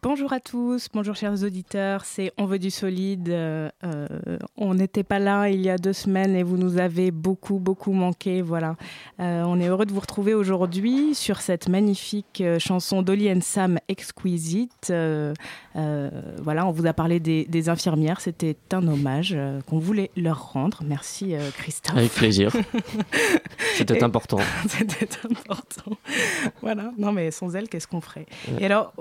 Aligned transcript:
Bonjour 0.00 0.32
à 0.32 0.38
tous, 0.38 0.88
bonjour 0.92 1.16
chers 1.16 1.42
auditeurs, 1.42 2.04
c'est 2.04 2.32
On 2.38 2.44
veut 2.44 2.60
du 2.60 2.70
solide. 2.70 3.30
Euh, 3.30 3.68
on 4.56 4.74
n'était 4.74 5.02
pas 5.02 5.18
là 5.18 5.48
il 5.48 5.60
y 5.60 5.70
a 5.70 5.76
deux 5.76 5.92
semaines 5.92 6.36
et 6.36 6.44
vous 6.44 6.56
nous 6.56 6.78
avez 6.78 7.10
beaucoup, 7.10 7.58
beaucoup 7.58 7.92
manqué. 7.92 8.40
Voilà. 8.40 8.76
Euh, 9.18 9.42
on 9.44 9.58
est 9.58 9.66
heureux 9.66 9.86
de 9.86 9.92
vous 9.92 10.00
retrouver 10.00 10.34
aujourd'hui 10.34 11.16
sur 11.16 11.40
cette 11.40 11.68
magnifique 11.68 12.40
euh, 12.42 12.60
chanson 12.60 13.02
d'Oli 13.02 13.28
Sam 13.40 13.78
Exquisite. 13.88 14.92
voilà, 15.74 16.66
on 16.66 16.70
vous 16.70 16.86
a 16.86 16.92
parlé 16.92 17.18
des, 17.18 17.68
infirmières, 17.68 18.20
c'était 18.20 18.56
un 18.72 18.86
hommage 18.86 19.36
qu'on 19.66 19.78
voulait 19.78 20.10
leur 20.16 20.52
rendre. 20.52 20.82
Merci 20.84 21.34
Christophe. 21.56 21.96
Avec 21.96 22.12
plaisir. 22.12 22.52
c'était 23.74 24.04
important. 24.04 24.38
c'était 24.68 25.08
important. 25.24 25.96
Voilà, 26.62 26.92
non 26.98 27.12
mais 27.12 27.30
sans 27.30 27.56
elle, 27.56 27.68
qu'est-ce 27.68 27.88
qu'on 27.88 28.00
ferait? 28.00 28.26
Et 28.60 28.66
alors, 28.66 28.92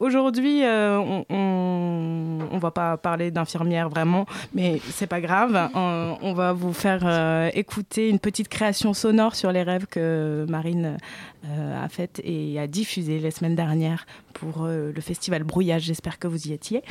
aujourd'hui, 0.00 0.33
aujourd'hui, 0.34 0.64
euh, 0.64 0.98
on, 1.30 2.38
ne 2.52 2.58
va 2.58 2.72
pas 2.72 2.96
parler 2.96 3.30
d'infirmière 3.30 3.88
vraiment, 3.88 4.26
mais 4.52 4.80
c'est 4.90 5.06
pas 5.06 5.20
grave. 5.20 5.70
On, 5.74 6.32
va 6.34 6.52
vous 6.52 6.72
faire 6.72 7.02
euh, 7.04 7.50
écouter 7.54 8.08
une 8.08 8.18
petite 8.18 8.48
création 8.48 8.94
sonore 8.94 9.36
sur 9.36 9.52
les 9.52 9.62
rêves 9.62 9.86
que 9.86 10.44
Marine 10.48 10.86
euh, 10.86 10.96
a 11.44 11.88
faite 11.88 12.20
et 12.24 12.58
a 12.58 12.66
diffusé 12.66 13.18
la 13.18 13.30
semaine 13.30 13.54
dernière 13.54 14.06
pour 14.32 14.66
le 14.66 15.00
festival 15.00 15.44
Brouillage. 15.44 15.82
J'espère 15.82 16.18
que 16.18 16.26
vous 16.26 16.48
y 16.48 16.52
étiez. 16.52 16.82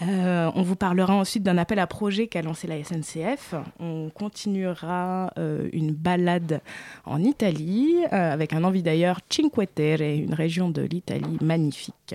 on 0.00 0.62
vous 0.62 0.76
parlera 0.76 1.14
ensuite 1.14 1.42
d'un 1.42 1.58
appel 1.58 1.78
à 1.78 1.86
projet 1.86 2.26
qu'a 2.26 2.42
lancé 2.42 2.66
la 2.66 2.82
SNCF. 2.82 3.54
On 3.80 4.10
continuera 4.10 5.32
une 5.72 5.92
balade 5.92 6.60
en 7.04 7.22
Italie 7.22 7.96
avec 8.10 8.52
un 8.52 8.64
envie 8.64 8.82
d'ailleurs 8.82 9.20
Cinque 9.30 9.74
Terre, 9.74 10.00
une 10.00 10.34
région 10.34 10.70
de 10.70 10.82
l'Italie 10.82 11.38
magnifique. 11.40 12.14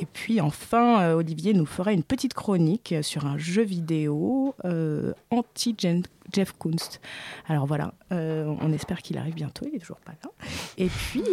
Et 0.00 0.06
puis 0.06 0.40
enfin, 0.40 1.02
euh, 1.02 1.14
Olivier 1.14 1.54
nous 1.54 1.66
fera 1.66 1.92
une 1.92 2.02
petite 2.02 2.34
chronique 2.34 2.94
sur 3.02 3.26
un 3.26 3.36
jeu 3.38 3.62
vidéo 3.62 4.54
euh, 4.64 5.12
anti-Jeff 6.28 6.54
Kunst. 6.58 7.00
Alors 7.48 7.66
voilà, 7.66 7.94
euh, 8.12 8.54
on 8.60 8.72
espère 8.72 9.02
qu'il 9.02 9.18
arrive 9.18 9.34
bientôt, 9.34 9.66
il 9.68 9.76
est 9.76 9.80
toujours 9.80 10.00
pas 10.00 10.12
là. 10.22 10.30
Et 10.76 10.86
puis 10.86 11.24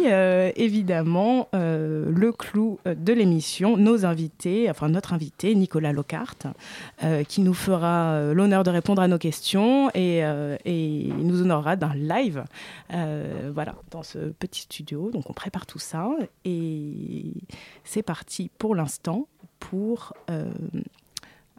évidemment, 0.56 1.48
le 1.52 2.32
clou 2.32 2.78
de 2.84 3.12
l'émission, 3.12 3.76
nos 3.76 4.04
invités, 4.04 4.68
enfin 4.70 4.88
notre 4.88 5.12
invité, 5.12 5.54
Nicolas 5.54 5.92
Lockhart, 5.92 6.36
qui 7.28 7.40
nous 7.40 7.54
fera 7.54 8.32
l'honneur 8.32 8.64
de 8.64 8.70
répondre 8.70 9.02
à 9.02 9.08
nos 9.08 9.18
questions 9.18 9.90
et, 9.94 10.18
et 10.64 11.12
nous 11.18 11.42
honorera 11.42 11.76
d'un 11.76 11.94
live 11.94 12.44
voilà, 12.90 13.76
dans 13.90 14.02
ce 14.02 14.18
petit 14.18 14.62
studio. 14.62 15.10
Donc 15.10 15.30
on 15.30 15.32
prépare 15.32 15.66
tout 15.66 15.78
ça 15.78 16.10
et 16.44 17.32
c'est 17.84 18.02
parti 18.02 18.50
pour 18.58 18.74
l'instant 18.74 19.28
pour 19.58 20.12
euh, 20.30 20.50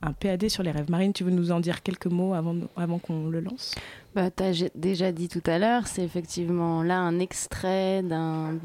un 0.01 0.13
PAD 0.13 0.49
sur 0.49 0.63
les 0.63 0.71
rêves. 0.71 0.89
Marine, 0.89 1.13
tu 1.13 1.23
veux 1.23 1.31
nous 1.31 1.51
en 1.51 1.59
dire 1.59 1.81
quelques 1.81 2.07
mots 2.07 2.33
avant, 2.33 2.55
avant 2.75 2.99
qu'on 2.99 3.27
le 3.27 3.39
lance? 3.39 3.75
Bah, 4.15 4.29
Tu 4.31 4.43
as 4.43 4.69
déjà 4.75 5.11
dit 5.11 5.27
tout 5.27 5.43
à 5.45 5.57
l'heure, 5.57 5.87
c'est 5.87 6.03
effectivement 6.03 6.83
là 6.83 6.99
un 6.99 7.19
extrait 7.19 8.03
d'un 8.03 8.55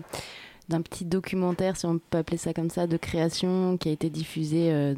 d'un 0.69 0.81
petit 0.81 1.05
documentaire, 1.05 1.77
si 1.77 1.87
on 1.87 1.99
peut 1.99 2.19
appeler 2.19 2.37
ça 2.37 2.55
comme 2.55 2.71
ça, 2.71 2.87
de 2.87 2.97
création 2.97 3.77
qui 3.77 3.89
a 3.89 3.93
été 3.93 4.11
diffusé 4.11 4.73
euh, 4.73 4.95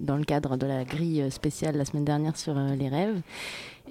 dans 0.00 0.16
le 0.16 0.24
cadre 0.24 0.56
de 0.56 0.66
la 0.66 0.84
grille 0.84 1.30
spéciale 1.30 1.76
la 1.76 1.84
semaine 1.84 2.04
dernière 2.04 2.36
sur 2.36 2.58
euh, 2.58 2.74
les 2.74 2.88
rêves 2.88 3.22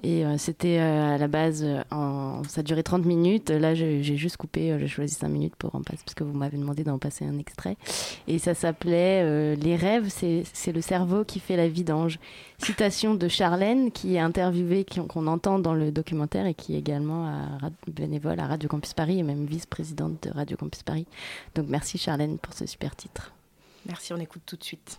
et 0.02 0.24
euh, 0.24 0.36
c'était 0.36 0.78
euh, 0.80 1.14
à 1.14 1.18
la 1.18 1.28
base, 1.28 1.62
euh, 1.62 1.82
en... 1.90 2.42
ça 2.48 2.60
a 2.60 2.62
duré 2.62 2.82
30 2.82 3.04
minutes. 3.04 3.50
Là, 3.50 3.74
j'ai 3.74 4.02
juste 4.02 4.36
coupé, 4.36 4.76
j'ai 4.78 4.88
choisi 4.88 5.14
5 5.14 5.28
minutes 5.28 5.56
pour 5.56 5.74
en 5.74 5.82
passer, 5.82 6.02
parce 6.04 6.14
que 6.14 6.24
vous 6.24 6.36
m'avez 6.36 6.58
demandé 6.58 6.84
d'en 6.84 6.98
passer 6.98 7.24
un 7.24 7.38
extrait. 7.38 7.76
Et 8.26 8.38
ça 8.38 8.54
s'appelait 8.54 9.56
Les 9.56 9.76
rêves, 9.76 10.08
c'est 10.08 10.72
le 10.72 10.80
cerveau 10.80 11.24
qui 11.24 11.40
fait 11.40 11.56
la 11.56 11.68
vidange. 11.68 12.18
Citation 12.58 13.14
de 13.14 13.28
Charlène, 13.28 13.92
qui 13.92 14.16
est 14.16 14.18
interviewée, 14.18 14.84
qu'on 14.84 15.26
entend 15.26 15.58
dans 15.58 15.74
le 15.74 15.90
documentaire 15.90 16.46
et 16.46 16.54
qui 16.54 16.74
est 16.74 16.78
également 16.78 17.26
à, 17.26 17.70
bénévole 17.90 18.40
à 18.40 18.46
Radio 18.46 18.68
Campus 18.68 18.94
Paris 18.94 19.18
et 19.18 19.22
même 19.22 19.46
vice-présidente 19.46 20.22
de 20.24 20.30
Radio 20.30 20.56
Campus 20.56 20.82
Paris. 20.82 21.06
Donc 21.54 21.66
merci 21.68 21.98
Charlène 21.98 22.38
pour 22.38 22.54
ce 22.54 22.66
super 22.66 22.96
titre. 22.96 23.32
Merci, 23.86 24.12
on 24.12 24.18
écoute 24.18 24.42
tout 24.46 24.56
de 24.56 24.64
suite. 24.64 24.98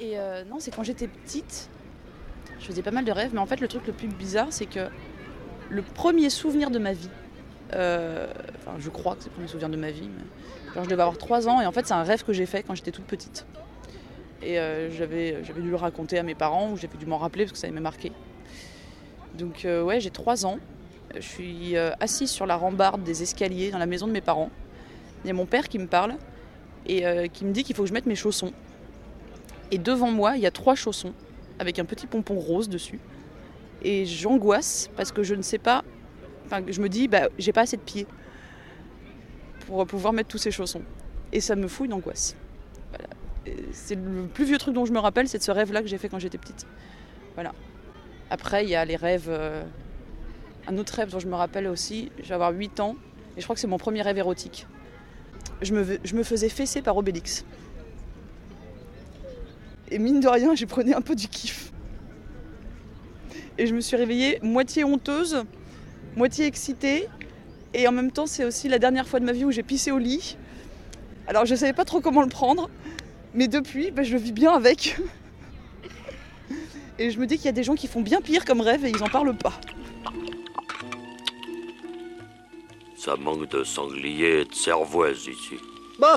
Et 0.00 0.16
non, 0.48 0.56
c'est 0.58 0.74
quand 0.74 0.82
j'étais 0.82 1.08
petite, 1.08 1.68
je 2.62 2.68
faisais 2.68 2.82
pas 2.82 2.92
mal 2.92 3.04
de 3.04 3.10
rêves, 3.10 3.30
mais 3.34 3.40
en 3.40 3.46
fait, 3.46 3.60
le 3.60 3.68
truc 3.68 3.86
le 3.86 3.92
plus 3.92 4.06
bizarre, 4.06 4.46
c'est 4.50 4.66
que 4.66 4.88
le 5.68 5.82
premier 5.82 6.30
souvenir 6.30 6.70
de 6.70 6.78
ma 6.78 6.92
vie, 6.92 7.10
euh, 7.74 8.32
enfin, 8.58 8.76
je 8.78 8.88
crois 8.88 9.16
que 9.16 9.22
c'est 9.22 9.30
le 9.30 9.34
premier 9.34 9.48
souvenir 9.48 9.68
de 9.68 9.76
ma 9.76 9.90
vie, 9.90 10.08
mais 10.08 10.82
je 10.82 10.88
devais 10.88 11.02
avoir 11.02 11.18
3 11.18 11.48
ans, 11.48 11.60
et 11.60 11.66
en 11.66 11.72
fait, 11.72 11.86
c'est 11.86 11.94
un 11.94 12.04
rêve 12.04 12.22
que 12.22 12.32
j'ai 12.32 12.46
fait 12.46 12.62
quand 12.62 12.74
j'étais 12.74 12.92
toute 12.92 13.04
petite. 13.04 13.46
Et 14.42 14.58
euh, 14.58 14.90
j'avais, 14.90 15.42
dû 15.56 15.70
le 15.70 15.76
raconter 15.76 16.18
à 16.18 16.22
mes 16.22 16.36
parents, 16.36 16.70
ou 16.70 16.76
j'avais 16.76 16.96
dû 16.96 17.06
m'en 17.06 17.18
rappeler 17.18 17.44
parce 17.44 17.52
que 17.52 17.58
ça 17.58 17.70
m'a 17.70 17.80
marqué. 17.80 18.12
Donc, 19.36 19.64
euh, 19.64 19.82
ouais, 19.82 19.98
j'ai 19.98 20.10
3 20.10 20.46
ans. 20.46 20.58
Je 21.16 21.20
suis 21.20 21.76
assise 22.00 22.30
sur 22.30 22.46
la 22.46 22.56
rambarde 22.56 23.02
des 23.02 23.22
escaliers 23.22 23.70
dans 23.70 23.78
la 23.78 23.84
maison 23.84 24.06
de 24.06 24.12
mes 24.12 24.22
parents. 24.22 24.50
Il 25.24 25.28
y 25.28 25.30
a 25.30 25.34
mon 25.34 25.44
père 25.44 25.68
qui 25.68 25.78
me 25.78 25.86
parle 25.86 26.14
et 26.86 27.04
qui 27.30 27.44
me 27.44 27.52
dit 27.52 27.64
qu'il 27.64 27.76
faut 27.76 27.82
que 27.82 27.88
je 27.90 27.92
mette 27.92 28.06
mes 28.06 28.14
chaussons. 28.14 28.52
Et 29.70 29.76
devant 29.76 30.10
moi, 30.10 30.36
il 30.36 30.42
y 30.42 30.46
a 30.46 30.50
trois 30.50 30.74
chaussons 30.74 31.12
avec 31.62 31.78
un 31.78 31.84
petit 31.84 32.06
pompon 32.06 32.34
rose 32.34 32.68
dessus. 32.68 32.98
Et 33.82 34.04
j'angoisse 34.04 34.90
parce 34.96 35.12
que 35.12 35.22
je 35.22 35.34
ne 35.34 35.42
sais 35.42 35.58
pas. 35.58 35.82
Enfin, 36.44 36.60
je 36.68 36.80
me 36.80 36.88
dis, 36.88 37.08
bah, 37.08 37.28
j'ai 37.38 37.52
pas 37.52 37.62
assez 37.62 37.76
de 37.76 37.82
pieds 37.82 38.06
pour 39.66 39.86
pouvoir 39.86 40.12
mettre 40.12 40.28
tous 40.28 40.38
ces 40.38 40.50
chaussons. 40.50 40.82
Et 41.32 41.40
ça 41.40 41.56
me 41.56 41.66
fout 41.68 41.86
une 41.86 41.94
angoisse. 41.94 42.36
C'est 43.72 43.94
le 43.94 44.26
plus 44.26 44.44
vieux 44.44 44.58
truc 44.58 44.74
dont 44.74 44.84
je 44.84 44.92
me 44.92 44.98
rappelle, 44.98 45.28
c'est 45.28 45.38
de 45.38 45.42
ce 45.42 45.50
rêve-là 45.50 45.82
que 45.82 45.88
j'ai 45.88 45.98
fait 45.98 46.08
quand 46.08 46.18
j'étais 46.18 46.38
petite. 46.38 46.66
Voilà. 47.34 47.52
Après, 48.30 48.64
il 48.64 48.70
y 48.70 48.76
a 48.76 48.84
les 48.84 48.96
rêves. 48.96 49.28
Euh, 49.28 49.64
un 50.66 50.78
autre 50.78 50.94
rêve 50.94 51.10
dont 51.10 51.18
je 51.18 51.26
me 51.26 51.34
rappelle 51.34 51.66
aussi, 51.66 52.12
je 52.22 52.28
vais 52.28 52.34
avoir 52.34 52.52
8 52.52 52.78
ans, 52.80 52.96
et 53.36 53.40
je 53.40 53.46
crois 53.46 53.54
que 53.54 53.60
c'est 53.60 53.66
mon 53.66 53.78
premier 53.78 54.02
rêve 54.02 54.18
érotique. 54.18 54.66
Je 55.60 55.74
me, 55.74 55.98
je 56.04 56.14
me 56.14 56.22
faisais 56.22 56.48
fesser 56.48 56.82
par 56.82 56.96
Obélix. 56.96 57.44
Et 59.92 59.98
mine 59.98 60.20
de 60.20 60.28
rien, 60.28 60.54
j'ai 60.54 60.64
prenais 60.64 60.94
un 60.94 61.02
peu 61.02 61.14
du 61.14 61.28
kiff. 61.28 61.70
Et 63.58 63.66
je 63.66 63.74
me 63.74 63.82
suis 63.82 63.94
réveillée 63.94 64.38
moitié 64.42 64.84
honteuse, 64.84 65.44
moitié 66.16 66.46
excitée. 66.46 67.08
Et 67.74 67.86
en 67.86 67.92
même 67.92 68.10
temps, 68.10 68.26
c'est 68.26 68.46
aussi 68.46 68.70
la 68.70 68.78
dernière 68.78 69.06
fois 69.06 69.20
de 69.20 69.26
ma 69.26 69.32
vie 69.32 69.44
où 69.44 69.50
j'ai 69.50 69.62
pissé 69.62 69.90
au 69.90 69.98
lit. 69.98 70.38
Alors 71.26 71.44
je 71.44 71.52
ne 71.52 71.58
savais 71.58 71.74
pas 71.74 71.84
trop 71.84 72.00
comment 72.00 72.22
le 72.22 72.30
prendre. 72.30 72.70
Mais 73.34 73.48
depuis, 73.48 73.90
bah, 73.90 74.02
je 74.02 74.14
le 74.14 74.18
vis 74.18 74.32
bien 74.32 74.52
avec. 74.52 74.96
Et 76.98 77.10
je 77.10 77.18
me 77.20 77.26
dis 77.26 77.36
qu'il 77.36 77.46
y 77.46 77.50
a 77.50 77.52
des 77.52 77.62
gens 77.62 77.74
qui 77.74 77.86
font 77.86 78.00
bien 78.00 78.22
pire 78.22 78.46
comme 78.46 78.62
rêve 78.62 78.86
et 78.86 78.88
ils 78.88 78.98
n'en 78.98 79.08
parlent 79.08 79.36
pas. 79.36 79.60
Ça 82.96 83.16
manque 83.16 83.50
de 83.50 83.62
sanglier 83.62 84.40
et 84.40 84.44
de 84.46 84.54
cervoise 84.54 85.26
ici. 85.26 85.56
Bon, 85.98 86.16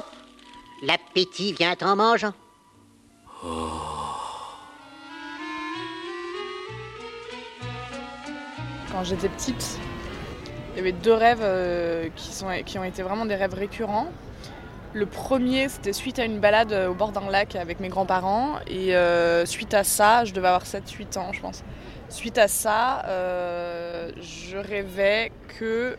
l'appétit 0.81 1.52
vient 1.52 1.75
en 1.81 1.97
mangeant. 1.97 2.34
Quand 8.96 9.04
j'étais 9.04 9.28
petite, 9.28 9.78
il 10.72 10.78
y 10.78 10.80
avait 10.80 10.94
deux 10.94 11.14
rêves 11.14 11.42
euh, 11.42 12.08
qui, 12.16 12.78
ont 12.78 12.84
été 12.86 13.04
vraiment 13.04 13.26
des 13.26 13.36
rêves 13.36 13.54
récurrents. 13.54 14.08
Le 14.94 15.06
premier, 15.06 15.68
c'était 15.68 15.92
suite 15.92 16.18
à 16.18 16.24
une 16.24 16.40
balade 16.40 16.72
euh, 16.72 16.88
au 16.88 16.94
bord 16.94 17.12
d'un 17.12 17.30
lac 17.30 17.58
avec 17.58 17.82
mes 17.82 17.90
grands-parents. 17.90 18.54
Et 18.68 18.96
euh, 18.96 19.46
suite 19.46 19.74
à 19.74 19.84
ça, 19.84 20.24
je 20.24 20.32
devais 20.32 20.48
avoir 20.48 20.64
7-8 20.64 21.20
ans, 21.20 21.34
je 21.34 21.42
pense. 21.42 21.66
Suite 22.08 22.38
à 22.38 22.48
ça, 22.48 23.04
je 24.22 24.56
rêvais 24.56 25.34
que 25.60 25.98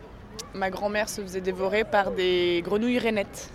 ma 0.55 0.71
grand-mère 0.71 1.07
se 1.07 1.21
faisait 1.21 1.41
dévorer 1.41 1.83
par 1.83 2.09
des 2.09 2.63
grenouilles 2.65 2.97
rainettes. 2.97 3.51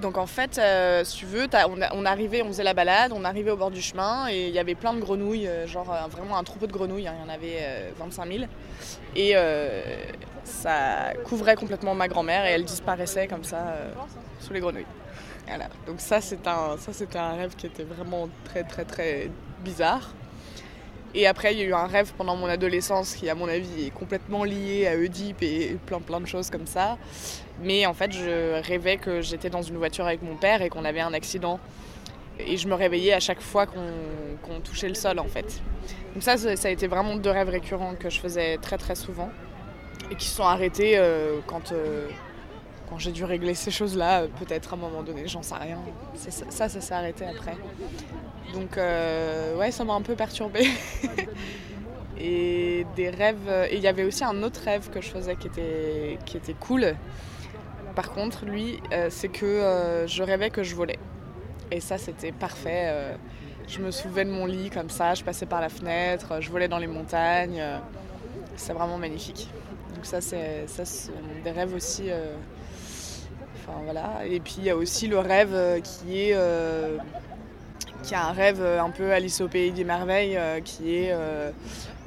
Donc 0.00 0.16
en 0.16 0.26
fait, 0.26 0.58
euh, 0.58 1.02
si 1.04 1.18
tu 1.18 1.26
veux, 1.26 1.48
on, 1.92 2.04
arrivait, 2.04 2.42
on 2.42 2.48
faisait 2.48 2.62
la 2.62 2.74
balade, 2.74 3.12
on 3.12 3.24
arrivait 3.24 3.50
au 3.50 3.56
bord 3.56 3.72
du 3.72 3.82
chemin 3.82 4.28
et 4.28 4.46
il 4.46 4.54
y 4.54 4.58
avait 4.58 4.76
plein 4.76 4.94
de 4.94 5.00
grenouilles, 5.00 5.48
euh, 5.48 5.66
genre 5.66 5.92
euh, 5.92 6.06
vraiment 6.08 6.38
un 6.38 6.44
troupeau 6.44 6.68
de 6.68 6.72
grenouilles, 6.72 7.08
hein, 7.08 7.14
il 7.18 7.26
y 7.26 7.30
en 7.30 7.34
avait 7.34 7.92
25 7.98 8.32
000. 8.32 8.44
Et 9.16 9.34
ça 10.44 11.12
couvrait 11.24 11.56
complètement 11.56 11.94
ma 11.94 12.08
grand-mère 12.08 12.46
et 12.46 12.50
elle 12.50 12.64
disparaissait 12.64 13.26
comme 13.26 13.44
ça 13.44 13.74
sous 14.40 14.52
les 14.52 14.60
grenouilles. 14.60 14.86
Donc 15.86 16.00
ça, 16.00 16.20
c'était 16.20 16.48
un, 16.48 16.76
un 17.14 17.32
rêve 17.32 17.56
qui 17.56 17.66
était 17.66 17.82
vraiment 17.82 18.28
très 18.44 18.62
très 18.62 18.84
très 18.84 19.30
bizarre. 19.64 20.10
Et 21.14 21.26
après, 21.26 21.54
il 21.54 21.58
y 21.58 21.62
a 21.62 21.64
eu 21.64 21.74
un 21.74 21.86
rêve 21.86 22.12
pendant 22.16 22.36
mon 22.36 22.46
adolescence 22.46 23.14
qui, 23.14 23.28
à 23.30 23.34
mon 23.34 23.48
avis, 23.48 23.86
est 23.86 23.90
complètement 23.90 24.44
lié 24.44 24.86
à 24.86 24.96
Oedipe 24.96 25.42
et 25.42 25.76
plein 25.86 26.00
plein 26.00 26.20
de 26.20 26.26
choses 26.26 26.50
comme 26.50 26.66
ça. 26.66 26.98
Mais 27.62 27.86
en 27.86 27.94
fait, 27.94 28.12
je 28.12 28.60
rêvais 28.62 28.98
que 28.98 29.20
j'étais 29.20 29.50
dans 29.50 29.62
une 29.62 29.76
voiture 29.78 30.06
avec 30.06 30.22
mon 30.22 30.36
père 30.36 30.62
et 30.62 30.68
qu'on 30.68 30.84
avait 30.84 31.00
un 31.00 31.14
accident. 31.14 31.58
Et 32.38 32.56
je 32.56 32.68
me 32.68 32.74
réveillais 32.74 33.14
à 33.14 33.20
chaque 33.20 33.40
fois 33.40 33.66
qu'on 33.66 34.60
touchait 34.60 34.88
le 34.88 34.94
sol, 34.94 35.18
en 35.18 35.26
fait. 35.26 35.60
Donc 36.14 36.22
ça, 36.22 36.36
ça 36.36 36.68
a 36.68 36.70
été 36.70 36.86
vraiment 36.86 37.16
deux 37.16 37.30
rêves 37.30 37.48
récurrents 37.48 37.94
que 37.94 38.10
je 38.10 38.20
faisais 38.20 38.58
très 38.58 38.76
très 38.78 38.94
souvent 38.94 39.30
et 40.10 40.14
qui 40.14 40.26
se 40.26 40.36
sont 40.36 40.44
arrêtés 40.44 40.96
euh, 40.96 41.38
quand, 41.46 41.72
euh, 41.72 42.08
quand 42.88 42.98
j'ai 42.98 43.12
dû 43.12 43.24
régler 43.24 43.54
ces 43.54 43.70
choses-là, 43.70 44.22
euh, 44.22 44.28
peut-être 44.38 44.72
à 44.72 44.76
un 44.76 44.80
moment 44.80 45.02
donné, 45.02 45.28
j'en 45.28 45.42
sais 45.42 45.54
rien. 45.54 45.78
Ça, 46.14 46.68
ça, 46.68 46.80
s'est 46.80 46.94
arrêté 46.94 47.26
après. 47.26 47.56
Donc, 48.54 48.78
euh, 48.78 49.56
ouais, 49.56 49.70
ça 49.70 49.84
m'a 49.84 49.94
un 49.94 50.02
peu 50.02 50.14
perturbée. 50.14 50.68
et 52.18 52.86
des 52.96 53.10
rêves. 53.10 53.48
Et 53.70 53.76
il 53.76 53.82
y 53.82 53.88
avait 53.88 54.04
aussi 54.04 54.24
un 54.24 54.42
autre 54.42 54.60
rêve 54.64 54.90
que 54.90 55.00
je 55.00 55.08
faisais 55.08 55.36
qui 55.36 55.46
était, 55.48 56.18
qui 56.24 56.36
était 56.36 56.54
cool. 56.54 56.94
Par 57.94 58.12
contre, 58.12 58.44
lui, 58.44 58.80
euh, 58.92 59.08
c'est 59.10 59.28
que 59.28 59.44
euh, 59.44 60.06
je 60.06 60.22
rêvais 60.22 60.50
que 60.50 60.62
je 60.62 60.74
volais. 60.74 60.98
Et 61.70 61.80
ça, 61.80 61.98
c'était 61.98 62.32
parfait. 62.32 62.84
euh, 62.86 63.14
je 63.66 63.80
me 63.80 63.90
soulevais 63.90 64.24
de 64.24 64.30
mon 64.30 64.46
lit 64.46 64.70
comme 64.70 64.88
ça, 64.88 65.14
je 65.14 65.22
passais 65.22 65.44
par 65.44 65.60
la 65.60 65.68
fenêtre, 65.68 66.40
je 66.40 66.50
volais 66.50 66.68
dans 66.68 66.78
les 66.78 66.86
montagnes. 66.86 67.60
euh, 67.60 67.78
c'est 68.56 68.72
vraiment 68.72 68.98
magnifique. 68.98 69.48
Donc 69.94 70.06
ça, 70.06 70.20
c'est 70.20 70.64
des 71.44 71.50
rêves 71.50 71.74
aussi. 71.74 72.04
euh, 72.10 72.34
Et 74.26 74.40
puis 74.40 74.56
il 74.58 74.64
y 74.64 74.70
a 74.70 74.76
aussi 74.76 75.06
le 75.06 75.18
rêve 75.18 75.52
euh, 75.52 75.80
qui 75.80 76.20
est 76.20 76.34
euh, 76.34 76.98
qui 78.02 78.14
a 78.14 78.26
un 78.26 78.32
rêve 78.32 78.60
euh, 78.60 78.82
un 78.82 78.90
peu 78.90 79.12
Alice 79.12 79.40
au 79.40 79.48
pays 79.48 79.70
des 79.70 79.84
merveilles, 79.84 80.38
qui 80.64 80.94
est 80.94 81.12
euh, 81.12 81.50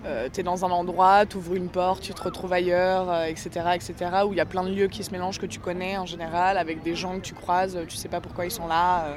euh, 0.05 0.29
t'es 0.31 0.41
dans 0.43 0.65
un 0.65 0.71
endroit, 0.71 1.25
t'ouvres 1.25 1.53
une 1.53 1.69
porte, 1.69 2.01
tu 2.01 2.13
te 2.13 2.23
retrouves 2.23 2.53
ailleurs, 2.53 3.25
etc., 3.25 3.49
etc. 3.75 3.95
Où 4.25 4.33
il 4.33 4.37
y 4.37 4.41
a 4.41 4.45
plein 4.45 4.63
de 4.63 4.73
lieux 4.73 4.87
qui 4.87 5.03
se 5.03 5.11
mélangent 5.11 5.39
que 5.39 5.45
tu 5.45 5.59
connais 5.59 5.97
en 5.97 6.05
général, 6.05 6.57
avec 6.57 6.81
des 6.81 6.95
gens 6.95 7.15
que 7.17 7.21
tu 7.21 7.33
croises, 7.33 7.77
tu 7.87 7.97
sais 7.97 8.09
pas 8.09 8.19
pourquoi 8.19 8.45
ils 8.45 8.51
sont 8.51 8.67
là. 8.67 9.15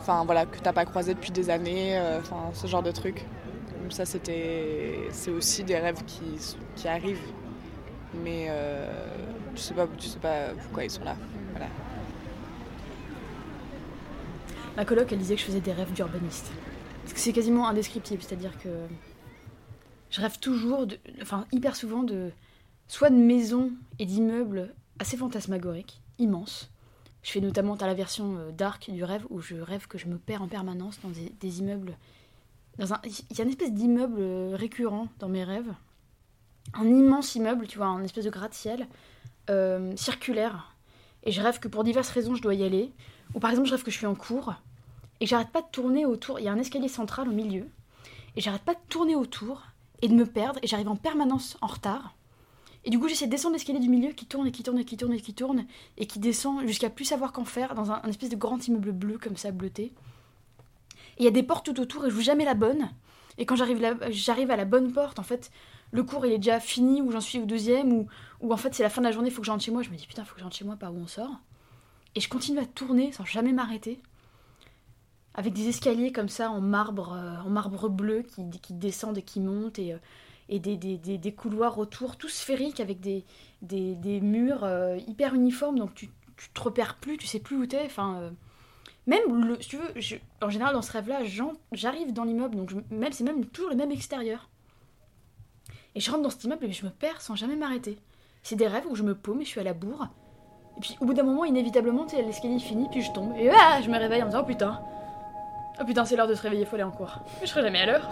Enfin 0.00 0.24
voilà, 0.24 0.46
que 0.46 0.58
t'as 0.58 0.72
pas 0.72 0.84
croisé 0.84 1.14
depuis 1.14 1.32
des 1.32 1.50
années, 1.50 2.00
ce 2.54 2.66
genre 2.66 2.82
de. 2.82 2.92
Donc 2.92 3.90
ça 3.90 4.04
c'était, 4.04 5.08
c'est 5.10 5.32
aussi 5.32 5.64
des 5.64 5.78
rêves 5.78 6.04
qui, 6.06 6.38
qui 6.76 6.86
arrivent, 6.86 7.18
mais 8.22 8.48
tu 9.56 9.62
sais 9.62 9.74
pas, 9.74 9.86
tu 9.98 10.06
sais 10.06 10.20
pas 10.20 10.50
pourquoi 10.62 10.84
ils 10.84 10.90
sont 10.90 11.04
là. 11.04 11.16
Voilà. 11.50 11.66
Ma 14.76 14.84
coloc, 14.84 15.12
elle 15.12 15.18
disait 15.18 15.34
que 15.34 15.40
je 15.40 15.46
faisais 15.46 15.60
des 15.60 15.72
rêves 15.72 15.92
d'urbaniste. 15.92 16.50
Parce 17.02 17.12
que 17.12 17.20
c'est 17.20 17.32
quasiment 17.32 17.68
indescriptible, 17.68 18.22
c'est-à-dire 18.22 18.58
que 18.58 18.68
je 20.10 20.20
rêve 20.20 20.38
toujours, 20.38 20.86
de, 20.86 20.98
enfin 21.20 21.46
hyper 21.52 21.76
souvent, 21.76 22.02
de 22.02 22.30
soit 22.86 23.10
de 23.10 23.16
maisons 23.16 23.72
et 23.98 24.06
d'immeubles 24.06 24.74
assez 24.98 25.16
fantasmagoriques, 25.16 26.00
immenses. 26.18 26.70
Je 27.22 27.30
fais 27.30 27.40
notamment, 27.40 27.76
t'as 27.76 27.86
la 27.86 27.94
version 27.94 28.36
euh, 28.36 28.50
dark 28.50 28.90
du 28.90 29.04
rêve 29.04 29.26
où 29.30 29.40
je 29.40 29.56
rêve 29.56 29.86
que 29.86 29.98
je 29.98 30.06
me 30.06 30.18
perds 30.18 30.42
en 30.42 30.48
permanence 30.48 31.00
dans 31.02 31.10
des, 31.10 31.32
des 31.40 31.60
immeubles. 31.60 31.96
Dans 32.78 32.94
un, 32.94 33.00
il 33.04 33.36
y 33.36 33.40
a 33.40 33.44
une 33.44 33.50
espèce 33.50 33.72
d'immeuble 33.72 34.20
euh, 34.20 34.56
récurrent 34.56 35.08
dans 35.18 35.28
mes 35.28 35.44
rêves. 35.44 35.72
Un 36.74 36.86
immense 36.86 37.34
immeuble, 37.34 37.66
tu 37.66 37.78
vois, 37.78 37.88
un 37.88 38.02
espèce 38.02 38.24
de 38.24 38.30
gratte-ciel 38.30 38.86
euh, 39.50 39.94
circulaire. 39.96 40.74
Et 41.24 41.30
je 41.30 41.40
rêve 41.40 41.60
que 41.60 41.68
pour 41.68 41.84
diverses 41.84 42.10
raisons, 42.10 42.34
je 42.34 42.42
dois 42.42 42.54
y 42.54 42.64
aller. 42.64 42.92
Ou 43.34 43.40
par 43.40 43.50
exemple, 43.50 43.68
je 43.68 43.74
rêve 43.74 43.82
que 43.82 43.90
je 43.90 43.96
suis 43.96 44.06
en 44.06 44.14
cours 44.14 44.54
et 45.20 45.26
j'arrête 45.26 45.50
pas 45.50 45.62
de 45.62 45.68
tourner 45.70 46.04
autour. 46.04 46.40
Il 46.40 46.44
y 46.44 46.48
a 46.48 46.52
un 46.52 46.58
escalier 46.58 46.88
central 46.88 47.28
au 47.28 47.32
milieu. 47.32 47.68
Et 48.36 48.40
j'arrête 48.40 48.62
pas 48.62 48.74
de 48.74 48.80
tourner 48.88 49.14
autour 49.14 49.62
et 50.00 50.08
de 50.08 50.14
me 50.14 50.26
perdre. 50.26 50.58
Et 50.62 50.66
j'arrive 50.66 50.88
en 50.88 50.96
permanence 50.96 51.56
en 51.60 51.68
retard. 51.68 52.14
Et 52.84 52.90
du 52.90 52.98
coup, 52.98 53.08
j'essaie 53.08 53.26
de 53.26 53.30
descendre 53.30 53.54
l'escalier 53.54 53.78
du 53.78 53.88
milieu 53.88 54.12
qui 54.12 54.26
tourne 54.26 54.48
et 54.48 54.52
qui 54.52 54.62
tourne 54.62 54.78
et 54.78 54.84
qui 54.84 54.96
tourne 54.96 55.12
et 55.12 55.20
qui 55.20 55.34
tourne. 55.34 55.66
Et 55.96 56.06
qui 56.06 56.18
descend 56.18 56.66
jusqu'à 56.66 56.90
plus 56.90 57.04
savoir 57.04 57.32
qu'en 57.32 57.44
faire 57.44 57.74
dans 57.74 57.92
un, 57.92 58.02
espèce 58.02 58.30
de 58.30 58.36
grand 58.36 58.66
immeuble 58.66 58.92
bleu 58.92 59.18
comme 59.18 59.36
ça, 59.36 59.52
bleuté. 59.52 59.92
Et 61.18 61.20
il 61.20 61.24
y 61.24 61.28
a 61.28 61.30
des 61.30 61.44
portes 61.44 61.66
tout 61.66 61.80
autour 61.80 62.04
et 62.04 62.10
je 62.10 62.14
joue 62.16 62.22
jamais 62.22 62.44
la 62.44 62.54
bonne. 62.54 62.90
Et 63.38 63.46
quand 63.46 63.54
j'arrive 63.54 63.96
j'arrive 64.10 64.50
à 64.50 64.56
la 64.56 64.64
bonne 64.64 64.92
porte, 64.92 65.18
en 65.18 65.22
fait, 65.22 65.50
le 65.92 66.02
cours 66.02 66.26
il 66.26 66.32
est 66.32 66.38
déjà 66.38 66.58
fini 66.58 67.00
ou 67.00 67.12
j'en 67.12 67.20
suis 67.20 67.38
au 67.38 67.44
deuxième 67.44 67.92
ou, 67.92 68.08
ou 68.40 68.52
en 68.52 68.56
fait 68.56 68.74
c'est 68.74 68.82
la 68.82 68.90
fin 68.90 69.00
de 69.00 69.06
la 69.06 69.12
journée, 69.12 69.28
il 69.28 69.32
faut 69.32 69.40
que 69.40 69.46
je 69.46 69.52
rentre 69.52 69.62
chez 69.62 69.70
moi. 69.70 69.82
Je 69.82 69.90
me 69.90 69.96
dis 69.96 70.06
putain, 70.06 70.24
faut 70.24 70.34
que 70.34 70.40
je 70.40 70.44
rentre 70.44 70.56
chez 70.56 70.64
moi 70.64 70.76
par 70.76 70.92
où 70.92 70.96
on 70.96 71.06
sort. 71.06 71.38
Et 72.14 72.20
je 72.20 72.28
continue 72.28 72.58
à 72.58 72.66
tourner 72.66 73.12
sans 73.12 73.24
jamais 73.24 73.52
m'arrêter. 73.52 74.00
Avec 75.34 75.54
des 75.54 75.68
escaliers 75.68 76.12
comme 76.12 76.28
ça 76.28 76.50
en 76.50 76.60
marbre, 76.60 77.14
euh, 77.14 77.36
en 77.46 77.48
marbre 77.48 77.88
bleu 77.88 78.22
qui, 78.22 78.42
qui 78.60 78.74
descendent 78.74 79.16
et 79.18 79.22
qui 79.22 79.40
montent 79.40 79.78
et, 79.78 79.94
euh, 79.94 79.98
et 80.50 80.58
des, 80.58 80.76
des- 80.76 80.98
des- 80.98 81.32
couloirs 81.32 81.78
autour, 81.78 82.16
tout 82.18 82.28
sphériques 82.28 82.80
avec 82.80 83.00
des, 83.00 83.24
murs 84.20 84.64
euh, 84.64 84.98
hyper 85.06 85.34
uniformes 85.34 85.78
donc 85.78 85.94
tu, 85.94 86.10
tu 86.36 86.50
te 86.50 86.60
repères 86.60 86.96
plus, 86.96 87.16
tu 87.16 87.26
sais 87.26 87.40
plus 87.40 87.56
où 87.56 87.64
t'es. 87.66 87.82
Enfin, 87.86 88.30
même 89.06 89.44
le, 89.46 89.56
tu 89.56 89.78
veux, 89.78 89.94
en 90.42 90.50
général 90.50 90.74
dans 90.74 90.82
ce 90.82 90.92
rêve-là, 90.92 91.20
j'arrive 91.72 92.12
dans 92.12 92.24
l'immeuble 92.24 92.56
donc 92.56 92.72
même 92.90 93.12
c'est 93.12 93.24
même 93.24 93.46
toujours 93.46 93.70
le 93.70 93.76
même 93.76 93.90
extérieur. 93.90 94.50
Et 95.94 96.00
je 96.00 96.10
rentre 96.10 96.22
dans 96.24 96.30
cet 96.30 96.44
immeuble 96.44 96.66
et 96.66 96.72
je 96.72 96.84
me 96.84 96.90
perds 96.90 97.22
sans 97.22 97.36
jamais 97.36 97.56
m'arrêter. 97.56 97.98
C'est 98.42 98.56
des 98.56 98.66
rêves 98.68 98.86
où 98.90 98.94
je 98.96 99.02
me 99.02 99.14
paume 99.14 99.40
et 99.40 99.44
je 99.44 99.50
suis 99.50 99.60
à 99.60 99.64
la 99.64 99.72
bourre. 99.74 100.08
Et 100.76 100.80
puis 100.80 100.96
au 101.00 101.04
bout 101.04 101.14
d'un 101.14 101.22
moment, 101.22 101.44
inévitablement, 101.44 102.06
l'escalier 102.12 102.58
finit, 102.58 102.88
puis 102.88 103.02
je 103.02 103.12
tombe. 103.12 103.32
Et 103.36 103.50
je 103.82 103.90
me 103.90 103.98
réveille 103.98 104.22
en 104.22 104.26
me 104.26 104.30
disant, 104.30 104.42
oh 104.42 104.46
putain. 104.46 104.80
Oh 105.80 105.84
putain, 105.84 106.04
c'est 106.04 106.16
l'heure 106.16 106.28
de 106.28 106.34
se 106.34 106.42
réveiller, 106.42 106.64
faut 106.64 106.74
aller 106.74 106.84
en 106.84 106.90
cours. 106.90 107.18
Mais 107.40 107.46
je 107.46 107.50
serai 107.50 107.62
jamais 107.62 107.80
à 107.80 107.86
l'heure. 107.86 108.08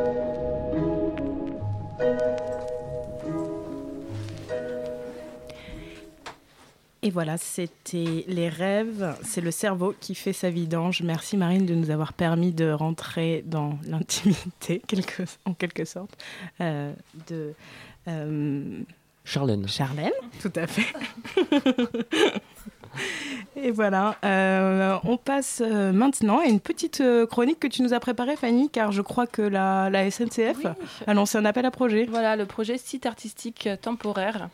Et 7.02 7.10
voilà, 7.10 7.38
c'était 7.38 8.24
les 8.28 8.48
rêves, 8.50 9.16
c'est 9.22 9.40
le 9.40 9.50
cerveau 9.50 9.94
qui 9.98 10.14
fait 10.14 10.34
sa 10.34 10.50
vidange. 10.50 11.00
Merci 11.02 11.38
Marine 11.38 11.64
de 11.64 11.74
nous 11.74 11.90
avoir 11.90 12.12
permis 12.12 12.52
de 12.52 12.70
rentrer 12.70 13.42
dans 13.46 13.78
l'intimité, 13.86 14.82
quelque- 14.86 15.22
en 15.46 15.54
quelque 15.54 15.86
sorte, 15.86 16.22
euh, 16.60 16.92
de 17.28 17.54
euh, 18.08 18.80
Charlène. 19.24 19.66
Charlène, 19.66 20.12
tout 20.42 20.52
à 20.56 20.66
fait. 20.66 20.92
Et 23.56 23.70
voilà, 23.70 24.16
euh, 24.24 24.98
on 25.04 25.16
passe 25.16 25.60
maintenant 25.60 26.40
à 26.40 26.46
une 26.46 26.60
petite 26.60 27.02
chronique 27.30 27.60
que 27.60 27.66
tu 27.68 27.82
nous 27.82 27.94
as 27.94 28.00
préparée, 28.00 28.36
Fanny, 28.36 28.68
car 28.68 28.90
je 28.92 29.00
crois 29.00 29.26
que 29.26 29.42
la, 29.42 29.88
la 29.90 30.10
SNCF 30.10 30.66
a 31.06 31.14
lancé 31.14 31.38
un 31.38 31.44
appel 31.44 31.64
à 31.66 31.70
projet. 31.70 32.06
Voilà, 32.10 32.36
le 32.36 32.46
projet 32.46 32.78
site 32.78 33.06
artistique 33.06 33.68
temporaire, 33.80 34.48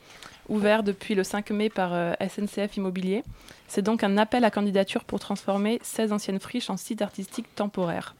ouvert 0.48 0.82
depuis 0.82 1.14
le 1.14 1.24
5 1.24 1.50
mai 1.50 1.68
par 1.68 1.90
euh, 1.92 2.12
SNCF 2.20 2.76
Immobilier. 2.76 3.22
C'est 3.68 3.82
donc 3.82 4.04
un 4.04 4.16
appel 4.16 4.44
à 4.44 4.50
candidature 4.50 5.04
pour 5.04 5.20
transformer 5.20 5.78
16 5.82 6.12
anciennes 6.12 6.40
friches 6.40 6.70
en 6.70 6.76
site 6.76 7.02
artistique 7.02 7.54
temporaire. 7.54 8.14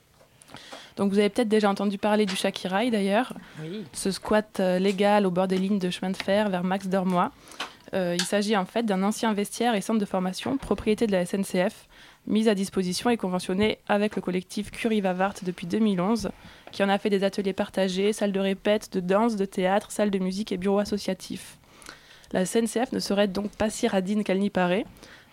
Donc 0.97 1.13
vous 1.13 1.19
avez 1.19 1.29
peut-être 1.29 1.49
déjà 1.49 1.69
entendu 1.69 1.99
parler 1.99 2.25
du 2.25 2.37
Shakiraï 2.37 2.91
d'ailleurs, 2.91 3.35
ce 3.93 4.11
squat 4.11 4.61
euh, 4.61 4.79
légal 4.79 5.27
au 5.27 5.31
bord 5.31 5.47
des 5.47 5.59
lignes 5.59 5.79
de 5.79 5.91
chemin 5.91 6.11
de 6.11 6.17
fer 6.17 6.49
vers 6.49 6.65
Max 6.65 6.89
Dormois. 6.89 7.33
Euh, 7.95 8.17
il 8.19 8.25
s'agit 8.25 8.57
en 8.57 8.65
fait 8.65 8.85
d'un 8.85 9.03
ancien 9.03 9.33
vestiaire 9.33 9.75
et 9.75 9.81
centre 9.81 10.01
de 10.01 10.05
formation, 10.05 10.57
propriété 10.57 11.07
de 11.07 11.13
la 11.13 11.25
SNCF, 11.25 11.87
mise 12.27 12.49
à 12.49 12.55
disposition 12.55 13.11
et 13.11 13.17
conventionné 13.17 13.79
avec 13.89 14.17
le 14.17 14.23
collectif 14.23 14.71
Curie 14.71 15.01
Vavart 15.01 15.35
depuis 15.43 15.67
2011, 15.67 16.31
qui 16.73 16.83
en 16.83 16.89
a 16.89 16.99
fait 16.99 17.11
des 17.11 17.25
ateliers 17.25 17.53
partagés, 17.53 18.13
salles 18.13 18.33
de 18.33 18.41
répète, 18.41 18.93
de 18.93 19.01
danse, 19.01 19.37
de 19.37 19.45
théâtre, 19.45 19.93
salles 19.93 20.11
de 20.11 20.19
musique 20.19 20.51
et 20.51 20.57
bureaux 20.57 20.81
associatifs. 20.81 21.59
La 22.33 22.45
SNCF 22.45 22.93
ne 22.93 22.99
serait 22.99 23.29
donc 23.29 23.51
pas 23.53 23.71
si 23.71 23.89
radine 23.89 24.25
qu'elle 24.25 24.41
n'y 24.41 24.51
paraît. 24.51 24.85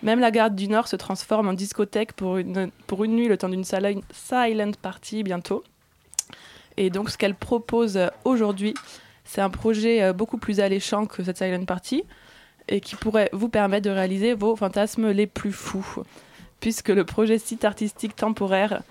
Même 0.04 0.20
la 0.20 0.32
gare 0.32 0.52
du 0.52 0.68
Nord 0.68 0.88
se 0.88 0.96
transforme 0.96 1.48
en 1.48 1.54
discothèque 1.54 2.14
pour 2.14 2.38
une, 2.38 2.70
pour 2.88 3.04
une 3.04 3.16
nuit 3.16 3.28
le 3.28 3.38
temps 3.38 3.50
d'une 3.50 3.64
silent 3.64 4.72
party 4.82 5.24
bientôt. 5.24 5.64
Et 6.78 6.90
donc 6.90 7.10
ce 7.10 7.18
qu'elle 7.18 7.36
propose 7.36 8.00
aujourd'hui, 8.26 8.74
c'est 9.24 9.42
un 9.42 9.50
projet 9.50 10.04
euh, 10.04 10.14
beaucoup 10.14 10.38
plus 10.38 10.60
alléchant 10.60 11.06
que 11.06 11.24
cette 11.24 11.38
silent 11.38 11.66
party 11.66 12.04
et 12.68 12.82
qui 12.82 12.96
pourrait 12.96 13.30
vous 13.34 13.50
permettre 13.50 13.86
de 13.86 13.94
réaliser 13.94 14.34
vos 14.34 14.56
fantasmes 14.56 15.12
les 15.12 15.28
plus 15.28 15.52
fous. 15.52 16.04
Puisque 16.60 16.90
le 16.90 17.04
projet 17.04 17.38
site 17.38 17.66
artistique 17.66 18.16
temporaire 18.16 18.82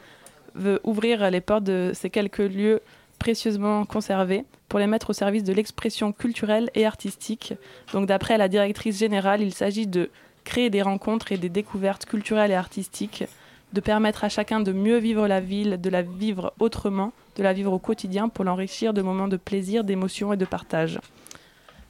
veut 0.55 0.81
ouvrir 0.85 1.31
les 1.31 1.41
portes 1.41 1.65
de 1.65 1.93
ces 1.95 2.11
quelques 2.11 2.39
lieux 2.39 2.81
précieusement 3.19 3.85
conservés 3.85 4.45
pour 4.69 4.79
les 4.79 4.87
mettre 4.87 5.11
au 5.11 5.13
service 5.13 5.45
de 5.45 5.53
l'expression 5.53 6.13
culturelle 6.13 6.71
et 6.75 6.87
artistique. 6.87 7.55
Donc 7.93 8.07
d'après 8.07 8.39
la 8.39 8.49
directrice 8.49 8.99
générale, 8.99 9.43
il 9.43 9.53
s'agit 9.53 9.87
de 9.87 10.11
créer 10.45 10.71
des 10.71 10.83
rencontres 10.83 11.33
et 11.33 11.37
des 11.37 11.49
découvertes 11.49 12.07
culturelles 12.07 12.51
et 12.51 12.57
artistiques, 12.57 13.25
de 13.73 13.81
permettre 13.81 14.25
à 14.25 14.29
chacun 14.29 14.61
de 14.61 14.73
mieux 14.73 14.99
vivre 14.99 15.27
la 15.29 15.41
ville, 15.41 15.81
de 15.81 15.91
la 15.91 16.03
vivre 16.03 16.53
autrement, 16.59 17.13
de 17.37 17.43
la 17.43 17.53
vivre 17.53 17.73
au 17.73 17.79
quotidien 17.79 18.29
pour 18.29 18.45
l'enrichir 18.45 18.93
de 18.93 19.03
moments 19.03 19.29
de 19.29 19.37
plaisir, 19.37 19.85
d'émotion 19.85 20.33
et 20.33 20.37
de 20.37 20.45
partage. 20.45 20.99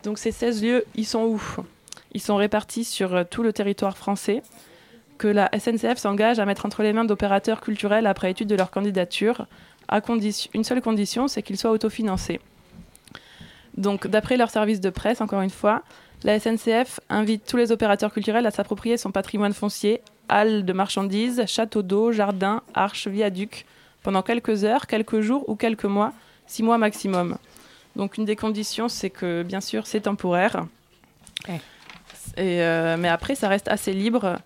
Donc 0.05 0.19
ces 0.19 0.33
16 0.33 0.63
lieux, 0.63 0.85
ils 0.95 1.07
sont 1.07 1.25
où? 1.25 1.43
Ils 2.13 2.21
sont 2.21 2.37
répartis 2.37 2.85
sur 2.85 3.15
euh, 3.15 3.25
tout 3.29 3.43
le 3.43 3.53
territoire 3.53 3.97
français, 3.97 4.43
que 5.19 5.29
la 5.29 5.51
SNCF 5.57 5.99
s'engage 5.99 6.39
à 6.41 6.47
mettre 6.47 6.67
entre 6.67 6.83
les 6.83 6.93
mains 6.93 7.05
d'opérateurs 7.05 7.61
culturels 7.61 8.07
après 8.07 8.31
étude 8.31 8.49
de 8.49 8.57
leur 8.57 8.71
candidature, 8.71 9.47
à 9.89 10.01
condition, 10.01 10.51
une 10.55 10.65
seule 10.65 10.81
condition, 10.81 11.29
c'est 11.29 11.43
qu'ils 11.43 11.59
soient 11.59 11.71
autofinancés. 11.71 12.41
Donc, 13.77 14.07
d'après 14.07 14.37
leur 14.37 14.51
service 14.51 14.81
de 14.81 14.91
presse, 14.91 15.21
encore 15.21 15.41
une 15.41 15.51
fois, 15.51 15.83
la 16.25 16.39
SNCF 16.39 17.01
invite 17.09 17.45
tous 17.47 17.57
les 17.57 17.73
opérateurs 17.73 18.13
culturels 18.13 18.47
à 18.47 18.51
s'approprier 18.51 18.97
son 18.97 19.11
patrimoine 19.11 19.53
foncier, 19.53 20.03
halles 20.29 20.65
de 20.65 20.73
marchandises, 20.73 21.45
châteaux 21.47 21.83
d'eau, 21.83 22.13
jardins, 22.13 22.63
arches, 22.75 23.09
viaducs, 23.09 23.67
pendant 24.03 24.23
quelques 24.23 24.65
heures, 24.65 24.87
quelques 24.87 25.21
jours 25.21 25.49
ou 25.49 25.57
quelques 25.57 25.85
mois, 25.85 26.13
six 26.47 26.63
mois 26.63 26.79
maximum. 26.79 27.39
Donc 27.97 28.19
une 28.19 28.25
des 28.25 28.37
conditions, 28.37 28.89
c'est 28.89 29.11
que 29.11 29.43
bien 29.43 29.61
sûr, 29.61 29.87
c'est 29.87 30.03
temporaire. 30.03 30.67
Et, 32.37 32.63
euh, 32.63 32.97
mais 32.99 33.09
après, 33.09 33.35
ça 33.35 33.49
reste 33.49 33.69
assez 33.69 33.93
libre, 33.93 34.39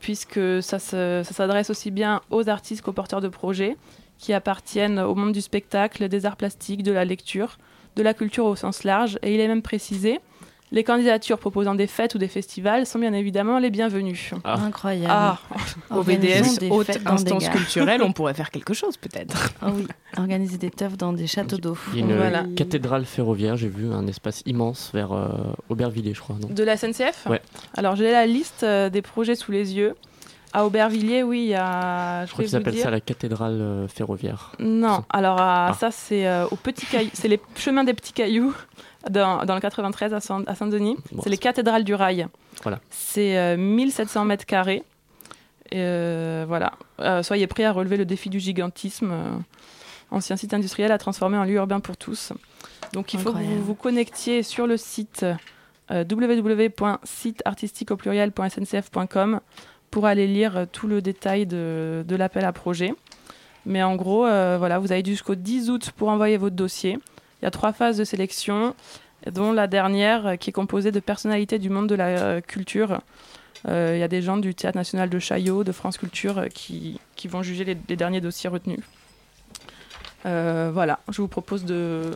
puisque 0.00 0.62
ça 0.62 0.78
s'adresse 0.78 1.70
aussi 1.70 1.90
bien 1.90 2.20
aux 2.30 2.48
artistes 2.48 2.82
qu'aux 2.82 2.92
porteurs 2.92 3.20
de 3.20 3.28
projets, 3.28 3.76
qui 4.22 4.32
appartiennent 4.32 5.00
au 5.00 5.16
monde 5.16 5.32
du 5.32 5.40
spectacle, 5.40 6.08
des 6.08 6.26
arts 6.26 6.36
plastiques, 6.36 6.84
de 6.84 6.92
la 6.92 7.04
lecture, 7.04 7.58
de 7.96 8.02
la 8.04 8.14
culture 8.14 8.44
au 8.44 8.54
sens 8.54 8.84
large. 8.84 9.18
Et 9.22 9.34
il 9.34 9.40
est 9.40 9.48
même 9.48 9.62
précisé, 9.62 10.20
les 10.70 10.84
candidatures 10.84 11.38
proposant 11.38 11.74
des 11.74 11.88
fêtes 11.88 12.14
ou 12.14 12.18
des 12.18 12.28
festivals 12.28 12.86
sont 12.86 13.00
bien 13.00 13.12
évidemment 13.14 13.58
les 13.58 13.68
bienvenues. 13.68 14.30
Ah. 14.44 14.54
Incroyable. 14.60 15.12
Ah, 15.12 15.38
Au 15.90 16.04
BDS, 16.04 16.70
haute 16.70 16.96
instance 17.04 17.48
culturelle, 17.48 18.00
on 18.00 18.12
pourrait 18.12 18.32
faire 18.40 18.50
quelque 18.52 18.74
chose 18.74 18.96
peut-être. 18.96 19.52
Ah 19.60 19.72
oui, 19.74 19.88
organiser 20.16 20.56
des 20.56 20.70
teufs 20.70 20.96
dans 20.96 21.12
des 21.12 21.26
châteaux 21.26 21.58
d'eau. 21.58 21.76
Il 21.92 21.98
y 21.98 22.02
a 22.02 22.06
une 22.06 22.16
Voilà. 22.16 22.44
cathédrale 22.56 23.04
ferroviaire, 23.04 23.56
j'ai 23.56 23.68
vu 23.68 23.92
un 23.92 24.06
espace 24.06 24.42
immense 24.46 24.92
vers 24.94 25.10
euh, 25.12 25.30
Aubervilliers, 25.68 26.14
je 26.14 26.20
crois. 26.20 26.36
Non? 26.40 26.48
De 26.48 26.62
la 26.62 26.76
SNCF 26.76 27.26
Ouais. 27.28 27.42
Alors 27.74 27.96
j'ai 27.96 28.12
la 28.12 28.24
liste 28.26 28.62
euh, 28.62 28.88
des 28.88 29.02
projets 29.02 29.34
sous 29.34 29.50
les 29.50 29.74
yeux. 29.74 29.94
À 30.54 30.66
Aubervilliers, 30.66 31.22
oui, 31.22 31.40
il 31.44 31.48
y 31.48 31.54
a. 31.54 32.26
je 32.26 32.32
crois 32.32 32.44
qu'ils 32.44 32.54
appellent 32.56 32.74
dire- 32.74 32.82
ça 32.84 32.90
la 32.90 33.00
cathédrale 33.00 33.58
euh, 33.60 33.88
ferroviaire. 33.88 34.52
Non, 34.58 35.04
alors 35.10 35.40
à- 35.40 35.68
Ah. 35.70 35.74
ça 35.74 35.90
c'est 35.90 36.26
euh, 36.26 36.46
au 36.50 36.56
petit 36.56 36.84
caillou, 36.86 37.10
c'est 37.14 37.28
les 37.28 37.40
chemins 37.56 37.84
des 37.84 37.94
petits 37.94 38.12
cailloux 38.12 38.54
dans, 39.10 39.44
dans 39.46 39.54
le 39.54 39.60
93 39.60 40.12
à 40.14 40.20
Saint- 40.20 40.44
à 40.46 40.54
Saint-Denis. 40.54 40.96
Bon, 41.12 41.22
c'est 41.22 41.30
les 41.30 41.38
cathédrales 41.38 41.84
du 41.84 41.94
rail. 41.94 42.26
Voilà. 42.62 42.80
C'est 42.90 43.38
euh, 43.38 43.56
1700 43.56 44.24
mètres 44.26 44.44
carrés. 44.46 44.82
Et, 45.70 45.76
euh, 45.78 46.44
voilà. 46.46 46.72
Euh, 47.00 47.22
soyez 47.22 47.46
prêts 47.46 47.64
à 47.64 47.72
relever 47.72 47.96
le 47.96 48.04
défi 48.04 48.28
du 48.28 48.38
gigantisme. 48.38 49.10
euh, 49.10 49.30
ancien 50.10 50.36
site 50.36 50.52
industriel 50.52 50.92
à 50.92 50.98
transformer 50.98 51.38
en 51.38 51.44
lieu 51.44 51.54
urbain 51.54 51.80
pour 51.80 51.96
tous. 51.96 52.34
Donc 52.92 53.14
il 53.14 53.20
faut 53.20 53.32
que 53.32 53.38
vous 53.38 53.64
vous 53.64 53.74
connectiez 53.74 54.42
sur 54.42 54.66
le 54.66 54.76
site 54.76 55.24
euh, 55.90 56.04
www.siteartistique 56.10 57.90
au 57.90 57.96
pluriel.sncf.com 57.96 59.40
pour 59.92 60.06
aller 60.06 60.26
lire 60.26 60.66
tout 60.72 60.88
le 60.88 61.02
détail 61.02 61.46
de, 61.46 62.02
de 62.08 62.16
l'appel 62.16 62.44
à 62.44 62.52
projet. 62.52 62.94
Mais 63.66 63.82
en 63.82 63.94
gros, 63.94 64.26
euh, 64.26 64.56
voilà, 64.58 64.78
vous 64.78 64.90
avez 64.90 65.04
jusqu'au 65.04 65.34
10 65.36 65.70
août 65.70 65.92
pour 65.96 66.08
envoyer 66.08 66.38
votre 66.38 66.56
dossier. 66.56 66.98
Il 67.40 67.44
y 67.44 67.46
a 67.46 67.50
trois 67.50 67.72
phases 67.72 67.98
de 67.98 68.04
sélection, 68.04 68.74
dont 69.30 69.52
la 69.52 69.66
dernière 69.66 70.26
euh, 70.26 70.36
qui 70.36 70.50
est 70.50 70.52
composée 70.52 70.92
de 70.92 70.98
personnalités 70.98 71.58
du 71.58 71.68
monde 71.68 71.88
de 71.88 71.94
la 71.94 72.06
euh, 72.06 72.40
culture. 72.40 73.00
Il 73.68 73.96
y 73.96 74.02
a 74.02 74.08
des 74.08 74.22
gens 74.22 74.38
du 74.38 74.56
Théâtre 74.56 74.76
national 74.76 75.08
de 75.08 75.20
Chaillot, 75.20 75.62
de 75.62 75.70
France 75.70 75.96
Culture, 75.96 76.46
qui, 76.52 76.98
qui 77.14 77.28
vont 77.28 77.44
juger 77.44 77.64
les, 77.64 77.76
derniers 77.76 78.20
dossiers 78.20 78.50
retenus. 78.50 78.80
Voilà, 80.24 80.98
je 81.08 81.22
vous 81.22 81.28
propose 81.28 81.64
de, 81.64 82.10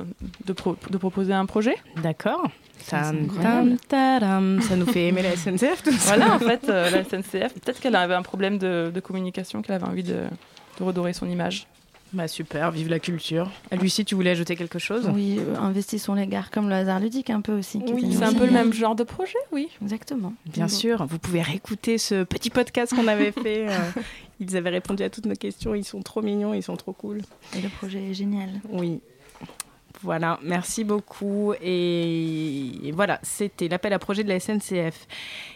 de 0.45 0.99
proposer 0.99 1.33
un 1.33 1.47
projet. 1.47 1.77
D'accord. 2.03 2.51
Ça, 2.83 3.05
c'est 3.05 3.11
Tam, 3.13 3.25
incroyable. 3.25 3.69
tam, 3.71 3.79
tadam. 3.89 4.63
Ça 4.63 4.77
nous 4.77 4.87
fait 4.87 5.09
aimer 5.09 5.23
la 5.23 5.37
SNCF 5.37 5.83
tout 5.83 5.93
ça. 5.93 6.17
Voilà, 6.17 6.35
en 6.35 6.39
fait, 6.39 6.69
euh, 6.69 6.91
la 6.91 7.05
SNCF, 7.05 7.55
peut-être 7.55 7.81
qu'elle 7.81 7.97
avait 7.97 8.15
un 8.15 8.23
problème 8.23 8.59
de, 8.59 8.91
de 8.95 9.01
communication, 9.01 9.63
qu'elle 9.63 9.75
avait 9.77 9.87
envie 9.87 10.03
de, 10.05 10.25
de 10.79 10.85
redorer 10.85 11.13
son 11.13 11.29
image. 11.29 11.67
Bah 12.13 12.29
super, 12.29 12.71
vive 12.71 12.89
la 12.89 13.01
culture. 13.01 13.51
Lucie, 13.73 14.05
tu 14.05 14.15
voulais 14.15 14.31
ajouter 14.31 14.55
quelque 14.55 14.79
chose? 14.79 15.11
Oui, 15.13 15.39
euh, 15.41 15.57
investissons 15.59 16.15
les 16.15 16.29
gares 16.29 16.53
comme 16.53 16.69
le 16.69 16.77
hasard 16.77 17.01
ludique 17.01 17.31
un 17.31 17.41
peu 17.41 17.53
aussi. 17.59 17.83
Oui, 17.93 18.15
C'est 18.17 18.23
un 18.23 18.33
peu 18.33 18.47
le 18.47 18.53
même 18.53 18.73
genre 18.73 18.95
de 18.95 19.03
projet, 19.03 19.37
oui. 19.51 19.69
Exactement. 19.83 20.33
Bien 20.47 20.69
sûr, 20.69 21.05
vous 21.07 21.19
pouvez 21.19 21.43
réécouter 21.43 21.99
ce 21.99 22.23
petit 22.23 22.49
podcast 22.51 22.95
qu'on 22.95 23.09
avait 23.09 23.33
fait. 23.33 23.67
euh, 23.69 23.77
ils 24.41 24.57
avaient 24.57 24.71
répondu 24.71 25.03
à 25.03 25.11
toutes 25.11 25.27
nos 25.27 25.35
questions, 25.35 25.75
ils 25.75 25.85
sont 25.85 26.01
trop 26.01 26.23
mignons, 26.23 26.55
ils 26.55 26.63
sont 26.63 26.77
trop 26.77 26.93
cool. 26.93 27.23
Et 27.57 27.61
le 27.61 27.69
projet 27.69 28.11
est 28.11 28.15
génial. 28.15 28.51
Oui. 28.71 29.01
Voilà, 30.03 30.39
merci 30.43 30.85
beaucoup. 30.85 31.55
Et, 31.63 32.91
voilà, 32.95 33.19
c'était 33.23 33.69
l'appel 33.69 33.93
à 33.93 33.99
projet 33.99 34.25
de 34.25 34.29
la 34.29 34.39
SNCF. 34.39 35.07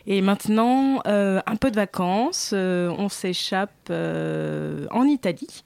Et 0.06 0.22
maintenant, 0.22 1.00
euh, 1.06 1.40
un 1.46 1.56
peu 1.56 1.70
de 1.70 1.76
vacances. 1.76 2.52
euh, 2.54 2.94
on 2.98 3.08
s'échappe 3.08 3.70
euh, 3.90 4.86
en 4.90 5.04
Italie. 5.04 5.62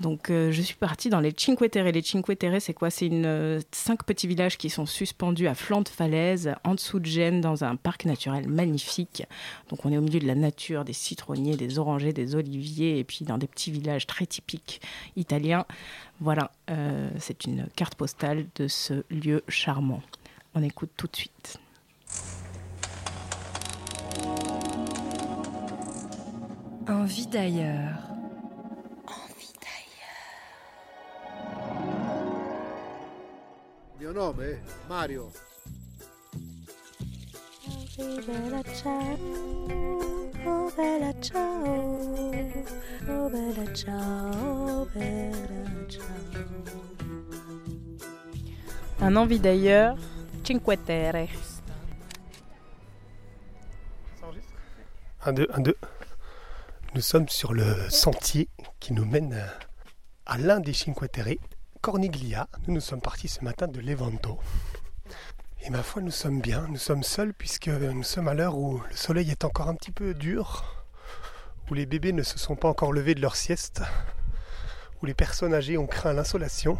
Donc, 0.00 0.30
euh, 0.30 0.50
je 0.50 0.62
suis 0.62 0.76
partie 0.76 1.10
dans 1.10 1.20
les 1.20 1.34
Cinque 1.36 1.70
Terre. 1.70 1.84
Les 1.84 2.02
Cinque 2.02 2.38
Terre, 2.38 2.60
c'est 2.60 2.72
quoi? 2.72 2.88
C'est 2.88 3.10
euh, 3.12 3.60
cinq 3.70 4.04
petits 4.04 4.26
villages 4.26 4.56
qui 4.56 4.70
sont 4.70 4.86
suspendus 4.86 5.46
à 5.46 5.54
flanc 5.54 5.82
de 5.82 5.88
falaise, 5.88 6.54
en 6.64 6.74
dessous 6.74 7.00
de 7.00 7.06
Gênes, 7.06 7.42
dans 7.42 7.64
un 7.64 7.76
parc 7.76 8.06
naturel 8.06 8.48
magnifique. 8.48 9.24
Donc, 9.68 9.84
on 9.84 9.92
est 9.92 9.98
au 9.98 10.00
milieu 10.00 10.18
de 10.18 10.26
la 10.26 10.34
nature, 10.34 10.84
des 10.84 10.94
citronniers, 10.94 11.56
des 11.56 11.78
orangers, 11.78 12.14
des 12.14 12.34
oliviers, 12.34 12.98
et 12.98 13.04
puis 13.04 13.26
dans 13.26 13.36
des 13.36 13.46
petits 13.46 13.70
villages 13.70 14.06
très 14.06 14.24
typiques 14.24 14.80
italiens. 15.16 15.66
Voilà, 16.20 16.50
euh, 16.70 17.10
c'est 17.18 17.44
une 17.44 17.66
carte 17.76 17.94
postale 17.94 18.46
de 18.56 18.68
ce 18.68 19.04
lieu 19.10 19.42
charmant. 19.48 20.02
On 20.54 20.62
écoute 20.62 20.90
tout 20.96 21.08
de 21.08 21.16
suite. 21.16 21.58
Envie 26.88 27.26
d'ailleurs. 27.26 28.09
Mio 34.00 34.12
nome? 34.12 34.48
È 34.48 34.60
Mario. 34.88 35.30
Un 49.00 49.16
envie 49.16 49.38
d'ailleurs, 49.38 49.98
Cinque 50.44 50.82
Terre. 50.86 51.28
Un, 55.26 55.32
deux, 55.34 55.46
un, 55.52 55.60
deux. 55.60 55.76
Nous 56.94 57.02
sommes 57.02 57.28
sur 57.28 57.52
le 57.52 57.90
sentier 57.90 58.48
qui 58.78 58.94
nous 58.94 59.04
mène 59.04 59.38
à 60.24 60.38
l'un 60.38 60.58
des 60.58 60.72
Cinque 60.72 61.10
Terre, 61.12 61.36
Corniglia. 61.80 62.48
Nous 62.66 62.74
nous 62.74 62.80
sommes 62.80 63.00
partis 63.00 63.28
ce 63.28 63.42
matin 63.42 63.66
de 63.66 63.80
Levanto. 63.80 64.38
Et 65.62 65.70
ma 65.70 65.82
foi, 65.82 66.02
nous 66.02 66.10
sommes 66.10 66.40
bien, 66.40 66.66
nous 66.68 66.76
sommes 66.76 67.02
seuls 67.02 67.32
puisque 67.32 67.68
nous 67.68 68.02
sommes 68.02 68.28
à 68.28 68.34
l'heure 68.34 68.58
où 68.58 68.80
le 68.88 68.96
soleil 68.96 69.30
est 69.30 69.44
encore 69.44 69.68
un 69.68 69.74
petit 69.74 69.90
peu 69.90 70.12
dur, 70.12 70.86
où 71.70 71.74
les 71.74 71.86
bébés 71.86 72.12
ne 72.12 72.22
se 72.22 72.38
sont 72.38 72.56
pas 72.56 72.68
encore 72.68 72.92
levés 72.92 73.14
de 73.14 73.20
leur 73.20 73.34
sieste, 73.34 73.82
où 75.00 75.06
les 75.06 75.14
personnes 75.14 75.54
âgées 75.54 75.78
ont 75.78 75.86
craint 75.86 76.12
l'insolation. 76.12 76.78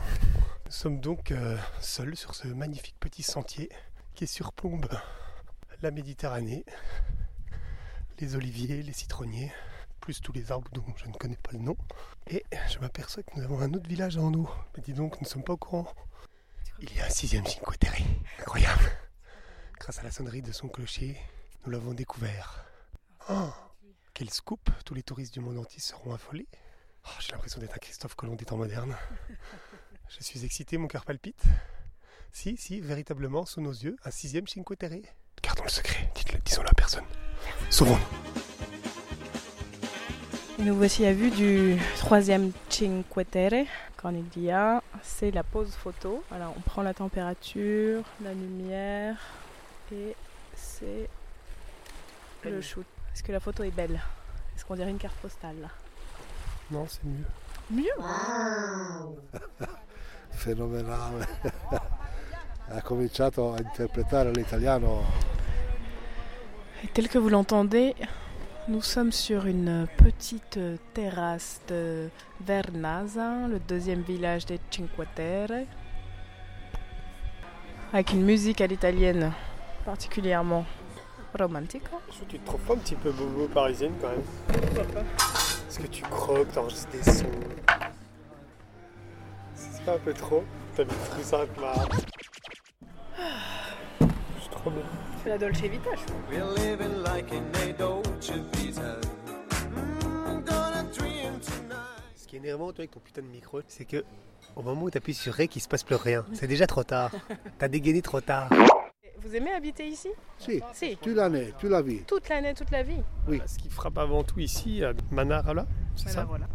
Nous 0.67 0.73
sommes 0.73 1.01
donc 1.01 1.31
euh, 1.31 1.57
seuls 1.81 2.17
sur 2.17 2.35
ce 2.35 2.49
magnifique 2.49 2.97
petit 3.01 3.23
sentier 3.23 3.71
qui 4.15 4.27
surplombe 4.27 4.89
la 5.83 5.91
Méditerranée 5.91 6.65
les 8.21 8.37
oliviers, 8.37 8.83
les 8.83 8.93
citronniers, 8.93 9.51
tous 10.19 10.33
les 10.33 10.51
arbres 10.51 10.71
dont 10.73 10.85
je 10.97 11.07
ne 11.07 11.13
connais 11.13 11.37
pas 11.37 11.53
le 11.53 11.61
nom. 11.61 11.77
Et 12.27 12.45
je 12.69 12.79
m'aperçois 12.81 13.23
que 13.23 13.37
nous 13.37 13.45
avons 13.45 13.61
un 13.61 13.73
autre 13.75 13.89
village 13.89 14.17
en 14.17 14.31
nous. 14.31 14.51
Mais 14.75 14.83
dis 14.83 14.95
donc, 14.95 15.15
nous 15.21 15.25
ne 15.25 15.29
sommes 15.29 15.45
pas 15.45 15.53
au 15.53 15.57
courant. 15.59 15.87
Il 16.81 16.93
y 16.97 17.01
a 17.01 17.07
un 17.07 17.11
sixième 17.11 17.47
Cinque 17.47 17.79
Terre. 17.79 17.95
Incroyable. 18.41 18.91
Grâce 19.79 19.99
à 19.99 20.03
la 20.03 20.11
sonnerie 20.11 20.43
de 20.43 20.51
son 20.51 20.69
clocher, 20.69 21.17
nous 21.65 21.71
l'avons 21.71 21.93
découvert. 21.95 22.65
Oh, 23.29 23.51
quel 24.15 24.31
scoop 24.31 24.69
Tous 24.85 24.95
les 24.95 25.03
touristes 25.03 25.35
du 25.35 25.41
monde 25.41 25.59
entier 25.59 25.81
seront 25.81 26.15
affolés. 26.15 26.49
Oh, 27.07 27.11
J'ai 27.21 27.33
l'impression 27.33 27.61
d'être 27.61 27.75
un 27.75 27.79
Christophe 27.79 28.15
Colomb 28.15 28.35
des 28.35 28.45
temps 28.45 28.57
modernes. 28.57 28.97
Je 30.09 30.25
suis 30.25 30.45
excité, 30.45 30.77
mon 30.77 30.89
cœur 30.89 31.05
palpite. 31.05 31.45
Si, 32.33 32.57
si, 32.57 32.81
véritablement, 32.81 33.45
sous 33.45 33.61
nos 33.61 33.73
yeux, 33.73 33.97
un 34.05 34.11
sixième 34.11 34.49
Cinque 34.49 34.77
Terre. 34.77 34.99
Gardons 35.43 35.65
le 35.65 35.71
secret, 35.71 36.11
dites-le, 36.15 36.39
disons-le 36.41 36.69
à 36.69 36.75
personne. 36.75 37.05
Sauvons-nous. 37.71 38.70
Et 40.61 40.63
nous 40.63 40.77
voici 40.77 41.07
à 41.07 41.15
vue 41.15 41.31
du 41.31 41.79
troisième 41.97 42.53
Cinque 42.69 43.31
Terre, 43.31 43.65
Corniglia. 43.97 44.83
C'est 45.03 45.31
la 45.31 45.43
pause 45.43 45.71
photo. 45.71 46.23
Voilà, 46.29 46.53
on 46.55 46.61
prend 46.61 46.83
la 46.83 46.93
température, 46.93 48.03
la 48.23 48.35
lumière 48.35 49.17
et 49.91 50.15
c'est 50.55 51.09
le 52.45 52.61
shoot. 52.61 52.85
Est-ce 53.15 53.23
que 53.23 53.33
la 53.33 53.41
photo 53.41 53.63
est 53.63 53.71
belle? 53.71 53.99
Est-ce 54.55 54.67
qu'on 54.67 54.75
dirait 54.75 54.91
une 54.91 54.99
carte 54.99 55.17
postale? 55.17 55.71
Non, 56.71 56.87
c'est 56.87 57.05
mieux. 57.05 57.25
Mieux? 57.71 58.05
Fenomenale. 60.33 61.27
ha 62.71 62.83
cominciato 62.83 63.55
a 63.55 63.59
interpretare 63.59 64.31
l'italiano. 64.31 65.05
Et 66.85 66.89
tel 66.89 67.09
que 67.09 67.17
vous 67.17 67.31
l'entendez, 67.31 67.95
nous 68.69 68.83
sommes 68.83 69.13
sur 69.13 69.47
une 69.47 69.87
petite 69.97 70.59
terrasse 70.95 71.61
de 71.69 72.09
Vernazza, 72.41 73.49
le 73.49 73.59
deuxième 73.59 74.03
village 74.03 74.47
des 74.47 74.61
Cinque 74.71 74.91
Terre, 75.15 75.67
avec 77.93 78.13
une 78.13 78.23
musique 78.23 78.61
à 78.61 78.67
l'italienne 78.67 79.33
particulièrement 79.85 80.65
romantique. 81.39 81.85
Tu 82.29 82.39
te 82.39 82.47
trouves 82.47 82.61
pas 82.61 82.75
un 82.75 82.79
petit 82.79 82.95
peu 82.95 83.11
bobo 83.11 83.49
parisienne 83.49 83.95
quand 84.01 84.09
même. 84.09 84.23
Est-ce 85.69 85.79
que 85.79 85.87
tu 85.87 86.03
croques, 86.03 86.53
t'enregistres 86.53 86.91
des 86.91 87.03
sons. 87.03 87.25
C'est 89.55 89.85
pas 89.85 89.95
un 89.95 89.99
peu 89.99 90.13
trop. 90.13 90.45
T'as 90.77 90.85
mis 90.85 90.91
tout 90.91 91.23
ça 91.23 91.39
avec 91.39 91.59
ma... 91.61 91.73
C'est 95.23 95.29
la 95.29 95.39
Dolce 95.39 95.61
Vita, 95.63 95.91
je 95.95 96.07
trouve. 96.07 96.21
We're 96.31 96.47
living 96.57 97.03
like 97.03 97.31
in 97.33 97.43
a 97.69 97.73
Dolce 97.79 98.33
Vita. 98.55 98.97
Mm. 99.75 100.45
Ce 102.17 102.27
qui 102.27 102.37
est 102.37 102.39
énervant 102.39 102.67
toi, 102.73 102.81
avec 102.81 102.91
ton 102.93 103.01
putain 103.01 103.23
de 103.23 103.27
micro, 103.27 103.61
c'est 103.69 103.85
que 103.85 104.05
au 104.57 104.63
moment 104.63 104.83
où 104.85 104.91
tu 104.91 104.99
appuies 104.99 105.15
sur 105.15 105.35
Rec, 105.35 105.55
il 105.57 105.61
se 105.61 105.69
passe 105.69 105.83
plus 105.83 105.97
rien. 105.97 106.25
C'est 106.33 106.47
déjà 106.47 106.67
trop 106.67 106.85
tard. 106.85 107.11
T'as 107.59 107.69
dégainé 107.69 108.03
trop 108.03 108.21
tard. 108.21 108.49
Vous 109.23 109.35
aimez 109.37 109.53
habiter 109.53 109.87
ici? 109.87 110.09
Si, 110.39 110.61
Si. 110.73 110.97
toute 110.97 111.15
l'année, 111.15 111.53
toute 111.59 111.71
la 111.71 111.83
vie. 111.83 112.01
Toute 112.07 112.29
l'année, 112.29 112.55
toute 112.55 112.71
la 112.71 112.83
vie 112.83 113.03
Oui. 113.29 113.41
Ce 113.47 113.59
qui 113.59 113.69
frappe 113.69 113.99
avant 113.99 114.25
tout 114.25 114.41
ici, 114.41 114.83
à 114.83 114.93
Manarala, 115.11 115.67
c'est 115.97 116.05
Voilà, 116.05 116.21
ça? 116.21 116.25
voilà. 116.25 116.47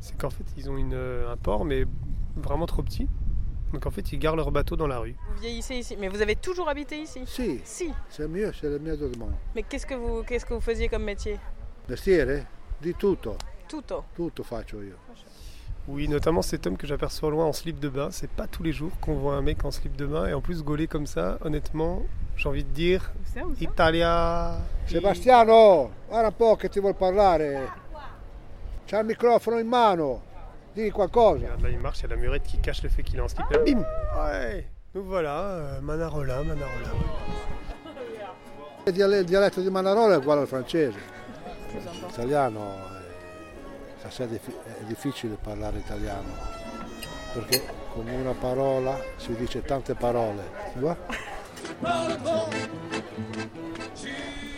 C'est 0.00 0.16
qu'en 0.18 0.30
fait, 0.30 0.44
ils 0.56 0.68
ont 0.68 0.76
une, 0.76 0.94
euh, 0.94 1.30
un 1.32 1.36
port, 1.36 1.64
mais 1.64 1.84
vraiment 2.34 2.66
trop 2.66 2.82
petit. 2.82 3.08
Donc 3.72 3.86
en 3.86 3.90
fait, 3.90 4.12
ils 4.12 4.18
garent 4.18 4.36
leur 4.36 4.50
bateau 4.50 4.76
dans 4.76 4.86
la 4.86 4.98
rue. 4.98 5.14
Vous 5.34 5.40
vieillissez 5.40 5.76
ici, 5.76 5.96
mais 5.98 6.08
vous 6.08 6.20
avez 6.20 6.36
toujours 6.36 6.68
habité 6.68 6.98
ici? 7.00 7.22
Si, 7.26 7.60
Si. 7.64 7.90
c'est 8.10 8.28
mieux, 8.28 8.52
c'est 8.52 8.68
le 8.68 8.78
mieux 8.78 8.96
du 8.96 9.18
monde. 9.18 9.32
Mais 9.54 9.62
qu'est-ce 9.62 9.86
que 9.86 9.94
vous, 9.94 10.22
qu'est-ce 10.24 10.44
que 10.44 10.54
vous 10.54 10.60
faisiez 10.60 10.88
comme 10.88 11.04
métier? 11.04 11.38
Mestiere, 11.88 12.46
di 12.80 12.94
tutto, 12.94 13.36
Tutto. 13.66 14.04
tutto 14.14 14.42
faccio 14.42 14.82
io. 14.82 14.96
Oui, 15.88 16.06
notamment 16.06 16.42
cet 16.42 16.64
homme 16.66 16.76
que 16.76 16.86
j'aperçois 16.86 17.28
loin 17.30 17.46
en 17.46 17.52
slip 17.52 17.80
de 17.80 17.88
bain. 17.88 18.10
C'est 18.12 18.30
pas 18.30 18.46
tous 18.46 18.62
les 18.62 18.70
jours 18.72 18.92
qu'on 19.00 19.14
voit 19.16 19.34
un 19.34 19.42
mec 19.42 19.64
en 19.64 19.72
slip 19.72 19.96
de 19.96 20.06
bain. 20.06 20.26
Et 20.28 20.32
en 20.32 20.40
plus, 20.40 20.62
gaulé 20.62 20.86
comme 20.86 21.06
ça, 21.06 21.38
honnêtement, 21.40 22.04
j'ai 22.36 22.48
envie 22.48 22.62
de 22.62 22.68
dire 22.70 23.10
Italia. 23.60 24.58
Sebastiano, 24.86 25.90
guarda 26.08 26.28
un 26.28 26.36
po' 26.36 26.54
che 26.56 26.68
ti 26.68 26.78
vuol 26.78 26.94
parlare. 26.94 27.68
C'ha 28.86 29.00
il 29.00 29.06
microfono 29.06 29.58
in 29.58 29.66
mano, 29.66 30.22
digli 30.74 30.90
qualcosa. 30.90 31.38
Regarde, 31.44 31.62
là, 31.62 31.68
il 31.68 31.78
marche, 31.78 32.00
il 32.04 32.10
y 32.10 32.12
a 32.12 32.16
la 32.16 32.20
murette 32.20 32.46
qui 32.48 32.58
cache 32.60 32.82
le 32.82 32.88
fait 32.88 33.02
qu'il 33.02 33.16
est 33.18 33.22
en 33.22 33.28
slip. 33.28 33.48
Là, 33.50 33.58
bim 33.58 33.84
Ouais 34.16 34.66
Donc 34.94 35.04
voilà, 35.06 35.40
euh, 35.40 35.80
Manarola, 35.80 36.42
Manarola. 36.42 36.88
Il 38.86 38.92
diale- 38.92 39.18
il 39.20 39.24
dialetto 39.24 39.60
di 39.60 39.70
Manarola 39.70 40.14
è 40.14 40.16
uguale 40.18 40.42
al 40.42 40.46
francese. 40.48 40.98
L'italiano 42.06 42.76
è, 44.02 44.06
è 44.08 44.26
diffi- 44.26 44.54
è 44.80 44.82
difficile 44.84 45.36
parlare 45.40 45.78
italiano 45.78 46.28
perché 47.32 47.62
con 47.94 48.06
una 48.08 48.32
parola 48.32 48.98
si 49.16 49.34
dice 49.36 49.62
tante 49.62 49.94
parole. 49.94 50.42
Tu 50.74 50.80
vois? 50.80 50.96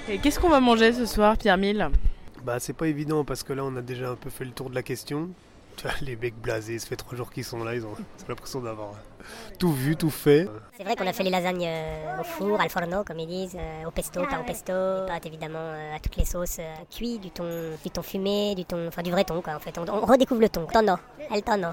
Et 0.08 0.18
qu'est-ce 0.20 0.38
qu'on 0.40 0.50
va 0.50 0.60
manger 0.60 0.92
ce 0.92 1.06
soir, 1.06 1.36
Pierre 1.36 1.56
Mille? 1.58 1.88
Bah, 2.42 2.58
c'est 2.58 2.72
pas 2.76 2.86
évident 2.88 3.24
parce 3.24 3.42
que 3.42 3.52
là, 3.52 3.64
on 3.64 3.76
a 3.76 3.82
déjà 3.82 4.10
un 4.10 4.16
peu 4.16 4.30
fait 4.30 4.44
le 4.44 4.50
tour 4.52 4.68
de 4.68 4.74
la 4.74 4.82
question. 4.82 5.30
Tu 5.76 5.88
vois, 5.88 5.96
les 6.02 6.16
mecs 6.16 6.36
blasés, 6.36 6.78
ça 6.78 6.86
fait 6.86 6.96
trois 6.96 7.16
jours 7.16 7.30
qu'ils 7.30 7.44
sont 7.44 7.62
là, 7.64 7.74
ils 7.74 7.84
ont 7.84 7.94
ils 8.18 8.22
ont 8.24 8.28
l'impression 8.28 8.60
d'avoir 8.60 8.92
tout 9.58 9.72
vu, 9.72 9.96
tout 9.96 10.10
fait. 10.10 10.48
C'est 10.76 10.84
vrai 10.84 10.96
qu'on 10.96 11.06
a 11.06 11.12
fait 11.12 11.22
les 11.24 11.30
lasagnes 11.30 11.66
euh, 11.66 12.20
au 12.20 12.24
four, 12.24 12.60
al 12.60 12.68
forno, 12.70 13.04
comme 13.04 13.18
ils 13.18 13.26
disent, 13.26 13.56
euh, 13.58 13.86
au 13.86 13.90
pesto, 13.90 14.24
pas 14.26 14.40
au 14.40 14.44
pesto, 14.44 14.72
des 14.72 15.06
pâtes 15.06 15.26
évidemment 15.26 15.58
euh, 15.58 15.96
à 15.96 15.98
toutes 15.98 16.16
les 16.16 16.24
sauces, 16.24 16.58
euh, 16.60 16.74
cuit, 16.90 17.18
du 17.18 17.30
thon, 17.30 17.44
du 17.82 17.90
thon 17.90 18.02
fumé, 18.02 18.54
du 18.54 18.64
thon, 18.64 18.86
enfin 18.88 19.02
du 19.02 19.10
vrai 19.10 19.24
thon 19.24 19.40
quoi 19.42 19.54
en 19.54 19.60
fait. 19.60 19.76
On, 19.78 19.88
on 19.88 20.04
redécouvre 20.04 20.40
le 20.40 20.48
thon. 20.48 20.66
Tonno, 20.72 20.96
el 21.32 21.42
tonno. 21.42 21.68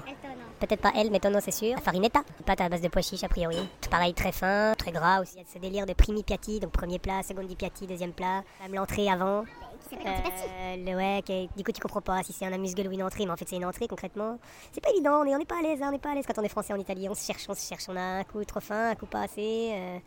Peut-être 0.60 0.80
pas 0.80 0.92
elle, 0.96 1.10
mais 1.10 1.18
tonno 1.20 1.40
c'est 1.40 1.50
sûr. 1.50 1.74
La 1.74 1.80
farinetta, 1.80 2.20
des 2.38 2.44
pâtes 2.44 2.60
à 2.60 2.68
base 2.68 2.80
de 2.80 2.88
pois 2.88 3.02
chiches 3.02 3.24
a 3.24 3.28
priori. 3.28 3.56
Tout 3.80 3.90
pareil, 3.90 4.14
très 4.14 4.32
fin, 4.32 4.74
très 4.78 4.92
gras 4.92 5.20
aussi. 5.20 5.34
Il 5.34 5.38
y 5.38 5.42
a 5.42 5.44
ce 5.52 5.58
délire 5.58 5.86
de 5.86 5.92
primi 5.92 6.22
piatti, 6.22 6.60
donc 6.60 6.70
premier 6.72 6.98
plat, 6.98 7.22
secondi 7.22 7.56
piatti, 7.56 7.86
deuxième 7.86 8.12
plat, 8.12 8.42
même 8.62 8.74
l'entrée 8.74 9.10
avant. 9.10 9.44
Euh, 9.92 10.76
le 10.76 10.96
ouais, 10.96 11.22
qui- 11.24 11.48
du 11.56 11.64
coup 11.64 11.72
tu 11.72 11.80
comprends 11.80 12.00
pas 12.00 12.22
si 12.22 12.32
c'est 12.32 12.46
un 12.46 12.52
amuse-gueule 12.52 12.88
ou 12.88 12.92
une 12.92 13.02
entrée, 13.02 13.24
mais 13.26 13.32
en 13.32 13.36
fait 13.36 13.48
c'est 13.48 13.56
une 13.56 13.64
entrée 13.64 13.86
concrètement. 13.88 14.38
C'est 14.72 14.80
pas 14.82 14.90
évident, 14.90 15.20
on 15.20 15.24
est, 15.24 15.34
on 15.34 15.38
est 15.38 15.44
pas 15.48 15.58
à 15.58 15.62
l'aise, 15.62 15.80
hein, 15.82 15.86
on 15.88 15.92
n'est 15.92 15.98
pas 15.98 16.10
à 16.10 16.14
l'aise 16.14 16.24
quand 16.26 16.38
on 16.38 16.42
est 16.44 16.48
français 16.48 16.72
en 16.72 16.76
Italie, 16.78 17.08
on 17.08 17.14
se 17.14 17.24
cherche, 17.26 17.44
on 17.48 17.54
se 17.54 17.66
cherche, 17.66 17.84
on 17.88 17.96
a 17.96 18.00
un 18.20 18.24
coup 18.24 18.44
trop 18.44 18.60
fin, 18.60 18.90
un 18.90 18.94
coup 18.94 19.06
pas 19.06 19.22
assez. 19.22 19.72
euh. 19.74 19.98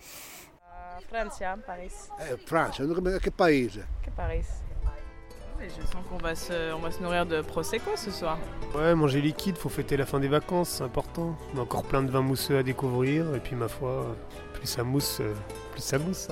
Francia, 1.10 1.58
Paris. 1.66 1.92
Eh, 2.20 2.38
Francia, 2.46 2.86
che 3.22 3.30
paese? 3.32 3.86
Que 4.04 4.10
Paris? 4.12 4.46
Oui, 5.60 5.66
je 5.70 5.86
sens 5.86 6.04
qu'on 6.10 6.18
va 6.18 6.36
se, 6.36 6.74
on 6.74 6.80
va 6.80 6.92
se 6.92 7.02
nourrir 7.02 7.26
de 7.26 7.42
prosecco 7.42 7.92
ce 7.96 8.12
soir. 8.12 8.38
Ouais, 8.76 8.94
manger 8.96 9.22
liquide, 9.22 9.58
faut 9.58 9.70
fêter 9.70 9.96
la 9.98 10.06
fin 10.06 10.20
des 10.20 10.28
vacances, 10.28 10.70
c'est 10.70 10.84
important. 10.84 11.38
On 11.54 11.60
a 11.60 11.62
encore 11.62 11.84
plein 11.84 12.04
de 12.04 12.12
vins 12.12 12.22
mousseux 12.22 12.58
à 12.58 12.64
découvrir, 12.64 13.34
et 13.36 13.40
puis 13.40 13.56
ma 13.56 13.68
foi, 13.70 14.16
plus 14.54 14.68
ça 14.68 14.84
mousse, 14.84 15.20
euh, 15.22 15.34
plus 15.72 15.82
ça 15.82 15.98
mousse. 15.98 16.28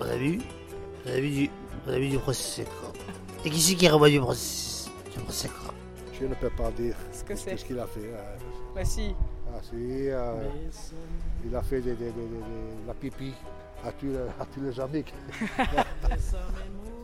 On 0.00 0.04
a 0.04 0.16
vu 0.16 0.40
On 1.06 1.10
a 1.10 1.20
vu 1.20 1.30
du, 1.30 1.50
on 1.86 1.90
a 1.92 1.98
vu 1.98 2.08
du 2.08 2.18
prosecco. 2.18 2.70
Et 3.44 3.50
qui 3.50 3.60
c'est 3.60 3.74
qui 3.74 3.86
a 3.88 3.92
revoit 3.92 4.10
du, 4.10 4.20
pros- 4.20 4.34
du 4.34 5.20
prosecco 5.20 5.72
Je 6.20 6.26
ne 6.26 6.34
peux 6.34 6.50
pas 6.50 6.70
dire 6.72 6.94
ce 7.12 7.24
que 7.24 7.34
c'est. 7.36 7.50
qu'est-ce 7.50 7.64
qu'il 7.64 7.78
a 7.78 7.86
fait. 7.86 8.00
euh. 8.04 8.36
Bah 8.74 8.84
si. 8.84 9.14
Ah 9.52 9.58
si, 9.62 9.74
euh, 10.10 10.34
il 11.44 11.54
a 11.56 11.62
fait 11.62 11.80
des- 11.80 11.94
des- 11.94 12.04
des- 12.06 12.10
des- 12.12 12.28
des- 12.28 12.86
la 12.86 12.94
pipi 12.94 13.32
à 13.84 13.90
tous 13.92 14.06
les, 14.06 14.16
à 14.18 14.46
tous 14.54 14.60
les 14.60 14.78
amis. 14.80 15.04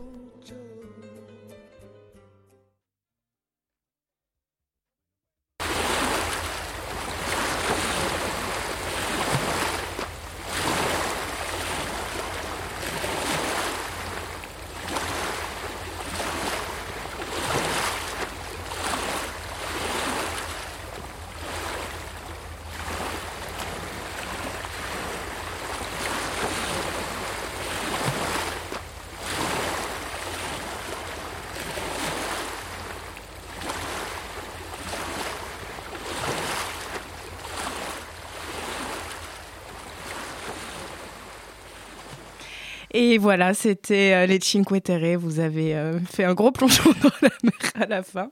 Et 42.99 43.19
voilà, 43.19 43.53
c'était 43.53 44.13
euh, 44.15 44.25
les 44.25 44.39
Cinque 44.41 44.81
Terre. 44.81 45.19
Vous 45.19 45.39
avez 45.39 45.75
euh, 45.75 45.99
fait 45.99 46.23
un 46.23 46.33
gros 46.33 46.49
plongeon 46.49 46.91
dans 47.03 47.11
la 47.21 47.29
mer 47.43 47.71
à 47.75 47.85
la 47.85 48.01
fin. 48.01 48.31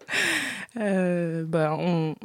Euh, 0.77 1.43
bah, 1.45 1.77
on, 1.79 2.15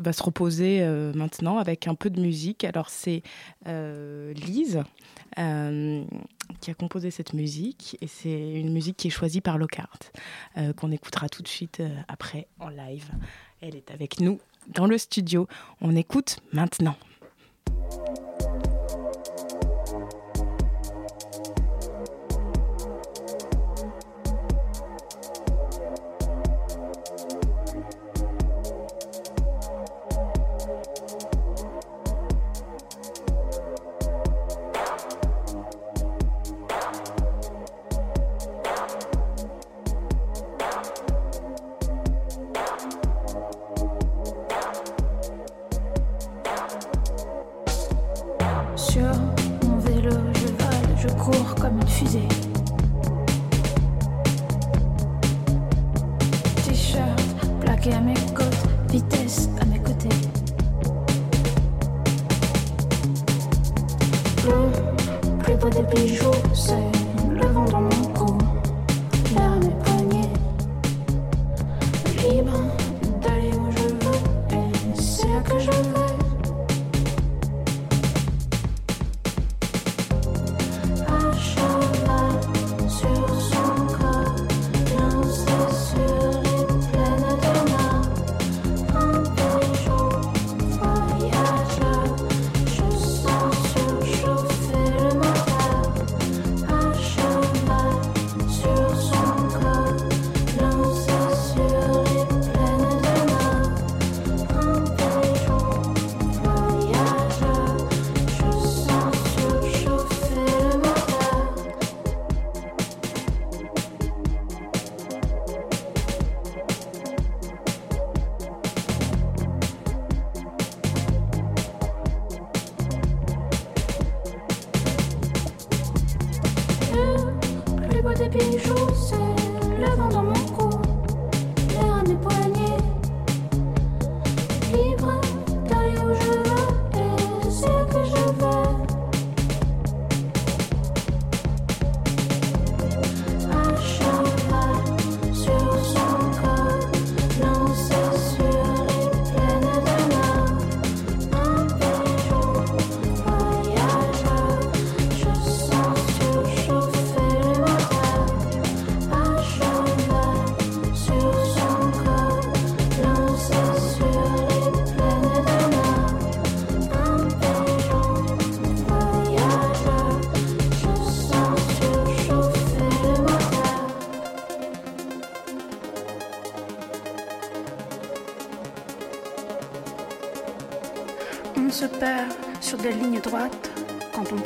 va 0.00 0.12
se 0.12 0.24
reposer 0.24 0.84
maintenant 1.14 1.58
avec 1.58 1.86
un 1.86 1.94
peu 1.94 2.10
de 2.10 2.20
musique. 2.20 2.64
Alors 2.64 2.90
c'est 2.90 3.22
Lise 3.64 4.82
qui 5.36 6.70
a 6.70 6.74
composé 6.74 7.12
cette 7.12 7.32
musique 7.32 7.96
et 8.00 8.08
c'est 8.08 8.54
une 8.54 8.72
musique 8.72 8.96
qui 8.96 9.06
est 9.06 9.12
choisie 9.12 9.40
par 9.40 9.56
Lockhart 9.56 10.10
qu'on 10.76 10.90
écoutera 10.90 11.28
tout 11.28 11.42
de 11.42 11.48
suite 11.48 11.80
après 12.08 12.48
en 12.58 12.70
live. 12.70 13.08
Elle 13.60 13.76
est 13.76 13.92
avec 13.92 14.18
nous 14.18 14.40
dans 14.66 14.86
le 14.86 14.98
studio. 14.98 15.46
On 15.80 15.94
écoute 15.94 16.40
maintenant. 16.52 16.96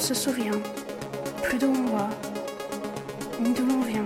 Se 0.07 0.15
souvient 0.15 0.53
plus 1.43 1.59
d'où 1.59 1.67
on 1.67 1.97
va, 1.97 2.09
ni 3.41 3.53
d'où 3.53 3.67
l'on 3.67 3.81
vient. 3.81 4.05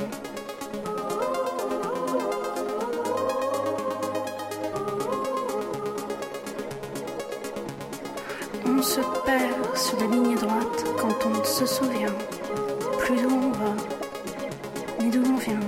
On 8.66 8.82
se 8.82 9.00
perd 9.26 9.76
sur 9.76 9.98
des 9.98 10.06
lignes 10.06 10.36
droites 10.36 10.84
quand 10.98 11.26
on 11.26 11.44
se 11.44 11.66
souvient 11.66 12.16
plus 13.00 13.16
d'où 13.16 13.34
on 13.34 13.50
va, 13.50 13.74
ni 15.00 15.10
d'où 15.10 15.22
l'on 15.22 15.36
vient. 15.36 15.60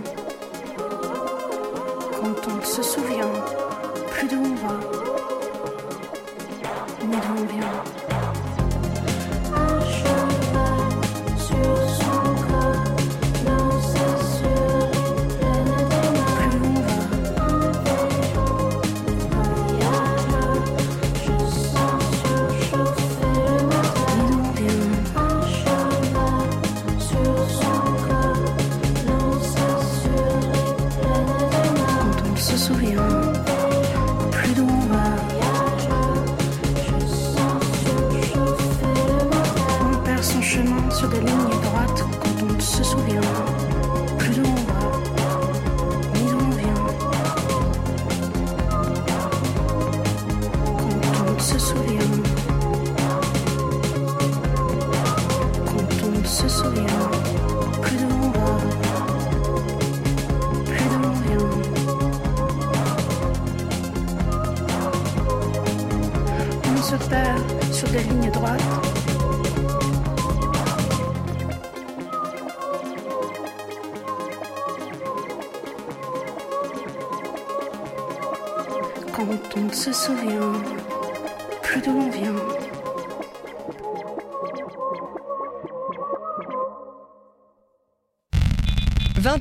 Quand 2.19 2.49
on 2.49 2.65
se 2.65 2.83
souvient 2.83 3.29
plus 4.13 4.29
d'où 4.29 4.39
on 4.39 4.55
va, 4.67 5.02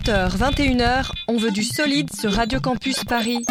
20h, 0.04 0.38
21h, 0.38 1.12
on 1.28 1.38
veut 1.38 1.52
du 1.52 1.64
solide 1.64 2.10
sur 2.14 2.32
Radio 2.34 2.60
Campus 2.60 3.04
Paris. 3.04 3.44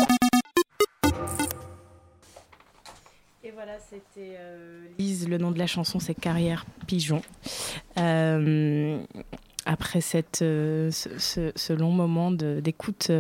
Et 3.45 3.51
voilà, 3.53 3.73
c'était 3.89 4.37
euh, 4.39 4.81
Lise. 4.99 5.29
Le 5.29 5.39
nom 5.39 5.51
de 5.51 5.59
la 5.59 5.67
chanson, 5.67 6.01
c'est 6.01 6.15
Carrière 6.15 6.65
Pigeon. 6.87 7.23
Euh, 7.99 8.99
après 9.67 10.01
cette, 10.01 10.41
euh, 10.43 10.91
ce, 10.91 11.11
ce- 11.19 11.53
ce 11.55 11.73
long 11.73 11.93
moment 11.93 12.31
d'écoute 12.31 13.11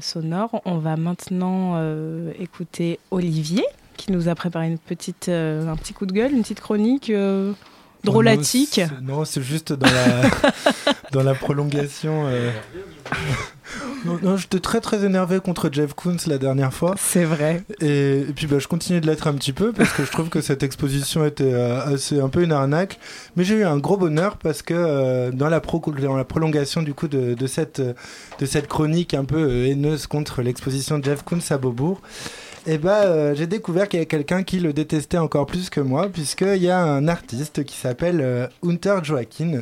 sonore, 0.00 0.60
on 0.64 0.78
va 0.78 0.96
maintenant 0.96 1.74
euh, 1.76 2.32
écouter 2.38 2.98
Olivier 3.10 3.64
qui 3.96 4.12
nous 4.12 4.28
a 4.28 4.34
préparé 4.34 4.66
une 4.66 4.78
petite, 4.78 5.28
euh, 5.28 5.68
un 5.68 5.76
petit 5.76 5.92
coup 5.92 6.04
de 6.06 6.12
gueule, 6.12 6.32
une 6.32 6.42
petite 6.42 6.60
chronique 6.60 7.10
euh, 7.10 7.52
drôlatique. 8.02 8.80
Non, 9.02 9.24
c'est 9.24 9.42
juste 9.42 9.72
dans 9.72 9.86
la, 9.86 10.22
dans 11.14 11.22
la 11.22 11.34
prolongation. 11.34 12.26
euh. 12.26 12.50
Non, 14.04 14.18
non, 14.22 14.36
j'étais 14.36 14.60
très 14.60 14.80
très 14.82 15.04
énervé 15.06 15.40
contre 15.40 15.70
Jeff 15.72 15.94
Koons 15.94 16.18
la 16.26 16.36
dernière 16.36 16.72
fois. 16.74 16.94
C'est 16.98 17.24
vrai. 17.24 17.62
Et, 17.80 18.18
et 18.20 18.32
puis 18.36 18.46
bah, 18.46 18.58
je 18.58 18.68
continue 18.68 19.00
de 19.00 19.06
l'être 19.06 19.26
un 19.26 19.32
petit 19.32 19.54
peu 19.54 19.72
parce 19.72 19.90
que 19.94 20.04
je 20.04 20.10
trouve 20.10 20.28
que 20.28 20.42
cette 20.42 20.62
exposition 20.62 21.24
était 21.24 21.44
euh, 21.52 21.82
assez 21.94 22.20
un 22.20 22.28
peu 22.28 22.42
une 22.42 22.52
arnaque. 22.52 22.98
Mais 23.36 23.44
j'ai 23.44 23.54
eu 23.54 23.64
un 23.64 23.78
gros 23.78 23.96
bonheur 23.96 24.36
parce 24.36 24.60
que 24.60 24.74
euh, 24.76 25.30
dans, 25.30 25.48
la 25.48 25.60
pro- 25.60 25.80
dans 25.98 26.16
la 26.16 26.24
prolongation 26.26 26.82
du 26.82 26.92
coup 26.92 27.08
de, 27.08 27.32
de 27.32 27.46
cette, 27.46 27.80
euh, 27.80 27.94
de 28.38 28.44
cette 28.44 28.68
chronique 28.68 29.14
un 29.14 29.24
peu 29.24 29.38
euh, 29.38 29.66
haineuse 29.66 30.06
contre 30.06 30.42
l'exposition 30.42 30.98
de 30.98 31.04
Jeff 31.04 31.22
Koons 31.22 31.38
à 31.48 31.56
Beaubourg, 31.56 32.02
et 32.66 32.78
bah, 32.78 33.02
euh, 33.04 33.34
j'ai 33.34 33.46
découvert 33.46 33.88
qu'il 33.88 33.98
y 33.98 34.00
avait 34.00 34.06
quelqu'un 34.06 34.42
qui 34.42 34.58
le 34.58 34.72
détestait 34.72 35.18
encore 35.18 35.44
plus 35.44 35.68
que 35.68 35.80
moi, 35.80 36.08
puisqu'il 36.08 36.62
y 36.62 36.70
a 36.70 36.78
un 36.78 37.08
artiste 37.08 37.64
qui 37.64 37.76
s'appelle 37.76 38.20
euh, 38.22 38.46
Hunter 38.62 39.00
Joaquin, 39.02 39.60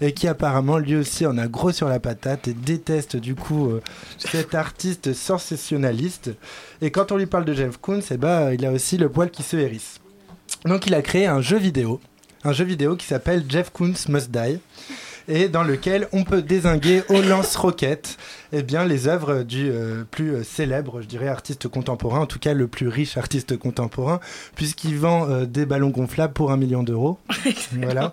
et 0.00 0.12
qui 0.12 0.26
apparemment 0.26 0.78
lui 0.78 0.96
aussi 0.96 1.26
en 1.26 1.38
a 1.38 1.46
gros 1.46 1.70
sur 1.70 1.88
la 1.88 2.00
patate 2.00 2.48
et 2.48 2.52
déteste 2.52 3.16
du 3.16 3.36
coup 3.36 3.70
euh, 3.70 3.80
cet 4.18 4.54
artiste 4.54 5.12
sensationnaliste. 5.12 6.32
Et 6.82 6.90
quand 6.90 7.12
on 7.12 7.16
lui 7.16 7.26
parle 7.26 7.44
de 7.44 7.54
Jeff 7.54 7.76
Koons, 7.76 8.02
eh 8.10 8.16
bah, 8.16 8.52
il 8.52 8.66
a 8.66 8.72
aussi 8.72 8.96
le 8.96 9.08
poil 9.08 9.30
qui 9.30 9.44
se 9.44 9.56
hérisse. 9.56 10.00
Donc 10.64 10.86
il 10.86 10.94
a 10.94 11.02
créé 11.02 11.26
un 11.26 11.40
jeu 11.40 11.56
vidéo, 11.56 12.00
un 12.42 12.52
jeu 12.52 12.64
vidéo 12.64 12.96
qui 12.96 13.06
s'appelle 13.06 13.44
Jeff 13.48 13.70
Koons 13.70 13.94
Must 14.08 14.30
Die 14.30 14.58
et 15.30 15.48
dans 15.48 15.62
lequel 15.62 16.08
on 16.12 16.24
peut 16.24 16.42
désinguer 16.42 17.02
au 17.08 17.22
lance-roquettes 17.22 18.18
eh 18.52 18.64
bien, 18.64 18.84
les 18.84 19.06
œuvres 19.06 19.44
du 19.44 19.70
euh, 19.70 20.02
plus 20.10 20.34
euh, 20.34 20.42
célèbre, 20.42 21.00
je 21.00 21.06
dirais, 21.06 21.28
artiste 21.28 21.68
contemporain, 21.68 22.18
en 22.18 22.26
tout 22.26 22.40
cas 22.40 22.52
le 22.52 22.66
plus 22.66 22.88
riche 22.88 23.16
artiste 23.16 23.56
contemporain, 23.56 24.18
puisqu'il 24.56 24.98
vend 24.98 25.30
euh, 25.30 25.46
des 25.46 25.66
ballons 25.66 25.90
gonflables 25.90 26.32
pour 26.32 26.50
un 26.50 26.56
million 26.56 26.82
d'euros. 26.82 27.20
voilà. 27.72 28.12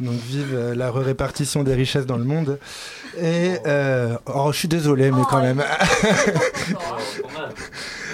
Donc 0.00 0.14
vive 0.14 0.54
euh, 0.54 0.74
la 0.76 0.92
répartition 0.92 1.64
des 1.64 1.74
richesses 1.74 2.06
dans 2.06 2.16
le 2.16 2.24
monde. 2.24 2.60
Et 3.20 3.54
oh, 4.32 4.52
je 4.52 4.58
suis 4.58 4.68
désolé, 4.68 5.10
mais 5.10 5.22
quand 5.28 5.42
même. 5.42 5.64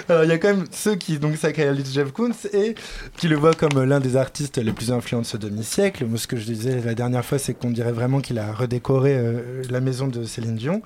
Il 0.09 0.27
y 0.27 0.31
a 0.31 0.37
quand 0.37 0.49
même 0.49 0.65
ceux 0.71 0.95
qui 0.95 1.19
donc 1.19 1.37
sacralisent 1.37 1.93
Jeff 1.93 2.11
Koons 2.11 2.31
et 2.53 2.75
qui 3.17 3.27
le 3.27 3.35
voient 3.35 3.53
comme 3.53 3.83
l'un 3.83 3.99
des 3.99 4.15
artistes 4.15 4.57
les 4.57 4.71
plus 4.71 4.91
influents 4.91 5.21
de 5.21 5.25
ce 5.25 5.37
demi-siècle. 5.37 6.05
Moi, 6.05 6.17
ce 6.17 6.27
que 6.27 6.37
je 6.37 6.45
disais 6.45 6.81
la 6.83 6.95
dernière 6.95 7.23
fois, 7.23 7.37
c'est 7.37 7.53
qu'on 7.53 7.69
dirait 7.69 7.91
vraiment 7.91 8.19
qu'il 8.19 8.39
a 8.39 8.51
redécoré 8.51 9.15
euh, 9.15 9.63
la 9.69 9.81
maison 9.81 10.07
de 10.07 10.23
Céline 10.23 10.55
Dion. 10.55 10.81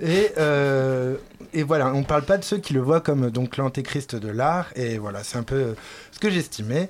Et, 0.00 0.32
euh, 0.36 1.16
voilà, 1.64 1.94
on 1.94 2.00
ne 2.00 2.04
parle 2.04 2.24
pas 2.24 2.36
de 2.36 2.44
ceux 2.44 2.58
qui 2.58 2.74
le 2.74 2.80
voient 2.80 3.00
comme 3.00 3.30
donc 3.30 3.56
l'antéchrist 3.56 4.16
de 4.16 4.28
l'art. 4.28 4.66
Et 4.76 4.98
voilà, 4.98 5.22
c'est 5.22 5.38
un 5.38 5.42
peu 5.42 5.54
euh, 5.54 5.74
ce 6.10 6.18
que 6.18 6.28
j'estimais. 6.28 6.88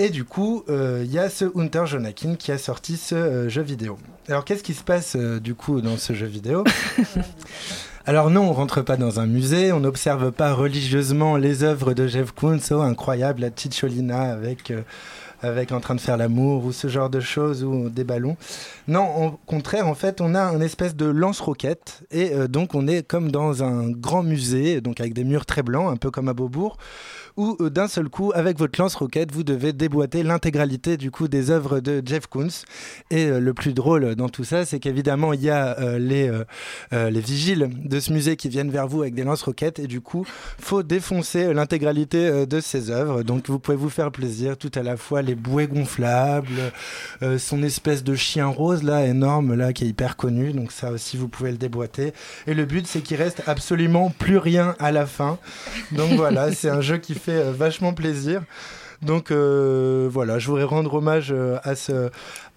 Et 0.00 0.10
du 0.10 0.24
coup, 0.24 0.64
euh, 0.68 1.02
il 1.04 1.12
y 1.12 1.18
a 1.18 1.28
ce 1.28 1.44
Hunter 1.58 1.82
Jonakin 1.86 2.36
qui 2.36 2.52
a 2.52 2.58
sorti 2.58 2.96
ce 2.96 3.16
euh, 3.16 3.48
jeu 3.48 3.62
vidéo. 3.62 3.98
Alors, 4.28 4.44
qu'est-ce 4.44 4.62
qui 4.62 4.74
se 4.74 4.84
passe 4.84 5.16
euh, 5.16 5.40
du 5.40 5.56
coup 5.56 5.80
dans 5.80 5.96
ce 5.96 6.12
jeu 6.12 6.26
vidéo? 6.26 6.62
Alors 8.08 8.30
non, 8.30 8.48
on 8.48 8.54
rentre 8.54 8.80
pas 8.80 8.96
dans 8.96 9.20
un 9.20 9.26
musée, 9.26 9.70
on 9.70 9.80
n'observe 9.80 10.32
pas 10.32 10.54
religieusement 10.54 11.36
les 11.36 11.62
œuvres 11.62 11.92
de 11.92 12.06
Jeff 12.06 12.32
Koons, 12.32 12.58
oh 12.70 12.80
incroyable, 12.80 13.42
la 13.42 13.50
petite 13.50 13.78
Cholina 13.78 14.32
avec 14.32 14.70
euh, 14.70 14.80
avec 15.42 15.72
en 15.72 15.80
train 15.80 15.94
de 15.94 16.00
faire 16.00 16.16
l'amour 16.16 16.64
ou 16.64 16.72
ce 16.72 16.88
genre 16.88 17.10
de 17.10 17.20
choses 17.20 17.64
ou 17.64 17.90
des 17.90 18.04
ballons. 18.04 18.36
Non, 18.86 19.26
au 19.26 19.30
contraire, 19.46 19.86
en 19.86 19.94
fait, 19.94 20.20
on 20.20 20.34
a 20.34 20.42
un 20.42 20.60
espèce 20.60 20.96
de 20.96 21.06
lance-roquette 21.06 22.02
et 22.10 22.32
euh, 22.32 22.48
donc 22.48 22.74
on 22.74 22.86
est 22.86 23.06
comme 23.06 23.30
dans 23.30 23.62
un 23.62 23.90
grand 23.90 24.22
musée, 24.22 24.80
donc 24.80 25.00
avec 25.00 25.14
des 25.14 25.24
murs 25.24 25.46
très 25.46 25.62
blancs, 25.62 25.92
un 25.92 25.96
peu 25.96 26.10
comme 26.10 26.28
à 26.28 26.34
Beaubourg 26.34 26.76
où 27.36 27.56
euh, 27.60 27.70
d'un 27.70 27.86
seul 27.86 28.08
coup, 28.08 28.32
avec 28.34 28.58
votre 28.58 28.80
lance-roquette, 28.80 29.30
vous 29.30 29.44
devez 29.44 29.72
déboîter 29.72 30.24
l'intégralité 30.24 30.96
du 30.96 31.12
coup 31.12 31.28
des 31.28 31.50
œuvres 31.50 31.78
de 31.78 32.02
Jeff 32.04 32.26
Koons. 32.26 32.64
Et 33.10 33.26
euh, 33.26 33.38
le 33.38 33.54
plus 33.54 33.74
drôle 33.74 34.16
dans 34.16 34.28
tout 34.28 34.42
ça, 34.42 34.64
c'est 34.64 34.80
qu'évidemment, 34.80 35.32
il 35.32 35.42
y 35.42 35.50
a 35.50 35.98
les, 35.98 36.30
les 36.90 37.20
vigiles 37.20 37.70
de 37.84 38.00
ce 38.00 38.12
musée 38.12 38.36
qui 38.36 38.48
viennent 38.48 38.70
vers 38.70 38.88
vous 38.88 39.02
avec 39.02 39.14
des 39.14 39.22
lance-roquettes. 39.22 39.78
Et 39.78 39.86
du 39.86 40.00
coup, 40.00 40.26
faut 40.58 40.82
défoncer 40.82 41.54
l'intégralité 41.54 42.46
de 42.46 42.60
ces 42.60 42.90
œuvres. 42.90 43.22
Donc, 43.22 43.48
vous 43.48 43.60
pouvez 43.60 43.76
vous 43.76 43.90
faire 43.90 44.10
plaisir 44.10 44.56
tout 44.56 44.72
à 44.74 44.82
la 44.82 44.96
fois 44.96 45.22
les 45.28 45.34
bouées 45.34 45.68
gonflables, 45.68 46.72
euh, 47.22 47.38
son 47.38 47.62
espèce 47.62 48.02
de 48.02 48.14
chien 48.14 48.46
rose 48.46 48.82
là, 48.82 49.06
énorme, 49.06 49.54
là, 49.54 49.72
qui 49.72 49.84
est 49.84 49.88
hyper 49.88 50.16
connu. 50.16 50.52
Donc, 50.52 50.72
ça 50.72 50.90
aussi, 50.90 51.16
vous 51.16 51.28
pouvez 51.28 51.52
le 51.52 51.58
déboîter. 51.58 52.12
Et 52.46 52.54
le 52.54 52.64
but, 52.64 52.86
c'est 52.86 53.00
qu'il 53.00 53.18
reste 53.18 53.42
absolument 53.46 54.10
plus 54.10 54.38
rien 54.38 54.74
à 54.78 54.90
la 54.90 55.06
fin. 55.06 55.38
Donc, 55.92 56.12
voilà, 56.14 56.52
c'est 56.52 56.70
un 56.70 56.80
jeu 56.80 56.98
qui 56.98 57.14
fait 57.14 57.32
euh, 57.32 57.52
vachement 57.52 57.92
plaisir. 57.92 58.42
Donc 59.02 59.30
euh, 59.30 60.08
voilà, 60.10 60.38
je 60.38 60.48
voudrais 60.48 60.64
rendre 60.64 60.92
hommage 60.94 61.28
euh, 61.30 61.58
à 61.62 61.74
ce 61.76 62.10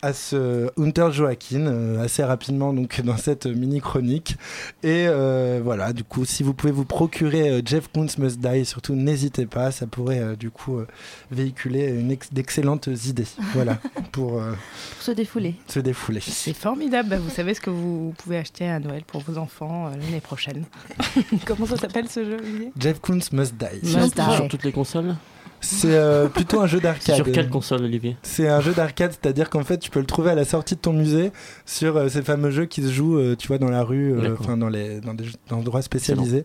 à 0.03 0.13
ce 0.13 0.71
Hunter 0.79 1.09
Joaquin 1.11 1.67
euh, 1.67 2.03
assez 2.03 2.23
rapidement 2.23 2.73
donc 2.73 2.99
dans 3.05 3.17
cette 3.17 3.45
mini 3.45 3.79
chronique 3.81 4.35
et 4.81 5.05
euh, 5.07 5.61
voilà 5.63 5.93
du 5.93 6.03
coup 6.03 6.25
si 6.25 6.41
vous 6.41 6.55
pouvez 6.55 6.73
vous 6.73 6.85
procurer 6.85 7.61
Jeff 7.63 7.87
Koons 7.93 8.07
Must 8.17 8.39
Die 8.39 8.65
surtout 8.65 8.95
n'hésitez 8.95 9.45
pas 9.45 9.69
ça 9.69 9.85
pourrait 9.85 10.35
du 10.35 10.49
coup 10.49 10.81
véhiculer 11.29 11.87
une 11.89 12.09
ex- 12.09 12.33
d'excellentes 12.33 12.89
idées 13.05 13.27
voilà 13.53 13.77
pour 14.11 14.39
euh, 14.41 14.53
Pour 14.95 15.03
se 15.03 15.11
défouler. 15.11 15.53
se 15.67 15.79
défouler 15.79 16.21
C'est 16.21 16.53
formidable. 16.55 17.09
Bah, 17.09 17.17
vous 17.19 17.29
savez 17.29 17.53
ce 17.53 17.61
que 17.61 17.69
vous 17.69 18.15
pouvez 18.17 18.37
acheter 18.39 18.67
à 18.67 18.79
Noël 18.79 19.03
pour 19.05 19.21
vos 19.21 19.37
enfants 19.37 19.85
euh, 19.87 19.91
l'année 20.01 20.19
prochaine. 20.21 20.65
Comment 21.45 21.67
ça 21.67 21.77
s'appelle 21.77 22.09
ce 22.09 22.23
jeu, 22.25 22.37
Jeff 22.79 22.99
Koons 22.99 23.19
Must 23.31 23.53
Die 23.55 23.95
Must 23.95 24.15
Die. 24.15 24.35
Sur 24.35 24.47
toutes 24.47 24.63
les 24.63 24.71
consoles? 24.71 25.15
C'est 25.63 25.93
euh, 25.95 26.27
plutôt 26.27 26.59
un 26.59 26.65
jeu 26.67 26.79
d'arcade. 26.81 27.15
Sur 27.15 27.31
quelle 27.31 27.49
console, 27.49 27.83
Olivier 27.83 28.17
C'est 28.23 28.47
un 28.47 28.61
jeu 28.61 28.73
d'arcade, 28.73 29.11
c'est-à-dire 29.11 29.49
qu'en 29.49 29.63
fait, 29.63 29.77
tu 29.77 29.89
peux 29.91 29.99
le 29.99 30.05
trouver 30.07 30.31
à 30.31 30.35
la 30.35 30.43
sortie 30.43 30.75
de 30.75 30.79
ton 30.79 30.91
musée 30.91 31.31
sur 31.65 31.97
euh, 31.97 32.09
ces 32.09 32.23
fameux 32.23 32.49
jeux 32.51 32.65
qui 32.65 32.81
se 32.81 32.89
jouent, 32.91 33.17
euh, 33.19 33.35
tu 33.37 33.47
vois, 33.47 33.59
dans 33.59 33.69
la 33.69 33.83
rue, 33.83 34.11
euh, 34.13 34.35
enfin 34.39 34.57
dans 34.57 34.69
les 34.69 34.99
dans 35.01 35.13
des 35.13 35.25
endroits 35.51 35.81
spécialisés. 35.83 36.43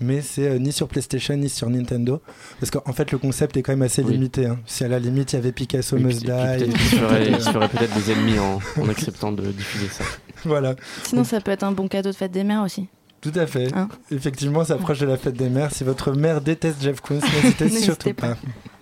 Mais 0.00 0.20
c'est 0.20 0.48
euh, 0.48 0.58
ni 0.58 0.70
sur 0.72 0.86
PlayStation 0.86 1.34
ni 1.36 1.48
sur 1.48 1.70
Nintendo, 1.70 2.20
parce 2.60 2.70
qu'en 2.70 2.92
fait, 2.92 3.10
le 3.10 3.18
concept 3.18 3.56
est 3.56 3.62
quand 3.62 3.72
même 3.72 3.82
assez 3.82 4.02
Oui. 4.02 4.12
limité. 4.12 4.46
hein. 4.46 4.58
Si 4.66 4.84
à 4.84 4.88
la 4.88 4.98
limite, 4.98 5.32
il 5.32 5.36
y 5.36 5.38
avait 5.38 5.52
Picasso 5.52 5.96
Oui, 5.96 6.14
Die, 6.14 6.24
peut-être 6.26 6.66
il 6.68 7.40
se 7.40 7.50
ferait 7.50 7.68
peut-être 7.68 7.94
des 7.94 8.12
ennemis 8.12 8.38
en, 8.38 8.60
en 8.80 8.88
acceptant 8.90 9.32
de 9.32 9.42
diffuser 9.50 9.88
ça. 9.88 10.04
voilà. 10.44 10.74
Sinon, 11.04 11.24
ça 11.24 11.40
peut 11.40 11.50
être 11.52 11.62
un 11.64 11.72
bon 11.72 11.88
cadeau 11.88 12.10
de 12.10 12.14
fête 12.16 12.32
des 12.32 12.44
mères 12.44 12.62
aussi. 12.62 12.86
Tout 13.30 13.38
à 13.38 13.46
fait. 13.46 13.74
Hein 13.74 13.88
Effectivement, 14.10 14.64
ça 14.64 14.74
approche 14.74 15.00
de 15.00 15.06
la 15.06 15.16
fête 15.16 15.34
des 15.34 15.48
mères. 15.48 15.72
Si 15.72 15.84
votre 15.84 16.12
mère 16.12 16.40
déteste 16.40 16.82
Jeff 16.82 17.00
Koons, 17.00 17.20
n'hésitez 17.42 17.68
surtout 17.68 18.14
pas. 18.14 18.34
pas. 18.34 18.36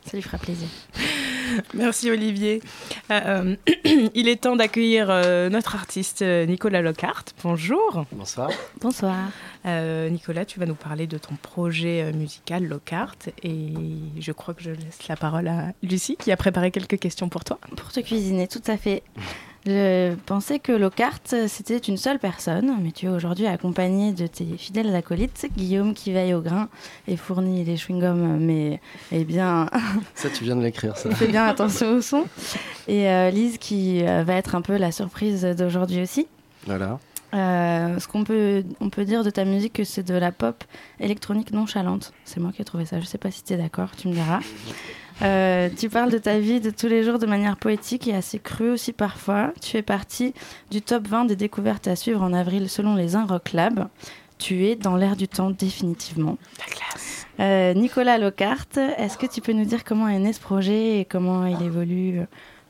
Ça 0.05 0.17
lui 0.17 0.23
fera 0.23 0.39
plaisir. 0.39 0.69
Merci 1.75 2.11
Olivier. 2.11 2.63
Euh, 3.11 3.57
il 4.15 4.29
est 4.29 4.43
temps 4.43 4.57
d'accueillir 4.57 5.09
euh, 5.11 5.49
notre 5.49 5.75
artiste 5.75 6.23
euh, 6.23 6.47
Nicolas 6.47 6.83
Lockhart. 6.83 7.25
Bonjour. 7.43 8.05
Bonsoir. 8.13 8.51
Bonsoir. 8.81 9.17
Euh, 9.67 10.09
Nicolas, 10.09 10.45
tu 10.45 10.61
vas 10.61 10.67
nous 10.67 10.75
parler 10.75 11.07
de 11.07 11.19
ton 11.19 11.35
projet 11.35 12.03
euh, 12.03 12.13
musical 12.13 12.65
Lockhart 12.65 13.17
et 13.43 13.73
je 14.19 14.33
crois 14.33 14.55
que 14.55 14.63
je 14.63 14.71
laisse 14.71 15.09
la 15.09 15.17
parole 15.17 15.49
à 15.49 15.73
Lucie 15.83 16.17
qui 16.17 16.31
a 16.31 16.37
préparé 16.37 16.71
quelques 16.71 16.99
questions 16.99 17.29
pour 17.29 17.43
toi. 17.45 17.59
Pour 17.77 17.91
te 17.91 18.01
cuisiner, 18.01 18.47
tout 18.47 18.63
à 18.67 18.77
fait. 18.77 19.03
Je 19.67 20.15
pensais 20.27 20.61
que 20.61 20.71
Lockhart, 20.71 21.35
c'était 21.49 21.79
une 21.79 21.97
seule 21.97 22.21
personne, 22.21 22.77
mais 22.81 22.93
tu 22.93 23.07
es 23.07 23.09
aujourd'hui 23.09 23.49
accompagné 23.49 24.13
de 24.13 24.29
tes 24.29 24.45
fidèles 24.57 24.95
acolytes, 24.95 25.49
Guillaume 25.57 25.93
qui 25.93 26.13
veille 26.13 26.35
au 26.35 26.41
grain 26.41 26.69
et 27.09 27.17
fournit 27.17 27.65
les 27.65 27.75
chewing-gums, 27.77 28.39
mais 28.39 28.81
eh 29.11 29.25
bien, 29.25 29.69
Ça, 30.15 30.31
tu 30.31 30.45
viens 30.45 30.55
de 30.55 30.63
l'écrire, 30.63 30.97
ça. 30.97 31.11
fais 31.11 31.27
bien 31.27 31.45
attention 31.45 31.97
au 31.97 32.01
son. 32.01 32.27
Et 32.87 33.09
euh, 33.09 33.31
Lise 33.31 33.59
qui 33.59 34.07
euh, 34.07 34.23
va 34.23 34.35
être 34.35 34.55
un 34.55 34.63
peu 34.63 34.77
la 34.77 34.93
surprise 34.93 35.43
d'aujourd'hui 35.43 36.01
aussi. 36.01 36.29
Voilà. 36.67 37.01
Euh, 37.37 37.99
ce 37.99 38.09
qu'on 38.09 38.25
peut, 38.25 38.65
on 38.81 38.89
peut 38.89 39.05
dire 39.05 39.23
de 39.23 39.31
ta 39.31 39.45
musique, 39.45 39.75
que 39.75 39.85
c'est 39.85 40.03
de 40.03 40.15
la 40.15 40.33
pop 40.33 40.65
électronique 41.01 41.53
nonchalante. 41.53 42.13
C'est 42.25 42.41
moi 42.41 42.51
qui 42.53 42.63
ai 42.63 42.65
trouvé 42.65 42.87
ça. 42.87 42.99
Je 43.01 43.05
sais 43.05 43.19
pas 43.19 43.31
si 43.31 43.45
tu 43.45 43.53
es 43.53 43.57
d'accord, 43.57 43.91
tu 43.97 44.09
me 44.09 44.15
diras. 44.15 44.41
Euh, 45.23 45.69
tu 45.77 45.89
parles 45.89 46.11
de 46.11 46.19
ta 46.19 46.39
vie 46.39 46.61
de 46.61 46.71
tous 46.71 46.89
les 46.89 47.03
jours 47.03 47.19
de 47.19 47.27
manière 47.27 47.57
poétique 47.57 48.09
et 48.09 48.15
assez 48.15 48.39
crue 48.39 48.71
aussi 48.71 48.93
parfois. 48.93 49.53
Tu 49.61 49.71
fais 49.71 49.83
partie 49.83 50.35
du 50.71 50.83
top 50.83 51.07
20 51.09 51.27
des 51.27 51.37
découvertes 51.37 51.89
à 51.89 51.97
suivre 51.97 52.23
en 52.23 52.33
avril 52.33 52.69
selon 52.69 52.95
les 52.95 53.17
Un 53.17 53.27
Rock 53.27 53.53
Lab. 53.53 53.89
Tu 54.39 54.67
es 54.67 54.77
dans 54.77 54.97
l'air 54.97 55.17
du 55.17 55.29
temps 55.29 55.51
définitivement. 55.51 56.37
La 56.59 56.67
classe. 56.67 57.27
Euh, 57.41 57.75
Nicolas 57.75 58.19
Lockhart, 58.19 58.79
est-ce 58.99 59.17
que 59.19 59.27
tu 59.27 59.41
peux 59.41 59.53
nous 59.53 59.65
dire 59.65 59.85
comment 59.85 60.09
est 60.09 60.19
né 60.19 60.33
ce 60.33 60.41
projet 60.41 61.01
et 61.01 61.05
comment 61.05 61.47
il 61.47 61.63
évolue 61.63 62.21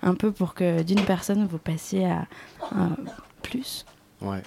un 0.02 0.14
peu 0.14 0.30
pour 0.32 0.54
que 0.54 0.82
d'une 0.82 1.02
personne 1.02 1.46
vous 1.46 1.58
passiez 1.58 2.06
à 2.06 2.26
un 2.72 2.96
plus? 3.42 3.84
Ouais. 4.20 4.42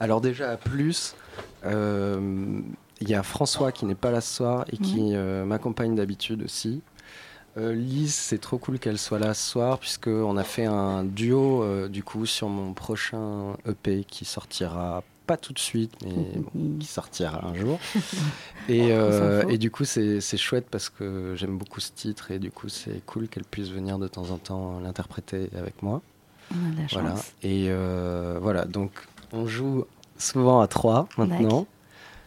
Alors 0.00 0.20
déjà, 0.20 0.50
à 0.50 0.56
plus, 0.56 1.14
euh, 1.64 2.60
il 3.00 3.08
y 3.08 3.14
a 3.14 3.22
François 3.22 3.72
qui 3.72 3.86
n'est 3.86 3.94
pas 3.94 4.10
là 4.10 4.20
ce 4.20 4.34
soir 4.34 4.64
et 4.72 4.76
qui 4.76 5.14
euh, 5.14 5.44
m'accompagne 5.44 5.94
d'habitude 5.94 6.42
aussi. 6.42 6.82
Euh, 7.56 7.72
Lise, 7.72 8.14
c'est 8.14 8.40
trop 8.40 8.58
cool 8.58 8.78
qu'elle 8.78 8.98
soit 8.98 9.18
là 9.18 9.32
ce 9.32 9.50
soir 9.50 9.78
puisqu'on 9.78 10.36
a 10.36 10.44
fait 10.44 10.64
un 10.64 11.04
duo 11.04 11.88
du 11.88 12.02
coup 12.02 12.26
sur 12.26 12.48
mon 12.48 12.72
prochain 12.72 13.56
EP 13.66 14.04
qui 14.04 14.24
sortira 14.24 15.04
pas 15.26 15.36
tout 15.36 15.52
de 15.52 15.58
suite 15.58 15.92
mais 16.04 16.12
bon, 16.54 16.78
qui 16.78 16.86
sortira 16.86 17.46
un 17.46 17.54
jour. 17.54 17.78
Et, 18.68 18.88
euh, 18.92 19.56
du 19.56 19.70
coup 19.70 19.84
c'est 19.84 20.20
chouette 20.36 20.66
parce 20.70 20.88
que 20.88 21.34
j'aime 21.36 21.58
beaucoup 21.58 21.80
ce 21.80 21.92
titre 21.92 22.30
et 22.30 22.38
du 22.38 22.50
coup 22.50 22.68
c'est 22.68 23.04
cool 23.06 23.28
qu'elle 23.28 23.44
puisse 23.44 23.68
venir 23.68 23.98
de 23.98 24.08
temps 24.08 24.30
en 24.30 24.38
temps 24.38 24.80
l'interpréter 24.80 25.50
avec 25.56 25.82
moi. 25.82 26.02
On 26.50 26.68
a 26.68 26.70
de 26.70 26.80
la 26.80 26.86
Voilà. 26.90 27.14
Et 27.42 27.66
euh, 27.68 28.38
voilà, 28.40 28.64
donc 28.64 28.90
on 29.34 29.46
joue 29.46 29.84
souvent 30.18 30.60
à 30.60 30.66
trois 30.68 31.08
maintenant. 31.18 31.66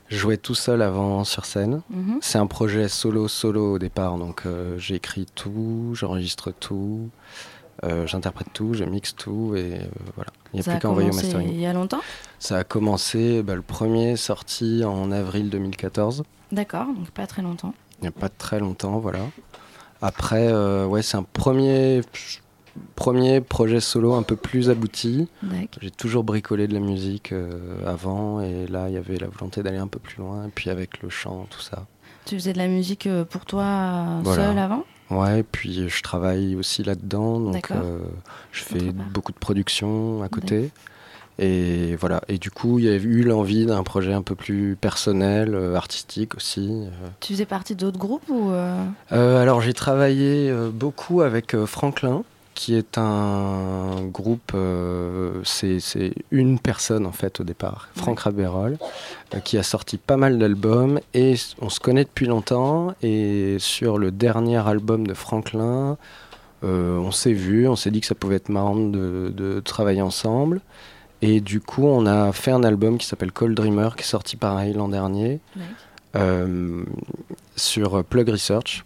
Je 0.10 0.18
jouais 0.18 0.38
tout 0.38 0.56
seul 0.56 0.82
avant 0.82 1.24
sur 1.26 1.46
scène. 1.46 1.82
Mhm. 1.90 2.20
C'est 2.22 2.38
un 2.38 2.48
projet 2.48 2.88
solo-solo 2.88 3.74
au 3.74 3.80
départ, 3.80 4.18
donc 4.18 4.44
euh, 4.46 4.78
j'écris 4.78 5.26
tout, 5.36 5.92
j'enregistre 5.96 6.52
tout, 6.52 7.10
euh, 7.84 8.08
j'interprète 8.08 8.48
tout, 8.54 8.74
je 8.74 8.86
mixe 8.86 9.16
tout 9.16 9.54
et 9.56 9.74
euh, 9.82 9.86
voilà. 10.16 10.32
Il 10.54 10.58
n'y 10.58 10.60
a 10.62 10.64
Ça 10.64 10.72
plus 10.72 10.80
qu'à 10.80 10.90
envoyer 10.90 11.10
au 11.10 11.14
mastering. 11.14 11.50
il 11.50 11.60
y 11.60 11.66
a 11.66 11.74
longtemps? 11.74 12.00
Ça 12.40 12.58
a 12.58 12.64
commencé, 12.64 13.44
bah, 13.44 13.56
le 13.56 13.62
premier 13.62 14.16
sorti 14.16 14.84
en 14.86 15.12
avril 15.12 15.50
2014, 15.50 16.24
D'accord, 16.54 16.86
donc 16.88 17.10
pas 17.12 17.28
très 17.28 17.42
longtemps. 17.42 17.74
il 18.00 18.04
n'y 18.04 18.08
a 18.08 18.12
pas 18.12 18.30
très 18.30 18.60
longtemps, 18.62 19.00
voilà. 19.00 19.20
Après, 20.02 20.54
ouais, 20.86 21.02
c'est 21.02 21.18
un 21.18 21.24
premier, 21.24 22.02
premier 22.96 23.42
projet 23.42 23.80
solo 23.80 24.14
un 24.14 24.24
peu 24.24 24.36
plus 24.36 24.70
abouti. 24.70 25.28
J'ai 25.82 25.92
toujours 25.92 26.24
bricolé 26.24 26.68
de 26.68 26.74
la 26.74 26.80
musique 26.80 27.32
euh, 27.32 27.50
avant 27.86 28.42
et 28.42 28.68
là 28.68 28.88
il 28.90 28.94
y 28.94 28.98
avait 28.98 29.18
la 29.18 29.28
volonté 29.28 29.64
d'aller 29.64 29.78
un 29.78 29.88
peu 29.88 30.00
plus 30.00 30.18
loin 30.18 30.46
et 30.46 30.52
puis 30.54 30.70
avec 30.70 31.02
le 31.02 31.10
chant, 31.10 31.48
tout 31.50 31.62
ça. 31.62 31.86
Tu 32.26 32.36
faisais 32.36 32.54
de 32.54 32.58
la 32.58 32.68
musique 32.68 33.08
euh, 33.08 33.24
pour 33.24 33.46
toi 33.46 34.06
Voilà. 34.24 34.48
seul 34.48 34.58
avant? 34.60 34.84
Ouais, 35.10 35.44
puis 35.44 35.88
je 35.88 36.04
travaille 36.04 36.56
aussi 36.56 36.84
là-dedans, 36.84 37.40
donc 37.40 37.72
euh, 37.72 38.00
je 38.52 38.64
fais 38.64 38.92
beaucoup 38.92 39.32
de 39.32 39.38
production 39.38 40.22
à 40.22 40.28
côté. 40.28 40.72
Et 41.40 41.96
voilà, 41.98 42.22
et 42.28 42.40
du 42.40 42.50
coup 42.50 42.80
il 42.80 42.86
y 42.86 42.90
a 42.90 42.96
eu 42.96 43.22
l'envie 43.22 43.68
d'un 43.68 43.84
projet 43.84 44.12
un 44.12 44.24
peu 44.24 44.34
plus 44.34 44.76
personnel, 44.76 45.54
euh, 45.54 45.76
artistique 45.76 46.36
aussi. 46.36 46.68
euh. 46.72 47.08
Tu 47.20 47.34
faisais 47.34 47.46
partie 47.46 47.76
d'autres 47.76 48.00
groupes 48.00 48.28
ou 48.28 48.50
euh, 48.50 48.84
alors 49.12 49.62
j'ai 49.62 49.74
travaillé 49.74 50.52
beaucoup 50.74 51.22
avec 51.22 51.56
Franklin, 51.66 52.24
qui 52.58 52.74
est 52.74 52.98
un 52.98 54.02
groupe, 54.12 54.54
euh, 54.56 55.42
c'est 55.44 55.78
une 56.32 56.58
personne 56.58 57.06
en 57.06 57.12
fait 57.12 57.40
au 57.40 57.44
départ, 57.44 57.88
Franck 57.96 58.22
Rabérol, 58.22 58.80
euh, 59.36 59.40
qui 59.42 59.60
a 59.60 59.64
sorti 59.64 59.98
pas 60.00 60.18
mal 60.18 60.40
d'albums 60.40 61.00
et 61.14 61.36
on 61.62 61.70
se 61.70 61.80
connaît 61.80 62.04
depuis 62.04 62.26
longtemps 62.26 62.96
et 63.04 63.58
sur 63.60 64.00
le 64.00 64.10
dernier 64.10 64.68
album 64.68 65.06
de 65.06 65.14
Franklin, 65.14 65.98
euh, 66.64 66.98
on 66.98 67.12
s'est 67.12 67.32
vu, 67.32 67.68
on 67.68 67.76
s'est 67.76 67.92
dit 67.92 68.02
que 68.02 68.08
ça 68.08 68.16
pouvait 68.16 68.38
être 68.38 68.50
marrant 68.50 68.76
de, 68.76 69.32
de 69.38 69.60
travailler 69.60 70.02
ensemble. 70.02 70.62
Et 71.22 71.42
du 71.42 71.62
coup, 71.62 71.86
on 71.86 72.08
a 72.08 72.32
fait 72.32 72.52
un 72.52 72.64
album 72.64 72.98
qui 72.98 73.06
s'appelle 73.06 73.32
Cold 73.32 73.56
Dreamer, 73.56 73.96
qui 73.96 74.02
est 74.02 74.08
sorti 74.08 74.36
pareil 74.36 74.74
l'an 74.74 74.88
dernier, 74.88 75.40
sur 77.56 78.04
Plug 78.04 78.30
Research. 78.30 78.84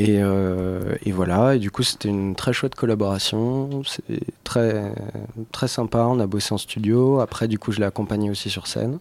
Et, 0.00 0.18
euh, 0.22 0.94
et 1.04 1.10
voilà, 1.12 1.56
et 1.56 1.58
du 1.58 1.70
coup, 1.72 1.82
c'était 1.82 2.08
une 2.08 2.36
très 2.36 2.52
chouette 2.52 2.74
collaboration. 2.76 3.82
C'est 3.84 4.20
très, 4.44 4.92
très 5.50 5.66
sympa. 5.66 5.98
On 6.08 6.20
a 6.20 6.26
bossé 6.26 6.54
en 6.54 6.58
studio. 6.58 7.18
Après, 7.20 7.48
du 7.48 7.58
coup, 7.58 7.72
je 7.72 7.80
l'ai 7.80 7.86
accompagné 7.86 8.30
aussi 8.30 8.48
sur 8.48 8.68
scène. 8.68 8.98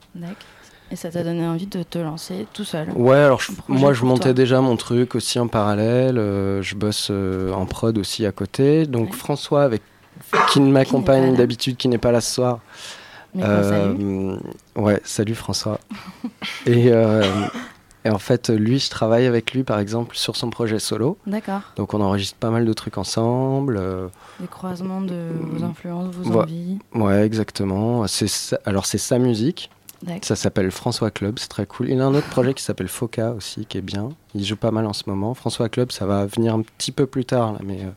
Et 0.90 0.96
ça 0.96 1.12
t'a 1.12 1.22
donné 1.24 1.46
envie 1.46 1.68
de 1.68 1.84
te 1.84 2.00
lancer 2.00 2.48
tout 2.54 2.64
seul 2.64 2.88
Ouais, 2.96 3.18
alors 3.18 3.42
je- 3.42 3.52
moi 3.68 3.92
je 3.92 4.06
montais 4.06 4.24
toi. 4.30 4.34
déjà 4.34 4.62
mon 4.62 4.78
truc 4.78 5.16
aussi 5.16 5.38
en 5.38 5.48
parallèle. 5.50 6.18
euh, 6.18 6.62
je 6.62 6.76
bosse 6.76 7.10
euh, 7.12 7.52
en 7.52 7.66
prod 7.66 7.98
aussi 7.98 8.26
à 8.26 8.32
côté. 8.32 8.86
Donc 8.88 9.14
François, 9.14 9.64
avec 9.64 9.82
qui 10.50 10.62
m'accompagne 10.62 11.36
d'habitude, 11.36 11.76
qui 11.78 11.90
n'est 11.90 11.98
pas 11.98 12.14
là 12.14 12.22
ce 12.22 12.34
soir. 12.36 12.60
Mais 13.36 13.44
qu'on 13.44 14.40
ouais, 14.78 15.02
salut 15.04 15.36
François. 15.36 15.80
et, 16.66 16.90
et 18.08 18.10
en 18.10 18.20
fait, 18.20 18.50
lui, 18.50 18.80
je 18.80 18.90
travaille 18.90 19.26
avec 19.26 19.54
lui 19.54 19.64
par 19.64 19.80
exemple 19.80 20.16
sur 20.16 20.36
son 20.36 20.50
projet 20.50 20.80
solo. 20.80 21.18
D'accord. 21.28 21.62
Donc 21.76 21.94
on 21.94 22.02
enregistre 22.02 22.38
pas 22.38 22.50
mal 22.50 22.66
de 22.66 22.74
trucs 22.74 22.98
ensemble. 22.98 23.78
euh, 23.80 24.08
Des 24.40 24.48
croisements 24.48 25.02
de 25.02 25.32
vos 25.40 25.64
influences, 25.64 26.16
vos 26.16 26.32
Ouais. 26.32 26.44
envies. 26.44 26.80
Ouais, 26.96 27.26
exactement. 27.26 28.06
Sa- 28.08 28.60
alors 28.66 28.86
c'est 28.86 28.98
sa 28.98 29.20
musique. 29.20 29.70
D'accord. 30.04 30.26
Ça 30.26 30.36
s'appelle 30.36 30.70
François 30.70 31.10
Club, 31.10 31.40
c'est 31.40 31.48
très 31.48 31.66
cool. 31.66 31.90
Il 31.90 32.00
a 32.02 32.06
un 32.06 32.14
autre 32.14 32.30
projet 32.30 32.54
qui 32.54 32.62
s'appelle 32.64 32.88
Foca 32.88 33.32
aussi, 33.32 33.66
qui 33.66 33.80
est 33.80 33.82
bien. 33.82 34.10
Il 34.36 34.46
joue 34.46 34.56
pas 34.56 34.70
mal 34.70 34.86
en 34.86 34.94
ce 34.94 35.04
moment. 35.08 35.34
François 35.34 35.70
Club, 35.70 35.92
ça 35.92 36.06
va 36.06 36.26
venir 36.28 36.54
un 36.54 36.62
petit 36.62 36.92
peu 36.92 37.08
plus 37.08 37.26
tard, 37.26 37.54
là, 37.54 37.60
mais 37.64 37.80
euh, 37.82 37.90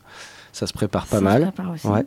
ça 0.53 0.67
se 0.67 0.73
prépare 0.73 1.05
pas 1.07 1.17
Ça 1.17 1.19
se 1.19 1.25
mal. 1.25 1.43
prépare 1.53 1.73
aussi. 1.73 1.87
Ouais. 1.87 2.07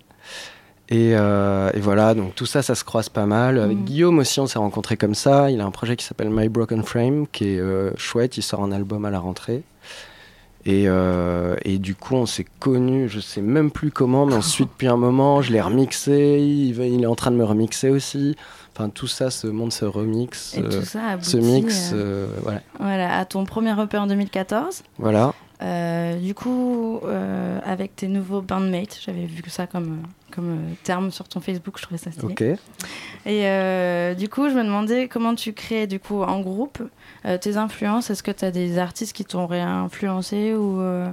Et, 0.89 1.13
euh, 1.15 1.71
et 1.73 1.79
voilà, 1.79 2.13
donc 2.13 2.35
tout 2.35 2.45
ça, 2.45 2.61
ça 2.61 2.75
se 2.75 2.83
croise 2.83 3.09
pas 3.09 3.25
mal. 3.25 3.57
Avec 3.57 3.77
Mhm. 3.77 3.85
Guillaume 3.85 4.19
aussi, 4.19 4.39
on 4.39 4.47
s'est 4.47 4.59
rencontrés 4.59 4.97
comme 4.97 5.15
ça. 5.15 5.49
Il 5.49 5.59
a 5.61 5.65
un 5.65 5.71
projet 5.71 5.95
qui 5.95 6.05
s'appelle 6.05 6.29
My 6.29 6.49
Broken 6.49 6.83
Frame, 6.83 7.25
qui 7.31 7.55
est 7.55 7.59
euh, 7.59 7.91
chouette. 7.95 8.37
Il 8.37 8.41
sort 8.43 8.63
un 8.63 8.71
album 8.71 9.05
à 9.05 9.09
la 9.09 9.19
rentrée. 9.19 9.63
Et, 10.65 10.85
euh, 10.87 11.55
et 11.65 11.77
du 11.77 11.93
coup, 11.93 12.15
on 12.15 12.25
s'est 12.25 12.45
connus, 12.59 13.09
je 13.09 13.19
sais 13.19 13.41
même 13.41 13.69
plus 13.69 13.91
comment, 13.91 14.25
mais 14.25 14.33
ensuite, 14.35 14.69
depuis 14.69 14.87
un 14.87 14.95
moment, 14.95 15.41
je 15.41 15.51
l'ai 15.51 15.59
remixé. 15.59 16.39
Il, 16.41 17.03
est 17.03 17.05
en 17.05 17.15
train 17.15 17.31
de 17.31 17.35
me 17.35 17.43
remixer 17.43 17.89
aussi. 17.89 18.35
Enfin, 18.75 18.89
tout 18.89 19.07
ça, 19.07 19.29
ce 19.29 19.47
monde 19.47 19.73
se 19.73 19.83
remix, 19.85 20.55
Et 20.57 20.63
tout 20.63 20.71
ça 20.83 21.17
se 21.21 21.37
aboutit, 21.37 21.37
mixe. 21.37 21.91
euh, 21.93 22.27
euh, 22.27 22.27
voilà. 22.43 22.61
Voilà, 22.79 23.17
à 23.19 23.25
ton 23.25 23.43
premier 23.45 23.71
EP 23.81 23.97
en 23.97 24.07
2014. 24.07 24.83
Voilà. 24.99 25.33
Du 26.21 26.33
coup, 26.33 26.99
avec 27.65 27.95
tes 27.95 28.07
nouveaux 28.07 28.41
bandmates, 28.41 28.99
j'avais 29.05 29.25
vu 29.25 29.41
ça 29.47 29.65
comme, 29.67 29.99
comme 30.33 30.49
euh, 30.49 30.73
terme 30.83 31.11
sur 31.11 31.27
ton 31.27 31.39
Facebook, 31.39 31.75
je 31.77 31.83
trouvais 31.83 31.97
ça 31.97 32.11
stylé. 32.11 32.25
Ok. 32.31 32.41
Et 32.41 32.57
euh, 33.47 34.13
du 34.13 34.29
coup, 34.29 34.49
je 34.49 34.53
me 34.55 34.63
demandais 34.63 35.07
comment 35.07 35.35
tu 35.35 35.53
crées 35.53 35.87
du 35.87 35.99
coup 35.99 36.21
en 36.21 36.41
groupe 36.41 36.81
euh, 37.25 37.37
tes 37.37 37.57
influences. 37.57 38.09
Est-ce 38.09 38.23
que 38.23 38.31
tu 38.31 38.43
as 38.45 38.51
des 38.51 38.77
artistes 38.77 39.13
qui 39.15 39.25
t'ont 39.25 39.47
réinfluencé 39.47 40.53
ou 40.53 40.79
euh, 40.81 41.09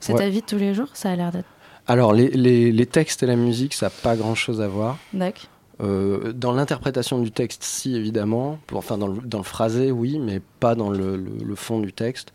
c'est 0.00 0.12
Ouais. 0.12 0.18
ta 0.18 0.28
vie 0.28 0.40
de 0.40 0.46
tous 0.46 0.58
les 0.58 0.74
jours? 0.74 0.88
Ça 0.94 1.10
a 1.10 1.16
l'air 1.16 1.32
d'être. 1.32 1.48
Alors, 1.86 2.12
les, 2.12 2.28
les- 2.30 2.72
les 2.72 2.86
textes 2.86 3.22
et 3.22 3.26
la 3.26 3.36
musique, 3.36 3.72
ça 3.74 3.86
n'a 3.86 3.90
pas 3.90 4.16
grand-chose 4.16 4.60
à 4.60 4.68
voir. 4.68 4.98
D'accord. 5.12 5.46
Dans 5.78 6.52
l'interprétation 6.52 7.20
du 7.20 7.30
texte, 7.30 7.62
si, 7.62 7.94
évidemment. 7.94 8.58
Enfin, 8.72 8.96
dans 8.98 9.08
le, 9.08 9.20
dans 9.20 9.38
le 9.38 9.44
phrasé, 9.44 9.90
oui, 9.90 10.18
mais 10.18 10.40
pas 10.58 10.74
dans 10.74 10.88
le, 10.90 11.16
le- 11.16 11.36
le 11.44 11.54
fond 11.54 11.80
du 11.80 11.92
texte. 11.92 12.32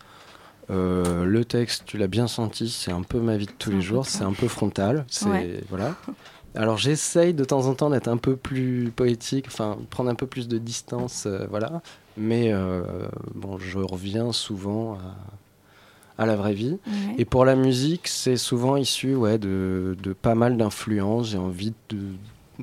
Euh, 0.72 1.24
le 1.24 1.44
texte, 1.44 1.84
tu 1.86 1.98
l'as 1.98 2.06
bien 2.06 2.26
senti, 2.28 2.68
c'est 2.70 2.92
un 2.92 3.02
peu 3.02 3.20
ma 3.20 3.36
vie 3.36 3.46
de 3.46 3.52
tous 3.58 3.70
les 3.70 3.82
jours, 3.82 4.06
c'est 4.06 4.24
un 4.24 4.32
peu 4.32 4.48
frontal. 4.48 5.04
C'est 5.08 5.28
Ouais. 5.28 5.60
voilà. 5.68 5.94
Alors 6.54 6.76
j'essaye 6.76 7.32
de 7.34 7.44
temps 7.44 7.66
en 7.66 7.74
temps 7.74 7.90
d'être 7.90 8.08
un 8.08 8.16
peu 8.18 8.36
plus 8.36 8.90
poétique, 8.94 9.46
enfin 9.48 9.78
prendre 9.90 10.10
un 10.10 10.14
peu 10.14 10.26
plus 10.26 10.48
de 10.48 10.58
distance, 10.58 11.24
euh, 11.26 11.46
voilà. 11.48 11.80
Mais 12.16 12.52
euh, 12.52 12.82
bon, 13.34 13.58
je 13.58 13.78
reviens 13.78 14.32
souvent 14.32 14.98
à, 16.18 16.22
à 16.22 16.26
la 16.26 16.36
vraie 16.36 16.52
vie. 16.52 16.78
Ouais. 16.86 17.14
Et 17.18 17.24
pour 17.24 17.44
la 17.46 17.56
musique, 17.56 18.06
c'est 18.08 18.36
souvent 18.36 18.76
issu 18.76 19.14
ouais, 19.14 19.38
de, 19.38 19.96
de 20.02 20.12
pas 20.12 20.34
mal 20.34 20.56
d'influences. 20.58 21.30
J'ai 21.30 21.38
envie 21.38 21.72
de, 21.88 21.98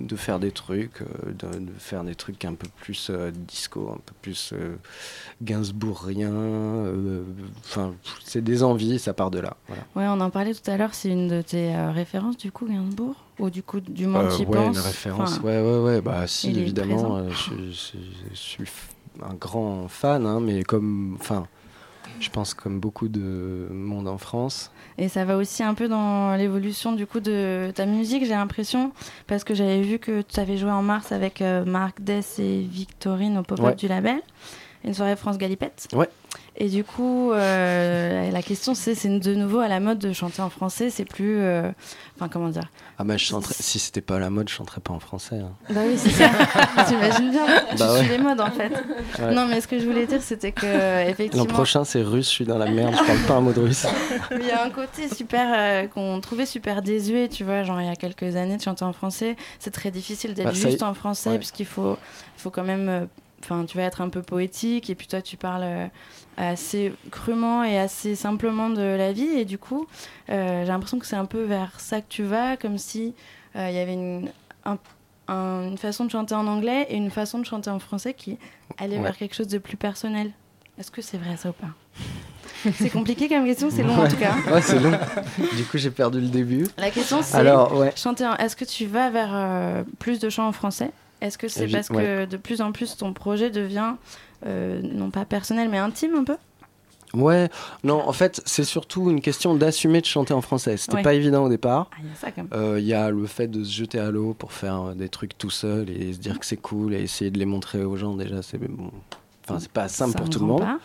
de 0.08 0.16
faire 0.16 0.40
des 0.40 0.52
trucs, 0.52 1.02
euh, 1.02 1.06
de, 1.32 1.60
de 1.60 1.72
faire 1.78 2.04
des 2.04 2.16
trucs 2.16 2.44
un 2.46 2.54
peu 2.54 2.68
plus 2.82 3.10
euh, 3.10 3.32
disco, 3.32 3.92
un 3.94 4.00
peu 4.06 4.14
plus 4.22 4.52
euh, 4.54 4.76
gainsbourgien. 5.42 6.32
Enfin, 7.66 7.94
c'est 8.24 8.44
des 8.44 8.64
envies 8.64 9.00
ça 9.00 9.14
part 9.14 9.32
de 9.32 9.40
là. 9.40 9.58
Voilà. 9.68 9.84
Ouais, 9.96 10.06
on 10.08 10.22
en 10.22 10.30
parlait 10.30 10.54
tout 10.54 10.70
à 10.70 10.78
l'heure. 10.78 10.94
C'est 10.94 11.10
une 11.10 11.28
de 11.28 11.42
tes 11.42 11.76
références 11.76 12.38
du 12.38 12.52
coup, 12.52 12.66
Gainsbourg? 12.68 13.16
Ou 13.40 13.50
du 13.50 13.64
coup, 13.64 13.80
du 13.80 13.94
tu 13.94 14.02
y 14.04 14.06
ouais, 14.06 14.46
penses? 14.46 14.76
une 14.78 14.82
référence. 14.84 15.32
Enfin, 15.38 15.42
ouais, 15.48 15.62
ouais, 15.62 15.80
ouais. 15.80 16.02
Bah, 16.02 16.28
si, 16.28 16.50
évidemment. 16.60 17.30
je, 17.30 17.72
je- 17.72 17.98
je 18.32 18.36
suis 18.36 18.66
un 19.22 19.34
grand 19.34 19.88
fan, 19.88 20.26
hein, 20.26 20.40
mais 20.42 20.64
comme. 20.64 21.16
Enfin, 21.20 21.48
je 22.20 22.30
pense 22.30 22.54
comme 22.54 22.80
beaucoup 22.80 23.08
de 23.08 23.68
monde 23.72 24.08
en 24.08 24.18
France. 24.18 24.72
Et 24.98 25.08
ça 25.10 25.24
va 25.26 25.38
aussi 25.38 25.64
un 25.64 25.74
peu 25.74 25.88
dans 25.88 26.36
l'évolution 26.36 26.92
du 26.92 27.06
coup 27.06 27.20
de 27.20 27.72
ta 27.74 27.86
musique, 27.86 28.24
j'ai 28.26 28.32
l'impression, 28.34 28.92
parce 29.28 29.44
que 29.44 29.54
j'avais 29.54 29.82
vu 29.82 30.00
que 30.00 30.22
tu 30.22 30.40
avais 30.40 30.58
joué 30.58 30.72
en 30.72 30.82
mars 30.82 31.12
avec 31.12 31.42
euh, 31.42 31.64
Marc 31.66 32.02
Dess 32.02 32.40
et 32.40 32.60
Victorine 32.62 33.38
au 33.38 33.44
pop-up 33.44 33.66
Ouais. 33.66 33.76
du 33.76 33.88
label, 33.88 34.20
une 34.84 34.94
soirée 34.94 35.16
France 35.16 35.38
Galipette. 35.38 35.88
Ouais. 35.94 36.10
Et 36.62 36.68
du 36.68 36.84
coup, 36.84 37.32
euh, 37.32 38.30
la 38.32 38.42
question 38.42 38.74
c'est, 38.76 38.94
c'est 38.94 39.08
de 39.08 39.34
nouveau 39.34 39.60
à 39.60 39.70
la 39.70 39.80
mode 39.80 39.98
de 39.98 40.12
chanter 40.12 40.42
en 40.42 40.50
français, 40.50 40.90
c'est 40.90 41.06
plus, 41.06 41.38
euh, 41.40 41.72
enfin 42.18 42.28
comment 42.28 42.50
dire? 42.50 42.70
Ah, 42.98 43.06
bah, 43.06 43.16
je 43.16 43.24
chanterais- 43.24 43.56
si 43.58 43.80
c'était 43.80 44.02
pas 44.02 44.18
à 44.18 44.20
la 44.20 44.30
mode, 44.30 44.50
je 44.50 44.56
chanterais 44.56 44.82
pas 44.82 44.92
en 44.94 45.00
français. 45.00 45.38
hein. 45.40 45.52
Bah 45.70 45.80
oui, 45.88 45.98
c'est 45.98 46.10
ça. 46.10 46.30
T'imagines 46.86 47.32
bien, 47.32 47.46
Bah 47.78 47.96
suis 47.98 48.10
ouais. 48.10 48.18
les 48.18 48.22
modes 48.22 48.42
en 48.42 48.52
fait. 48.52 48.74
Ouais. 49.20 49.34
Non, 49.34 49.48
mais 49.48 49.62
ce 49.62 49.70
que 49.70 49.80
je 49.80 49.86
voulais 49.86 50.06
dire, 50.06 50.22
c'était 50.22 50.52
que 50.52 51.10
effectivement. 51.10 51.46
L'an 51.46 51.54
prochain, 51.54 51.86
c'est 51.86 52.02
russe, 52.02 52.26
je 52.26 52.32
suis 52.32 52.46
dans 52.46 52.58
la 52.58 52.70
merde, 52.70 52.94
je 52.94 53.06
parle 53.06 53.20
pas 53.26 53.36
un 53.36 53.42
mot 53.42 53.54
de 53.54 53.62
russe. 53.62 53.86
Il 54.32 54.46
y 54.46 54.52
a 54.52 54.62
un 54.62 54.70
côté 54.70 55.08
super 55.08 55.48
euh, 55.56 55.88
qu'on 55.88 56.20
trouvait 56.20 56.46
super 56.46 56.82
désuet, 56.82 57.30
tu 57.30 57.46
vois, 57.46 57.64
genre 57.64 57.80
il 57.80 57.88
y 57.88 57.90
a 57.90 57.96
quelques 57.96 58.36
années 58.36 58.58
de 58.58 58.62
chanter 58.62 58.84
en 58.84 58.92
français, 58.92 59.38
c'est 59.60 59.72
très 59.72 59.92
difficile 59.92 60.34
d'être 60.34 60.48
Bah, 60.48 60.52
y- 60.54 60.56
juste 60.62 60.84
en 60.84 60.94
français 60.94 61.30
ouais. 61.30 61.38
puisqu'il 61.38 61.66
faut, 61.68 61.98
faut 62.36 62.50
quand 62.50 62.64
même, 62.66 63.08
enfin 63.44 63.66
tu 63.66 63.78
vas 63.78 63.84
être 63.84 64.02
un 64.02 64.10
peu 64.10 64.22
poétique 64.22 64.90
et 64.90 64.96
puis 64.96 65.08
toi 65.08 65.22
tu 65.22 65.38
parles 65.38 65.64
euh, 65.64 65.88
assez 66.38 66.94
crûment 67.12 67.64
et 67.64 67.78
assez 67.78 68.16
simplement 68.16 68.70
de 68.70 68.82
la 68.82 69.12
vie 69.14 69.30
et 69.38 69.46
du 69.46 69.58
coup 69.58 69.88
euh, 70.30 70.62
j'ai 70.64 70.68
l'impression 70.72 71.00
que 71.00 71.06
c'est 71.06 71.16
un 71.16 71.26
peu 71.26 71.44
vers 71.44 71.80
ça 71.80 72.02
que 72.02 72.08
tu 72.10 72.24
vas, 72.24 72.58
comme 72.58 72.78
si 72.78 73.14
euh, 73.56 73.68
il 73.70 73.76
y 73.76 73.80
avait 73.80 73.94
une, 73.94 74.30
un- 74.66 74.78
un- 75.28 75.68
une 75.70 75.78
façon 75.78 76.06
de 76.06 76.12
chanter 76.12 76.36
en 76.36 76.48
anglais 76.48 76.88
et 76.90 76.96
une 76.96 77.12
façon 77.12 77.40
de 77.40 77.46
chanter 77.46 77.70
en 77.70 77.80
français 77.80 78.14
qui 78.14 78.38
allait 78.78 78.98
Ouais. 78.98 79.04
vers 79.04 79.18
quelque 79.18 79.36
chose 79.36 79.48
de 79.48 79.58
plus 79.58 79.78
personnel. 79.78 80.32
Est-ce 80.80 80.92
que 80.92 81.02
c'est 81.02 81.18
vrai 81.18 81.36
ça 81.38 81.50
ou 81.50 81.54
pas? 81.54 81.68
C'est 82.76 82.90
compliqué 82.90 83.30
comme 83.30 83.46
question, 83.46 83.70
c'est 83.70 83.84
long 83.84 83.96
en 83.98 84.08
tout 84.08 84.18
cas. 84.18 84.36
Ouais, 84.52 84.62
c'est 84.62 84.80
long. 84.80 84.92
Du 85.56 85.64
coup, 85.66 85.78
j'ai 85.78 85.92
perdu 85.92 86.20
le 86.20 86.28
début. 86.28 86.68
La 86.78 86.90
question 86.92 87.22
c'est 87.22 87.42
ouais. 87.42 87.94
chanter. 87.96 88.26
en- 88.26 88.36
Est-ce 88.36 88.56
que 88.56 88.66
tu 88.66 88.86
vas 88.86 89.10
vers 89.10 89.30
euh, 89.34 89.84
plus 90.00 90.20
de 90.20 90.30
chants 90.30 90.48
en 90.48 90.52
français? 90.52 90.92
Est-ce 91.22 91.38
que 91.38 91.48
c'est 91.48 91.68
parce 91.68 91.90
que 91.90 92.26
de 92.26 92.38
plus 92.38 92.62
en 92.62 92.72
plus 92.72 92.96
ton 92.98 93.14
projet 93.14 93.50
devient 93.50 93.94
euh, 94.46 94.82
non 94.82 95.10
pas 95.12 95.26
personnel 95.26 95.68
mais 95.70 95.78
intime 95.78 96.16
un 96.16 96.24
peu? 96.24 96.38
Ouais, 97.16 97.50
non, 97.84 98.08
en 98.08 98.14
fait, 98.14 98.40
c'est 98.46 98.64
surtout 98.64 99.10
une 99.10 99.20
question 99.20 99.56
d'assumer 99.56 100.00
de 100.00 100.06
chanter 100.06 100.32
en 100.36 100.42
français. 100.42 100.78
C'était 100.78 100.98
Ouais. 100.98 101.02
pas 101.02 101.16
évident 101.16 101.44
au 101.44 101.50
départ. 101.50 101.90
Ah, 101.92 101.96
il 102.04 102.08
y 102.08 102.12
a 102.12 102.16
ça 102.16 102.32
quand 102.32 102.44
même. 102.44 102.52
Euh, 102.54 102.80
Il 102.80 102.86
y 102.86 102.94
a 102.94 103.10
le 103.10 103.26
fait 103.26 103.48
de 103.48 103.64
se 103.64 103.72
jeter 103.74 103.98
à 103.98 104.12
l'eau 104.12 104.36
pour 104.36 104.54
faire 104.54 104.80
euh, 104.90 104.94
des 104.94 105.10
trucs 105.10 105.36
tout 105.36 105.50
seul 105.50 105.90
et 105.90 106.14
se 106.14 106.20
dire 106.20 106.38
que 106.40 106.46
c'est 106.46 106.58
cool 106.58 106.94
et 106.94 107.02
essayer 107.02 107.32
de 107.32 107.40
les 107.40 107.48
montrer 107.48 107.84
aux 107.84 107.98
gens 107.98 108.14
déjà. 108.16 108.44
C'est 108.44 108.60
bon. 108.60 108.92
Enfin, 109.44 109.60
c'est 109.60 109.72
pas 109.72 109.88
simple 109.88 110.12
Ça 110.12 110.18
pour 110.20 110.30
tout 110.30 110.40
le 110.40 110.46
monde. 110.46 110.60
pas. 110.62 110.78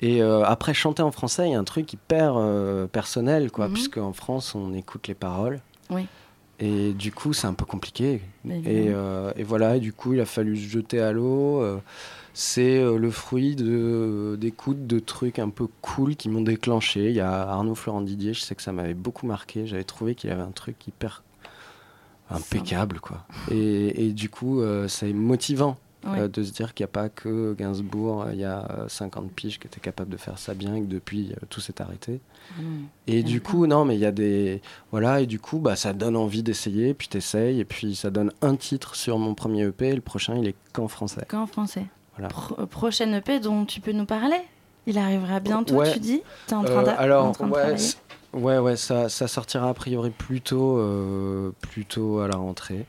Et 0.00 0.22
euh, 0.22 0.42
après, 0.46 0.72
chanter 0.72 1.02
en 1.02 1.10
français, 1.12 1.46
il 1.46 1.52
y 1.52 1.54
a 1.54 1.58
un 1.58 1.64
truc 1.64 1.92
hyper 1.92 2.36
personnel, 2.90 3.50
quoi, 3.50 3.68
Mhm. 3.68 3.74
puisque 3.74 3.98
en 3.98 4.14
France, 4.14 4.54
on 4.54 4.72
écoute 4.72 5.08
les 5.08 5.14
paroles. 5.14 5.60
Oui. 5.90 6.06
Et 6.62 6.92
du 6.92 7.10
coup, 7.10 7.32
c'est 7.32 7.46
un 7.46 7.54
peu 7.54 7.64
compliqué. 7.64 8.20
Et, 8.70 8.88
euh, 8.90 9.32
et 9.36 9.42
voilà, 9.44 9.76
et 9.76 9.80
du 9.80 9.92
coup, 9.94 10.12
il 10.12 10.20
a 10.20 10.26
fallu 10.26 10.56
se 10.56 10.68
jeter 10.68 11.00
à 11.00 11.12
l'eau. 11.12 11.62
euh, 11.62 11.78
c'est 12.34 12.78
euh, 12.78 12.96
le 12.98 13.10
fruit 13.10 13.56
de- 13.56 14.36
d'écoute 14.40 14.86
de 14.86 14.98
trucs 15.00 15.38
un 15.38 15.48
peu 15.48 15.66
cool 15.80 16.16
qui 16.16 16.28
m'ont 16.28 16.42
déclenché. 16.42 17.08
Il 17.08 17.16
y 17.16 17.20
a 17.20 17.48
Arnaud 17.48 17.74
Florent 17.74 18.02
Didier, 18.02 18.34
je 18.34 18.40
sais 18.40 18.54
que 18.54 18.62
ça 18.62 18.72
m'avait 18.72 18.94
beaucoup 18.94 19.26
marqué. 19.26 19.66
J'avais 19.66 19.84
trouvé 19.84 20.14
qu'il 20.14 20.30
avait 20.30 20.42
un 20.42 20.52
truc 20.52 20.76
hyper 20.86 21.22
impeccable, 22.30 23.00
quoi. 23.00 23.24
Et, 23.50 24.06
et 24.06 24.12
du 24.12 24.28
coup, 24.30 24.60
c'est 24.88 25.12
motivant. 25.12 25.76
Ouais. 26.06 26.20
euh, 26.20 26.28
de 26.28 26.42
se 26.42 26.50
dire 26.52 26.72
qu'il 26.72 26.84
n'y 26.84 26.88
a 26.90 26.92
pas 26.92 27.08
que 27.10 27.52
Gainsbourg, 27.52 28.22
euh, 28.22 28.30
il 28.32 28.40
y 28.40 28.44
a 28.44 28.66
euh, 28.70 28.88
50 28.88 29.30
piges 29.32 29.58
qui 29.58 29.66
étaient 29.66 29.80
capables 29.80 30.08
de 30.10 30.16
faire 30.16 30.38
ça 30.38 30.54
bien 30.54 30.74
et 30.74 30.80
que 30.80 30.86
depuis 30.86 31.32
euh, 31.32 31.46
tout 31.50 31.60
s'est 31.60 31.82
arrêté. 31.82 32.20
Non. 32.58 32.64
Et 33.06 33.22
du 33.22 33.42
coup, 33.42 33.66
non, 33.66 33.84
mais 33.84 33.96
il 33.96 34.00
y 34.00 34.06
a 34.06 34.12
des. 34.12 34.62
Voilà, 34.92 35.20
et 35.20 35.26
du 35.26 35.38
coup, 35.38 35.58
bah, 35.58 35.76
ça 35.76 35.92
donne 35.92 36.16
envie 36.16 36.42
d'essayer, 36.42 36.94
puis 36.94 37.08
t'essayes, 37.08 37.60
et 37.60 37.64
puis 37.66 37.94
ça 37.96 38.10
donne 38.10 38.32
un 38.40 38.56
titre 38.56 38.94
sur 38.94 39.18
mon 39.18 39.34
premier 39.34 39.64
EP, 39.64 39.88
et 39.88 39.94
le 39.94 40.00
prochain, 40.00 40.36
il 40.36 40.48
est 40.48 40.54
qu'en 40.72 40.88
français. 40.88 41.26
Qu'en 41.28 41.46
français. 41.46 41.84
Voilà. 42.16 42.28
Pro- 42.28 42.56
euh, 42.58 42.66
prochaine 42.66 43.12
EP 43.14 43.38
dont 43.40 43.64
tu 43.66 43.80
peux 43.82 43.92
nous 43.92 44.06
parler 44.06 44.40
Il 44.86 44.96
arrivera 44.96 45.38
bientôt, 45.40 45.74
Ouais. 45.76 45.92
tu 45.92 45.98
dis 46.00 46.22
T'es 46.46 46.54
en 46.54 46.64
train, 46.64 46.84
Euh, 46.86 46.94
alors, 46.96 47.26
en 47.26 47.32
train 47.32 47.46
de 47.46 47.52
ouais, 47.52 47.76
ouais, 48.32 48.58
ouais, 48.58 48.76
ça, 48.76 49.10
ça 49.10 49.28
sortira 49.28 49.68
a 49.68 49.74
priori 49.74 50.08
plutôt, 50.10 50.78
euh, 50.78 51.52
plutôt 51.60 52.20
à 52.20 52.28
la 52.28 52.36
rentrée. 52.36 52.86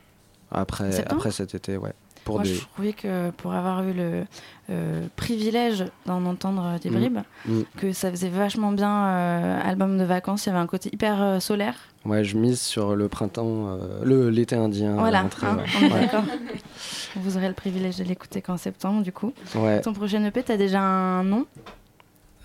Après, 0.49 1.01
après 1.07 1.32
cet 1.32 1.55
été, 1.55 1.76
ouais. 1.78 1.93
Pour 2.24 2.36
Moi, 2.36 2.44
des. 2.44 2.54
je 2.56 2.62
trouvais 2.74 2.94
que 2.94 3.30
pour 3.32 3.54
avoir 3.54 3.84
eu 3.84 3.94
le 3.94 4.24
euh, 4.70 5.08
privilège 5.16 5.86
d'en 6.06 6.26
entendre 6.26 6.80
des 6.82 6.90
Mm. 6.90 6.94
bribes, 6.96 7.20
Mm. 7.46 7.62
que 7.78 7.92
ça 7.94 8.10
faisait 8.12 8.30
vachement 8.30 8.72
bien 8.72 9.06
euh, 9.08 9.60
album 9.64 9.98
de 9.98 10.04
vacances. 10.04 10.46
Il 10.46 10.50
y 10.50 10.52
avait 10.52 10.62
un 10.62 10.68
côté 10.68 10.90
hyper 10.94 11.22
euh, 11.22 11.40
solaire. 11.40 11.76
Ouais, 12.06 12.24
je 12.24 12.38
mise 12.38 12.60
sur 12.62 12.96
le 12.96 13.08
printemps, 13.08 13.68
euh, 13.68 14.04
le 14.04 14.30
l'été 14.30 14.56
indien. 14.56 14.94
voilà, 14.96 15.22
rentrée, 15.24 15.48
hein, 15.48 15.58
ouais. 15.82 15.90
Ouais. 15.92 16.02
d'accord. 16.02 16.24
Vous 17.18 17.36
aurez 17.38 17.48
le 17.50 17.54
privilège 17.54 17.98
de 17.98 18.04
l'écouter 18.06 18.42
qu'en 18.42 18.58
septembre, 18.58 19.04
du 19.04 19.12
coup. 19.12 19.34
Ouais. 19.56 19.82
Ton 19.82 19.92
prochain 19.94 20.24
EP, 20.24 20.42
t'as 20.44 20.58
déjà 20.58 20.80
un 20.82 21.24
nom? 21.24 21.46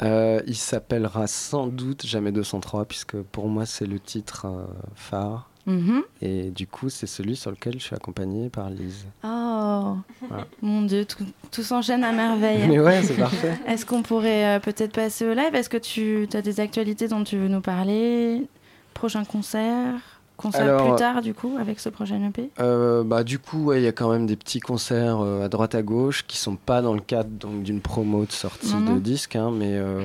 Euh, 0.02 0.42
il 0.46 0.56
s'appellera 0.56 1.26
sans 1.26 1.68
doute 1.68 2.04
Jamais 2.04 2.32
203, 2.32 2.84
puisque 2.84 3.16
pour 3.16 3.48
moi, 3.48 3.64
c'est 3.64 3.86
le 3.86 3.98
titre 3.98 4.46
euh, 4.46 4.64
phare. 4.94 5.48
Mhm. 5.66 6.02
Et 6.22 6.50
du 6.50 6.66
coup, 6.66 6.88
c'est 6.88 7.06
celui 7.08 7.34
sur 7.36 7.50
lequel 7.50 7.74
je 7.74 7.78
suis 7.84 7.94
accompagné 7.96 8.48
par 8.50 8.70
Lise. 8.70 9.04
Oh, 9.24 9.96
Voilà. 10.28 10.46
mon 10.62 10.82
Dieu, 10.82 11.04
tout, 11.04 11.24
tout 11.50 11.62
s'enchaîne 11.62 12.04
à 12.04 12.12
merveille. 12.12 12.66
Mais 12.68 12.78
ouais, 12.78 13.02
c'est 13.02 13.16
parfait. 13.16 13.58
Est-ce 13.66 13.84
qu'on 13.84 14.02
pourrait 14.02 14.56
euh, 14.56 14.60
peut-être 14.60 14.92
passer 14.92 15.26
au 15.26 15.34
live? 15.34 15.54
Est-ce 15.54 15.68
que 15.68 15.76
tu 15.76 16.28
as 16.34 16.42
des 16.42 16.60
actualités 16.60 17.08
dont 17.08 17.24
tu 17.24 17.36
veux 17.36 17.48
nous 17.48 17.60
parler? 17.60 18.46
Prochain 18.94 19.24
concert? 19.24 19.94
Concert 20.36 20.62
Alors, 20.62 20.86
plus 20.90 20.96
tard, 20.98 21.22
du 21.22 21.32
coup, 21.32 21.56
avec 21.58 21.80
ce 21.80 21.88
prochain 21.88 22.22
EP 22.28 22.50
Euh, 22.60 23.02
bah, 23.02 23.24
du 23.24 23.38
coup, 23.38 23.64
ouais, 23.64 23.80
il 23.80 23.84
y 23.84 23.88
a 23.88 23.92
quand 23.92 24.10
même 24.12 24.26
des 24.26 24.36
petits 24.36 24.60
concerts 24.60 25.18
euh, 25.20 25.44
à 25.44 25.48
droite 25.48 25.74
à 25.74 25.82
gauche 25.82 26.24
qui 26.26 26.36
sont 26.36 26.56
pas 26.56 26.82
dans 26.82 26.92
le 26.94 27.00
cadre 27.00 27.30
d'une 27.62 27.80
promo 27.80 28.24
de 28.26 28.32
sortie 28.32 28.72
Non, 28.74 28.80
non. 28.80 28.94
de 28.96 29.00
disque, 29.00 29.34
hein, 29.34 29.50
mais 29.50 29.76
euh, 29.76 30.04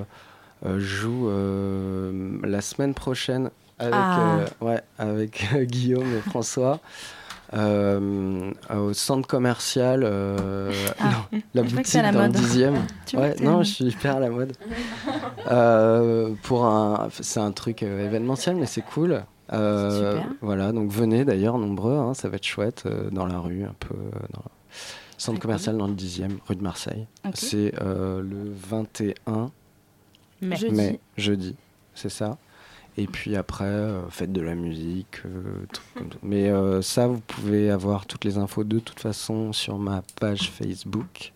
euh, 0.65 0.75
je 0.79 0.85
joue 0.85 1.27
euh, 1.29 2.37
la 2.43 2.61
semaine 2.61 2.93
prochaine 2.93 3.49
avec, 3.81 3.93
Ah. 3.93 4.37
euh, 4.39 4.45
ouais, 4.65 4.81
avec 4.97 5.45
Guillaume 5.67 6.07
et 6.15 6.21
François. 6.29 6.79
euh, 7.53 8.51
au 8.73 8.93
centre 8.93 9.27
commercial, 9.27 10.03
euh, 10.05 10.71
Ah. 10.99 11.03
non, 11.33 11.39
la 11.53 11.63
Je 11.67 11.75
boutique 11.75 11.93
la 11.95 12.11
dans 12.13 12.19
mode. 12.21 12.33
le 12.33 12.39
dixième. 12.39 12.75
Tu 13.05 13.17
ouais, 13.17 13.35
non, 13.41 13.61
je 13.63 13.71
suis 13.73 13.85
hyper 13.85 14.15
à 14.17 14.19
la 14.19 14.29
mode. 14.29 14.53
Euh, 15.51 16.33
pour 16.43 16.65
un, 16.65 17.09
c'est 17.19 17.39
un 17.39 17.51
truc 17.51 17.83
euh, 17.83 18.05
événementiel, 18.05 18.55
mais 18.55 18.67
c'est 18.67 18.83
cool. 18.83 19.23
Euh, 19.51 20.13
Super. 20.13 20.29
Voilà, 20.41 20.71
donc 20.71 20.91
venez 20.91 21.25
d'ailleurs 21.25 21.57
nombreux, 21.57 21.97
hein, 21.97 22.13
ça 22.13 22.29
va 22.29 22.35
être 22.37 22.45
chouette 22.45 22.83
euh, 22.85 23.09
dans 23.09 23.25
la 23.25 23.39
rue, 23.39 23.63
un 23.65 23.75
peu 23.79 23.95
euh, 23.95 24.11
dans 24.33 24.43
le 24.45 24.51
centre 25.17 25.39
commercial 25.39 25.77
dans 25.77 25.87
le 25.87 25.93
10e, 25.93 26.37
rue 26.47 26.55
de 26.55 26.63
Marseille. 26.63 27.05
C'est 27.33 27.73
euh, 27.81 28.21
le 28.21 28.53
21 28.55 29.51
Mai. 30.41 30.55
Jeudi. 30.55 30.99
jeudi, 31.17 31.55
c'est 31.95 32.09
ça. 32.09 32.37
Et 32.97 33.07
puis 33.07 33.35
après, 33.37 33.63
euh, 33.65 34.07
faites 34.09 34.33
de 34.33 34.41
la 34.41 34.53
musique, 34.55 35.21
euh, 35.25 35.65
trucs 35.71 35.93
comme 35.95 36.11
ça. 36.11 36.17
Mais 36.23 36.49
euh, 36.49 36.81
ça, 36.81 37.07
vous 37.07 37.19
pouvez 37.21 37.69
avoir 37.71 38.05
toutes 38.05 38.25
les 38.25 38.37
infos 38.37 38.63
de 38.63 38.79
toute 38.79 38.99
façon 38.99 39.53
sur 39.53 39.77
ma 39.79 40.03
page 40.19 40.49
Facebook, 40.51 41.31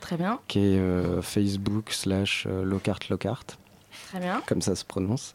Très 0.00 0.16
bien, 0.16 0.38
qui 0.48 0.58
est 0.58 1.22
Facebook 1.22 1.92
slash 1.92 2.46
Lockhart 2.46 2.98
Lockhart, 3.08 3.44
très 4.08 4.20
bien. 4.20 4.42
comme 4.46 4.60
ça 4.60 4.74
se 4.74 4.84
prononce. 4.84 5.34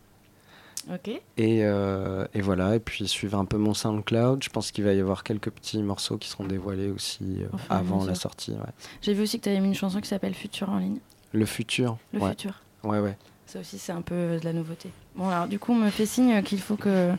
Ok. 0.94 1.10
Et, 1.38 1.58
et 1.60 2.42
voilà, 2.42 2.76
et 2.76 2.80
puis 2.80 3.08
suivre 3.08 3.38
un 3.40 3.46
peu 3.46 3.58
mon 3.58 3.74
SoundCloud. 3.74 4.44
Je 4.44 4.50
pense 4.50 4.72
qu'il 4.72 4.84
va 4.84 4.94
y 4.94 5.00
avoir 5.00 5.24
quelques 5.24 5.50
petits 5.50 5.82
morceaux 5.82 6.18
qui 6.18 6.30
seront 6.30 6.46
dévoilés 6.46 6.92
aussi 6.92 7.40
avant 7.70 8.06
la 8.06 8.14
sortie. 8.16 8.52
ouais. 8.52 8.58
J'ai 9.02 9.14
vu 9.14 9.24
aussi 9.24 9.40
que 9.40 9.44
tu 9.46 9.50
avais 9.50 9.60
mis 9.62 9.70
une 9.70 9.74
chanson 9.76 10.00
qui 10.02 10.08
s'appelle 10.08 10.34
Futur 10.34 10.70
en 10.70 10.78
ligne. 10.80 11.00
Le 11.34 11.46
futur. 11.46 11.98
Le 12.14 12.20
ouais. 12.20 12.30
futur. 12.32 12.62
Ouais, 12.84 13.00
ouais. 13.00 13.18
Ça 13.48 13.60
aussi, 13.62 13.80
c'est 13.80 13.94
un 13.94 14.02
peu 14.02 14.14
euh, 14.14 14.40
de 14.40 14.46
la 14.46 14.52
nouveauté. 14.54 14.90
Bon, 15.16 15.30
alors, 15.30 15.48
du 15.48 15.58
coup, 15.58 15.72
on 15.72 15.76
me 15.76 15.90
fait 15.90 16.06
signe 16.06 16.44
qu'il 16.44 16.60
faut 16.62 16.76
que. 16.76 17.14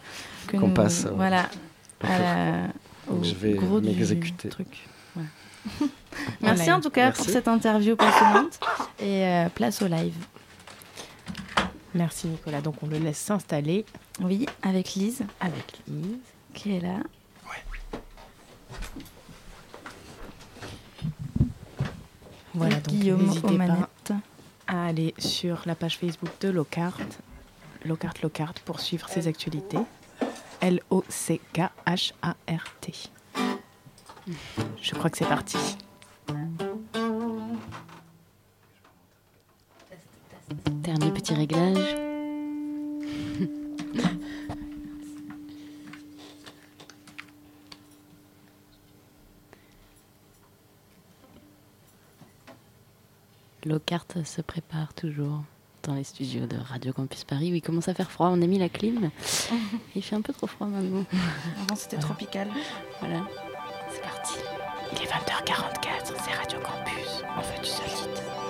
que 0.46 0.56
Qu'on 0.58 0.68
nous- 0.68 0.74
passe, 0.74 1.06
euh, 1.06 1.10
Voilà. 1.14 1.48
À 2.02 2.18
la, 2.18 2.66
Donc 3.08 3.20
au 3.20 3.24
je 3.24 3.34
vais 3.34 3.54
gros 3.54 3.80
m'exécuter. 3.80 4.48
truc. 4.50 4.86
Ouais. 5.16 5.22
Merci 6.42 6.70
en 6.70 6.80
tout 6.80 6.90
cas 6.90 7.06
Merci. 7.06 7.22
pour 7.22 7.32
cette 7.32 7.48
interview 7.48 7.96
passionnante. 7.96 8.60
Et 9.00 9.24
euh, 9.26 9.48
place 9.48 9.80
au 9.82 9.88
live. 9.88 10.14
Merci 11.94 12.28
Nicolas. 12.28 12.60
Donc 12.60 12.76
on 12.82 12.86
le 12.86 12.98
laisse 12.98 13.18
s'installer 13.18 13.84
Oui, 14.20 14.46
avec 14.62 14.94
Lise, 14.94 15.22
avec 15.40 15.64
Lise. 15.88 16.18
qui 16.54 16.76
est 16.76 16.80
là. 16.80 16.98
Voilà, 22.54 22.76
Et 22.76 22.80
donc 22.80 22.88
Guillaume 22.94 23.20
aux 23.20 23.26
n'hésitez 23.26 23.46
pas 23.48 23.52
manettes. 23.52 23.76
À 24.68 24.86
aller 24.86 25.14
sur 25.18 25.62
la 25.66 25.74
page 25.74 25.98
Facebook 25.98 26.30
de 26.40 26.50
Lockhart, 26.50 27.00
Lockhart 27.84 28.22
Lockhart, 28.22 28.54
pour 28.64 28.78
suivre 28.80 29.08
ses 29.08 29.26
actualités. 29.26 29.78
L-O-C-K-H-A-R-T. 30.60 31.32
Je 34.80 34.94
crois 34.94 35.10
que 35.10 35.18
c'est 35.18 35.28
parti. 35.28 35.58
Dernier 40.66 41.10
petit 41.12 41.34
réglage. 41.34 42.07
Lockhart 53.68 54.24
se 54.24 54.40
prépare 54.40 54.94
toujours 54.94 55.42
dans 55.82 55.94
les 55.94 56.04
studios 56.04 56.46
de 56.46 56.56
Radio 56.56 56.94
Campus 56.94 57.24
Paris 57.24 57.52
où 57.52 57.54
il 57.54 57.60
commence 57.60 57.88
à 57.88 57.94
faire 57.94 58.10
froid. 58.10 58.30
On 58.32 58.40
a 58.40 58.46
mis 58.46 58.58
la 58.58 58.70
clim. 58.70 59.10
Il 59.94 60.02
fait 60.02 60.16
un 60.16 60.22
peu 60.22 60.32
trop 60.32 60.46
froid 60.46 60.66
maintenant. 60.66 61.04
Avant, 61.62 61.76
c'était 61.76 61.98
tropical. 61.98 62.48
Voilà. 63.00 63.26
C'est 63.90 64.00
parti. 64.00 64.38
Il 64.92 65.02
est 65.02 65.06
20h44, 65.06 66.14
c'est 66.24 66.32
Radio 66.32 66.58
Campus. 66.60 67.22
On 67.36 67.42
fait 67.42 67.60
du 67.60 67.68
solide. 67.68 68.47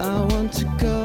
I 0.00 0.20
want 0.26 0.52
to 0.52 0.64
go. 0.78 0.97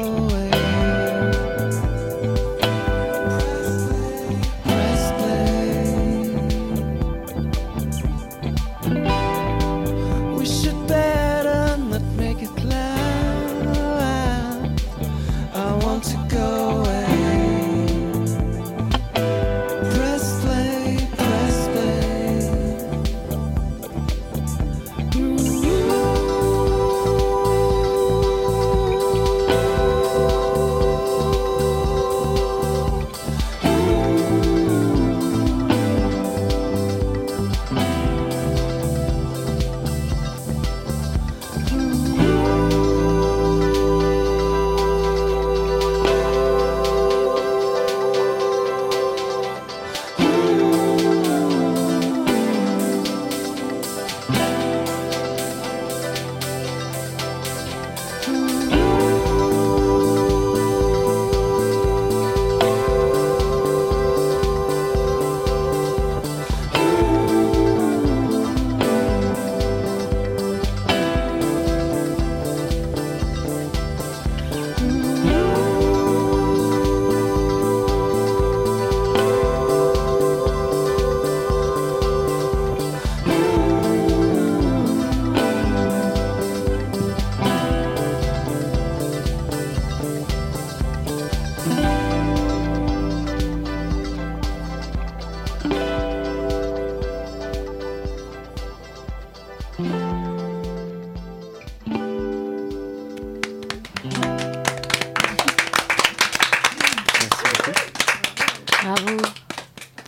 Bravo. 99.76 99.88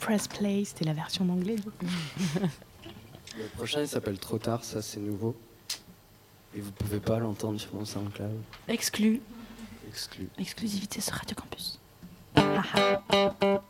Press 0.00 0.28
Play, 0.28 0.64
c'était 0.64 0.84
la 0.84 0.92
version 0.92 1.28
en. 1.28 1.36
Le 1.36 1.58
prochain 3.56 3.84
s'appelle 3.86 4.20
Trop 4.20 4.38
tard, 4.38 4.62
ça 4.62 4.80
c'est 4.82 5.00
nouveau. 5.00 5.34
Et 6.54 6.60
vous 6.60 6.70
pouvez 6.70 7.00
pas 7.00 7.18
l'entendre 7.18 7.58
sur 7.58 7.74
mon 7.74 7.84
SoundCloud. 7.84 8.40
Exclu. 8.68 9.20
Exclu. 9.88 10.28
Exclusivité 10.38 11.00
sur 11.00 11.14
Radio 11.14 11.34
Campus. 11.34 11.80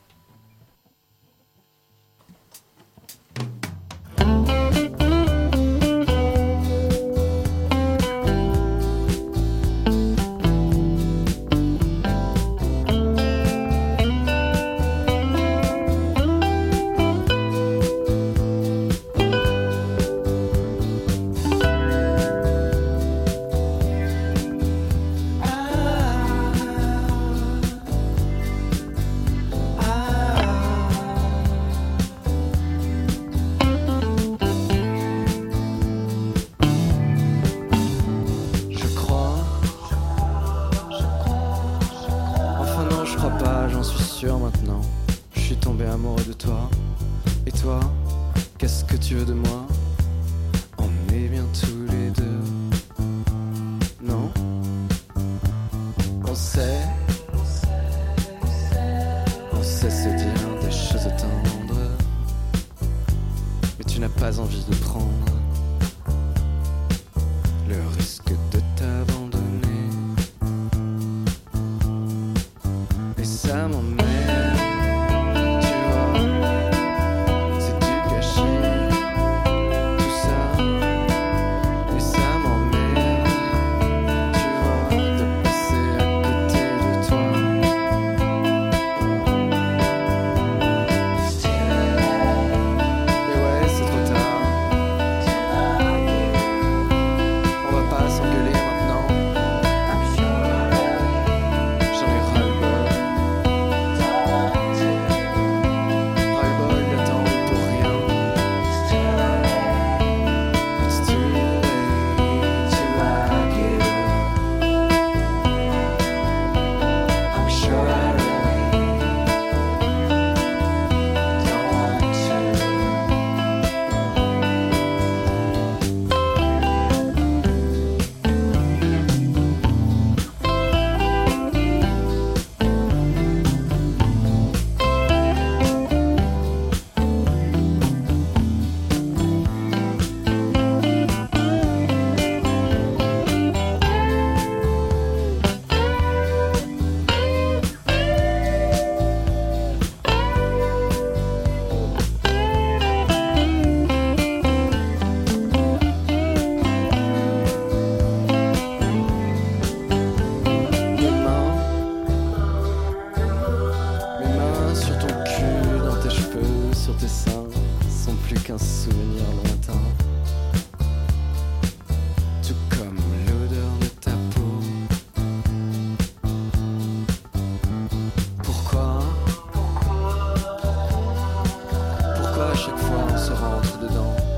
rentre 183.46 183.78
dedans. 183.78 184.35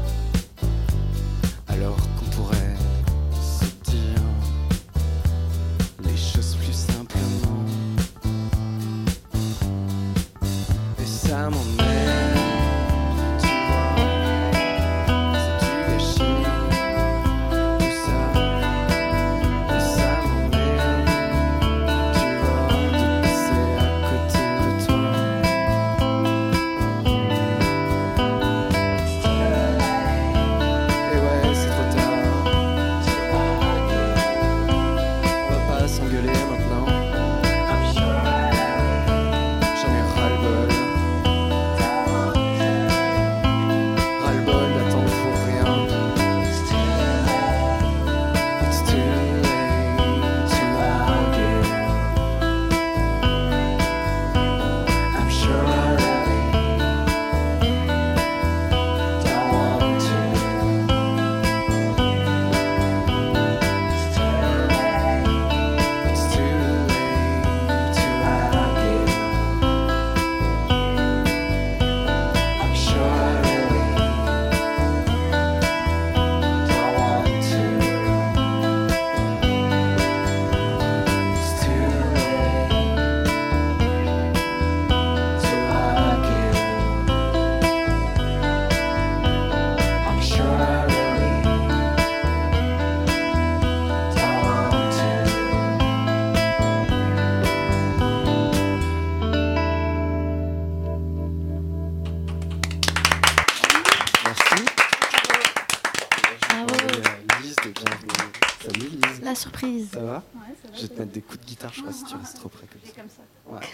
Ça 109.99 110.05
va 110.05 110.23
Ouais, 110.33 110.55
ça 110.63 110.69
va, 110.69 110.77
Je 110.77 110.83
vais 110.83 110.89
te 110.89 111.01
mettre 111.01 111.11
des 111.13 111.21
coups 111.23 111.41
de 111.41 111.45
guitare, 111.45 111.73
je 111.75 111.81
crois, 111.81 111.93
si 111.93 112.05
tu 112.05 112.15
restes 112.21 112.37
trop 112.37 112.49
près 112.49 112.69
comme 112.69 112.81
ça. 112.85 113.01
comme 113.01 113.11
ça. 113.11 113.23
Ouais. 113.53 113.67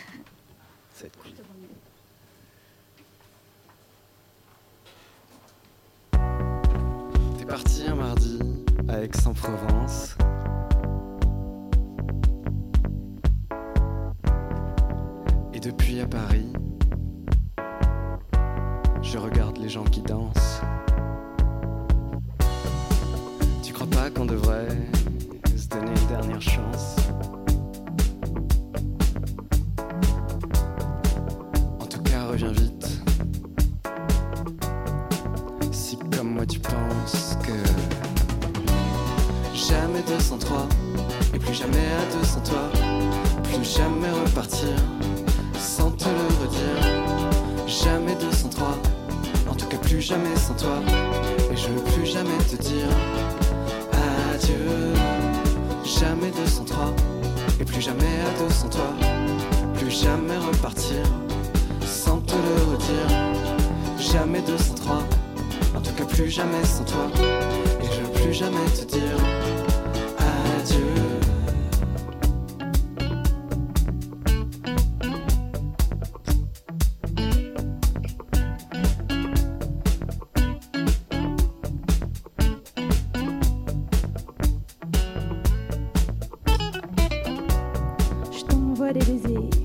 Ça 0.95 1.03
va 1.03 1.07
être 1.07 1.18
cool. 1.18 1.33
T'es 7.39 7.45
parti 7.45 7.87
un 7.87 7.95
mardi 7.97 8.39
à 8.89 9.03
Aix-en-Provence. 9.03 10.16
Et 15.53 15.61
depuis 15.61 16.01
à 16.01 16.07
Paris, 16.07 16.51
je 19.03 19.18
regarde 19.18 19.59
les 19.59 19.68
gens 19.68 19.85
qui 19.85 20.01
dansent. 20.01 20.62
Tu 23.62 23.75
crois 23.75 23.87
pas 23.89 24.11
qu'on 24.11 24.25
devrait 24.25 24.68
En 31.80 31.87
tout 31.87 32.03
cas, 32.03 32.26
reviens 32.28 32.51
vite. 32.51 32.89
Si 35.70 35.97
comme 35.97 36.35
moi 36.35 36.45
tu 36.45 36.59
penses 36.59 37.37
que 37.47 37.53
jamais 39.55 40.03
203 40.09 40.68
et 41.35 41.39
plus 41.39 41.55
jamais 41.55 41.68
à 41.78 42.18
200 42.18 42.41
toi, 42.41 42.68
plus 43.45 43.64
jamais 43.64 44.11
repartir 44.24 44.74
sans 45.57 45.93
te 45.93 46.09
le 46.09 46.26
redire. 46.43 46.82
Jamais 47.68 48.16
203, 48.16 48.76
en 49.51 49.55
tout 49.55 49.66
cas 49.66 49.78
plus 49.78 50.01
jamais 50.01 50.35
sans 50.37 50.55
toi, 50.55 50.80
et 51.53 51.57
je 51.57 51.68
veux 51.68 51.82
plus 51.93 52.07
jamais 52.07 52.39
te 52.51 52.57
dire. 52.61 52.89
Jamais 56.01 56.30
203 56.30 56.92
et 57.61 57.64
plus 57.64 57.80
jamais 57.80 58.03
à 58.03 58.42
200 58.42 58.68
toi, 58.68 58.88
plus 59.74 59.90
jamais 59.90 60.36
repartir 60.38 61.03
sans 61.86 62.18
te 62.18 62.32
le 62.32 62.72
redire. 62.72 64.12
Jamais 64.12 64.40
203, 64.42 64.97
en 65.76 65.80
tout 65.80 65.92
cas 65.92 66.05
plus 66.05 66.28
jamais 66.28 66.64
sans 66.64 66.84
toi, 66.84 67.07
et 67.80 67.86
je 67.86 68.01
veux 68.01 68.24
plus 68.24 68.34
jamais 68.34 68.64
te 68.76 68.84
dire 68.84 69.43
Je 88.85 88.93
t'envoie 88.93 88.93
des 88.93 89.64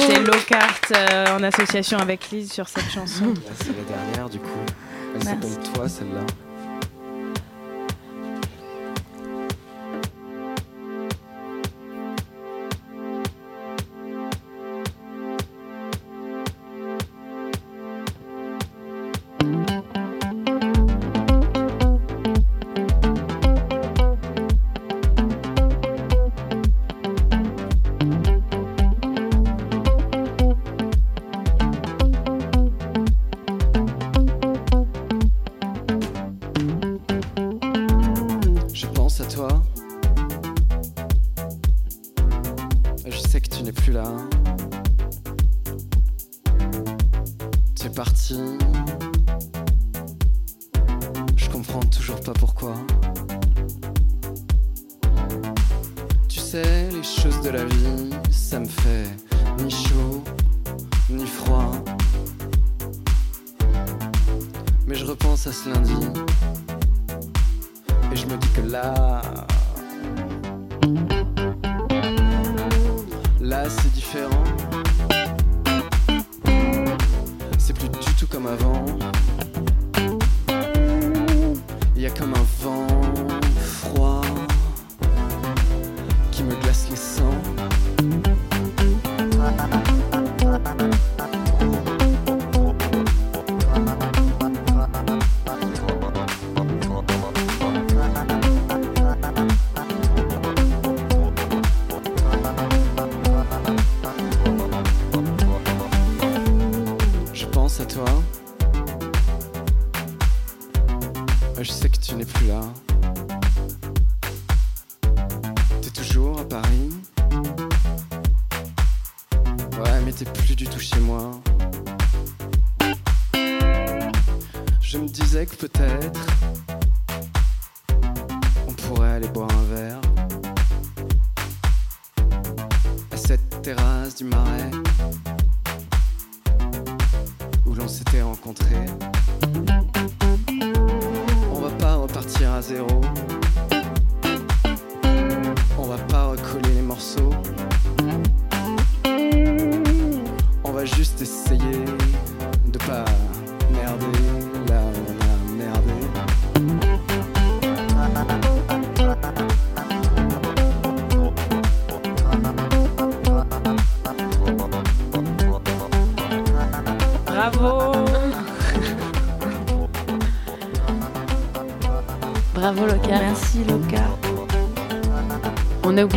c'était 0.00 0.20
Locart 0.20 0.80
euh, 0.94 1.36
en 1.36 1.42
association 1.42 1.98
avec 1.98 2.30
Lise 2.30 2.52
sur 2.52 2.68
cette 2.68 2.90
chanson. 2.90 3.34
C'est 3.58 3.68
la 3.68 3.96
dernière 3.96 4.28
du 4.28 4.38
coup. 4.38 4.48
Elle 5.14 5.22
s'appelle 5.22 5.58
Toi 5.74 5.88
celle-là. 5.88 6.45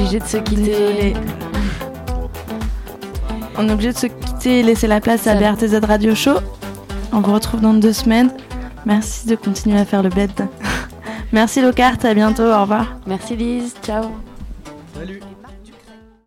Obligé 0.10 0.20
de 0.20 0.26
se 0.26 0.38
quitter. 0.38 0.64
Désolée. 0.64 1.14
On 3.58 3.68
est 3.68 3.72
obligé 3.72 3.94
de 3.94 3.98
se 3.98 4.08
quitter 4.08 4.60
et 4.60 4.64
laisser 4.64 4.88
la 4.88 5.02
place 5.02 5.28
à 5.28 5.36
BRTZ 5.36 5.80
Radio 5.86 6.16
Show. 6.16 6.38
On 7.12 7.20
vous 7.22 7.34
retrouve 7.34 7.62
dans 7.62 7.74
deux 7.74 7.94
semaines. 7.94 8.32
Merci 8.86 9.28
de 9.28 9.36
continuer 9.36 9.78
à 9.78 9.86
faire 9.86 10.02
le 10.02 10.10
bled. 10.10 10.32
Merci 11.32 11.62
Locart, 11.62 11.98
à 12.04 12.14
bientôt, 12.14 12.44
au 12.44 12.62
revoir. 12.62 12.98
Merci 13.06 13.36
Lise, 13.36 13.76
ciao. 13.84 14.29